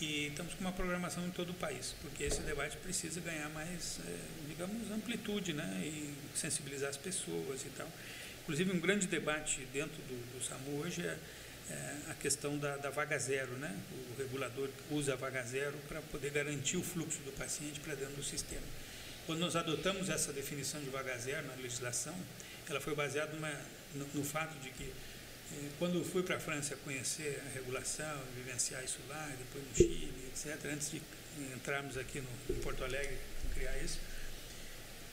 [0.00, 3.98] E estamos com uma programação em todo o país, porque esse debate precisa ganhar mais,
[4.06, 4.16] é,
[4.48, 7.88] digamos, amplitude, né, e sensibilizar as pessoas e tal.
[8.48, 11.18] Inclusive, um grande debate dentro do, do SAMU hoje é,
[11.68, 13.76] é a questão da, da, vaga zero, né?
[13.92, 18.14] O regulador usa a vaga zero para poder garantir o fluxo do paciente para dentro
[18.14, 18.62] do sistema.
[19.26, 22.14] Quando nós adotamos essa definição de vaga zero na legislação,
[22.70, 23.52] ela foi baseada numa,
[23.94, 24.90] no, no fato de que
[25.78, 30.72] quando fui para a França conhecer a regulação, vivenciar isso lá, depois no Chile, etc.,
[30.72, 31.02] antes de
[31.54, 33.14] entrarmos aqui no, em Porto Alegre
[33.54, 33.98] criar isso,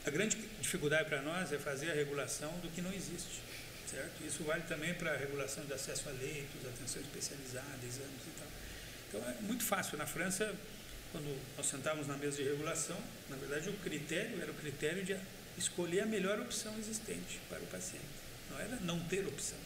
[0.06, 3.40] a grande dificuldade para nós é fazer a regulação do que não existe,
[3.90, 4.24] certo?
[4.24, 8.46] Isso vale também para a regulação de acesso a leitos, atenção especializada, exames e tal.
[9.08, 9.98] Então é muito fácil.
[9.98, 10.54] Na França,
[11.10, 12.96] quando nós sentávamos na mesa de regulação,
[13.28, 15.16] na verdade o critério era o critério de
[15.58, 18.04] escolher a melhor opção existente para o paciente.
[18.50, 19.58] Não era não ter opção.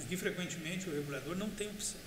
[0.00, 2.00] Aqui, frequentemente, o regulador não tem opção.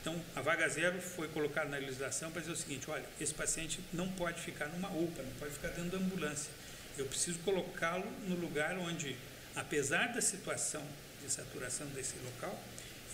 [0.00, 3.80] Então, a vaga zero foi colocada na legislação para dizer o seguinte: olha, esse paciente
[3.92, 6.50] não pode ficar numa UPA, não pode ficar dentro da ambulância.
[6.98, 9.16] Eu preciso colocá-lo no lugar onde,
[9.54, 10.84] apesar da situação
[11.24, 12.60] de saturação desse local,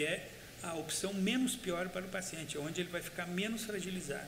[0.00, 0.26] é
[0.62, 4.26] a opção menos pior para o paciente, onde ele vai ficar menos fragilizado.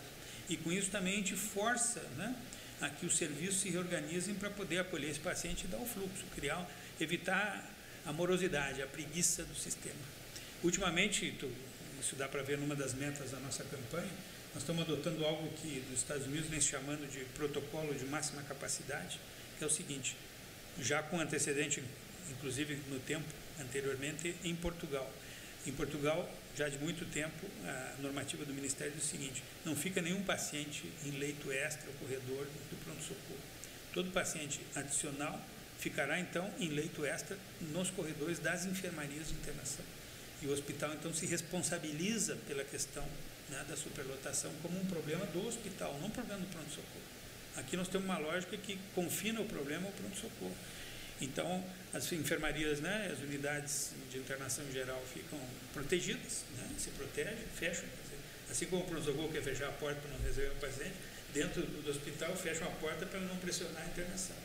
[0.48, 2.36] E com isso também a gente força né,
[2.80, 6.24] a que os serviços se reorganizem para poder acolher esse paciente e dar o fluxo,
[6.34, 6.68] criar,
[7.00, 7.64] evitar
[8.04, 9.94] a morosidade, a preguiça do sistema.
[10.62, 11.50] Ultimamente, tu,
[12.00, 14.10] isso dá para ver numa das metas da nossa campanha,
[14.54, 19.18] nós estamos adotando algo que nos Estados Unidos vem chamando de protocolo de máxima capacidade,
[19.58, 20.16] que é o seguinte,
[20.80, 21.82] já com antecedente,
[22.30, 23.26] inclusive no tempo
[23.60, 25.10] anteriormente, em Portugal.
[25.66, 30.00] Em Portugal, já de muito tempo, a normativa do Ministério é o seguinte: não fica
[30.00, 33.40] nenhum paciente em leito extra, corredor do pronto-socorro.
[33.92, 35.40] Todo paciente adicional
[35.78, 37.36] ficará então em leito extra
[37.72, 39.84] nos corredores das enfermarias de internação.
[40.42, 43.04] E o hospital então se responsabiliza pela questão
[43.48, 47.15] né, da superlotação como um problema do hospital, não um problema do pronto-socorro.
[47.56, 50.56] Aqui nós temos uma lógica que confina o problema ao pronto-socorro.
[51.20, 51.64] Então,
[51.94, 55.38] as enfermarias, né, as unidades de internação geral ficam
[55.72, 57.84] protegidas, né, se protegem, fecham.
[58.50, 60.94] Assim como o pronto-socorro quer fechar a porta para não receber o paciente,
[61.32, 64.36] dentro do hospital fecham a porta para não pressionar a internação.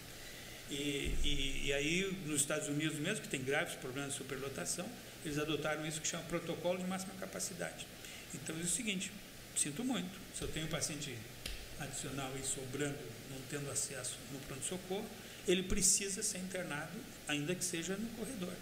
[0.69, 4.87] E, e, e, aí, nos Estados Unidos mesmo, que tem graves problemas de superlotação,
[5.25, 7.85] eles adotaram isso que chama protocolo de máxima capacidade.
[8.33, 9.11] Então, é o seguinte,
[9.57, 11.13] sinto muito, se eu tenho um paciente
[11.83, 12.97] adicional e sobrando,
[13.29, 15.07] não tendo acesso no pronto-socorro,
[15.47, 16.97] ele precisa ser internado,
[17.27, 18.53] ainda que seja no corredor.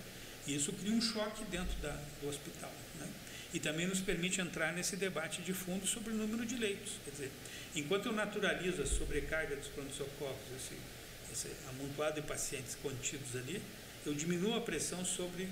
[0.48, 2.72] E isso cria um choque dentro da, do hospital.
[3.00, 3.08] Né?
[3.54, 6.94] E também nos permite entrar nesse debate de fundo sobre o número de leitos.
[7.04, 7.32] Quer dizer,
[7.76, 10.76] enquanto eu naturalizo a sobrecarga dos pronto-socorros, esse,
[11.32, 13.62] esse amontoado de pacientes contidos ali,
[14.06, 15.50] eu diminuo a pressão sobre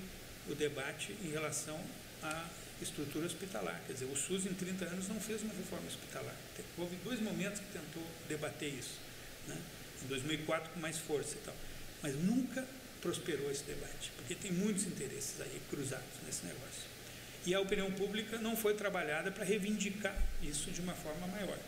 [0.48, 1.78] o debate em relação
[2.22, 2.46] à
[2.84, 3.80] estrutura hospitalar.
[3.86, 6.34] Quer dizer, o SUS em 30 anos não fez uma reforma hospitalar.
[6.76, 8.98] Houve dois momentos que tentou debater isso.
[9.46, 9.56] Né?
[10.04, 11.54] Em 2004 com mais força e tal.
[12.02, 12.64] Mas nunca
[13.00, 16.88] prosperou esse debate, porque tem muitos interesses aí cruzados nesse negócio.
[17.46, 21.58] E a opinião pública não foi trabalhada para reivindicar isso de uma forma maior.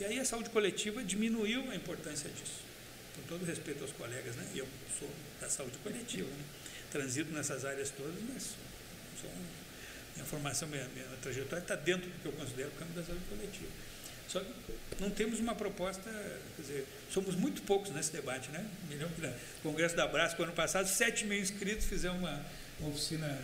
[0.00, 2.62] E aí a saúde coletiva diminuiu a importância disso.
[3.14, 4.46] Com todo respeito aos colegas, né?
[4.54, 4.66] eu
[4.98, 5.08] sou
[5.40, 6.44] da saúde coletiva, né?
[6.90, 8.54] transito nessas áreas todas, mas
[9.20, 9.63] sou um,
[10.14, 13.24] minha formação, minha, minha trajetória está dentro do que eu considero o campo da saúde
[13.28, 13.70] coletiva.
[14.28, 14.52] Só que
[15.00, 16.10] não temos uma proposta,
[16.56, 18.66] quer dizer, somos muito poucos nesse debate, né?
[18.88, 19.10] Milhão,
[19.62, 22.44] Congresso da Brasco, ano passado, 7 mil inscritos, fizemos uma,
[22.80, 23.40] uma oficina é,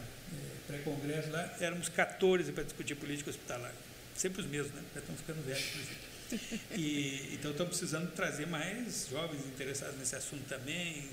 [0.66, 3.72] pré-congresso lá, éramos 14 para discutir política hospitalar.
[4.16, 4.82] Sempre os mesmos, né?
[4.94, 6.10] Já estamos ficando velhos, por exemplo.
[6.76, 11.08] E, então estamos precisando trazer mais jovens interessados nesse assunto também,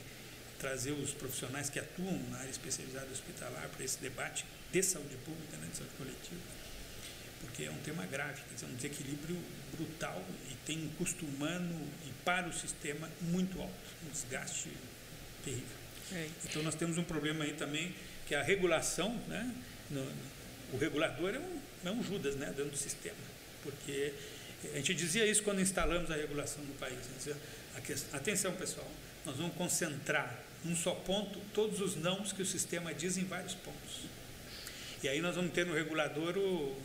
[0.60, 5.58] trazer os profissionais que atuam na área especializada hospitalar para esse debate de saúde pública,
[5.58, 6.42] né, de saúde coletiva,
[7.42, 9.38] porque é um tema grave, quer dizer, um desequilíbrio
[9.76, 13.74] brutal e tem um custo humano e para o sistema muito alto,
[14.06, 14.70] um desgaste
[15.44, 15.78] terrível.
[16.12, 16.30] É.
[16.46, 17.94] Então nós temos um problema aí também
[18.28, 19.54] que a regulação, né,
[19.90, 20.02] no,
[20.74, 23.16] o regulador é um, é um Judas né, dentro do sistema,
[23.64, 24.14] porque
[24.74, 26.98] a gente dizia isso quando instalamos a regulação no país.
[27.26, 27.36] Né,
[28.12, 28.90] atenção pessoal,
[29.26, 33.54] nós vamos concentrar num só ponto todos os nãos que o sistema diz em vários
[33.54, 34.02] pontos.
[35.04, 36.76] E aí nós vamos ter no regulador o,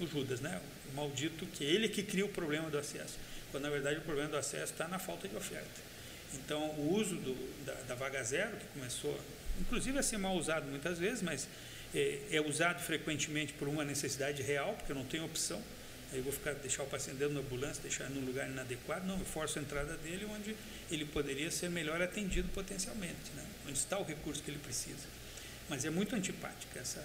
[0.00, 0.60] o Judas, né?
[0.92, 3.18] o maldito, que ele que cria o problema do acesso,
[3.50, 5.92] quando na verdade o problema do acesso está na falta de oferta.
[6.34, 9.18] Então, o uso do, da, da, vaga zero, que começou,
[9.60, 11.46] inclusive a ser mal usado muitas vezes, mas
[11.94, 15.62] é, é usado frequentemente por uma necessidade real, porque eu não tenho opção
[16.12, 19.06] aí eu vou ficar, deixar o paciente dentro da ambulância, deixar num lugar inadequado.
[19.06, 20.54] Não, eu forço a entrada dele onde
[20.90, 23.44] ele poderia ser melhor atendido potencialmente, né?
[23.66, 25.08] onde está o recurso que ele precisa.
[25.68, 27.02] Mas é muito antipática essa,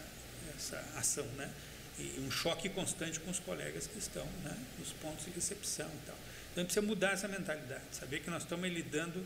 [0.55, 1.51] essa ação, né?
[1.99, 4.55] E um choque constante com os colegas que estão né?
[4.77, 6.15] nos pontos de recepção e tal.
[6.51, 9.25] Então precisa mudar essa mentalidade, saber que nós estamos lidando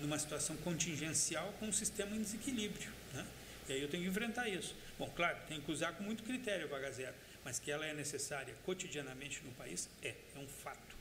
[0.00, 2.90] numa situação contingencial com um sistema em desequilíbrio.
[3.12, 3.26] Né?
[3.68, 4.74] E aí eu tenho que enfrentar isso.
[4.98, 7.14] Bom, claro, tenho que usar com muito critério a vaga zero
[7.44, 10.96] mas que ela é necessária cotidianamente no país, é, é um fato.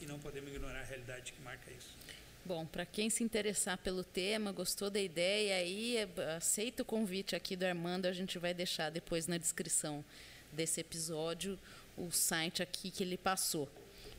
[0.00, 1.96] E não podemos ignorar a realidade que marca isso.
[2.46, 5.96] Bom, para quem se interessar pelo tema, gostou da ideia, aí
[6.36, 10.04] aceita o convite aqui do Armando, a gente vai deixar depois na descrição
[10.52, 11.58] desse episódio
[11.96, 13.66] o site aqui que ele passou.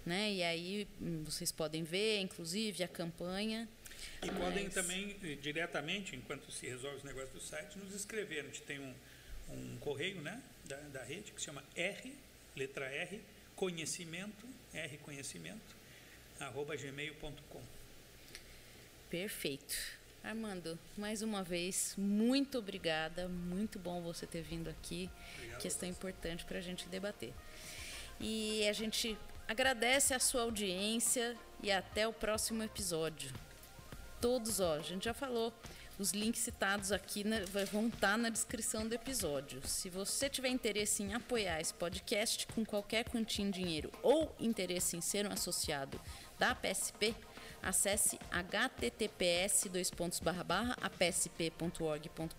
[0.03, 0.34] Né?
[0.34, 3.69] E aí hum, vocês podem ver, inclusive, a campanha.
[4.23, 4.38] E mas...
[4.38, 8.39] podem também, eh, diretamente, enquanto se resolve os negócios do site, nos escrever.
[8.39, 8.93] A gente tem um,
[9.52, 12.11] um correio né, da, da rede que se chama R,
[12.56, 13.22] letra R,
[13.56, 15.76] conhecimento, R conhecimento,
[16.39, 17.85] arroba gmail.com.
[19.10, 19.76] Perfeito.
[20.23, 23.27] Armando, mais uma vez, muito obrigada.
[23.27, 25.10] Muito bom você ter vindo aqui.
[25.36, 27.32] Obrigado Questão importante para a gente debater.
[28.19, 29.18] E a gente
[29.48, 33.32] agradece a sua audiência e até o próximo episódio.
[34.19, 35.53] Todos, ó, a gente já falou
[35.98, 37.23] os links citados aqui
[37.72, 39.65] vão estar tá na descrição do episódio.
[39.65, 44.98] Se você tiver interesse em apoiar esse podcast com qualquer quantia em dinheiro ou interesse
[44.98, 45.99] em ser um associado
[46.38, 47.15] da PSP,
[47.65, 49.65] acesse https
[50.81, 52.37] apsp.org.br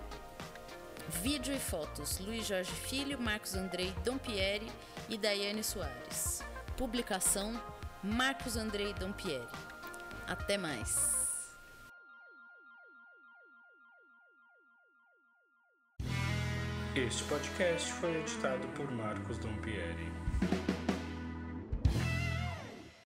[1.09, 4.71] Vídeo e fotos, Luiz Jorge Filho, Marcos Andrei Dompieri
[5.09, 6.43] e Daiane Soares.
[6.77, 7.59] Publicação,
[8.03, 9.47] Marcos Andrei Dompieri.
[10.27, 11.19] Até mais!
[16.95, 20.11] Este podcast foi editado por Marcos Dompieri.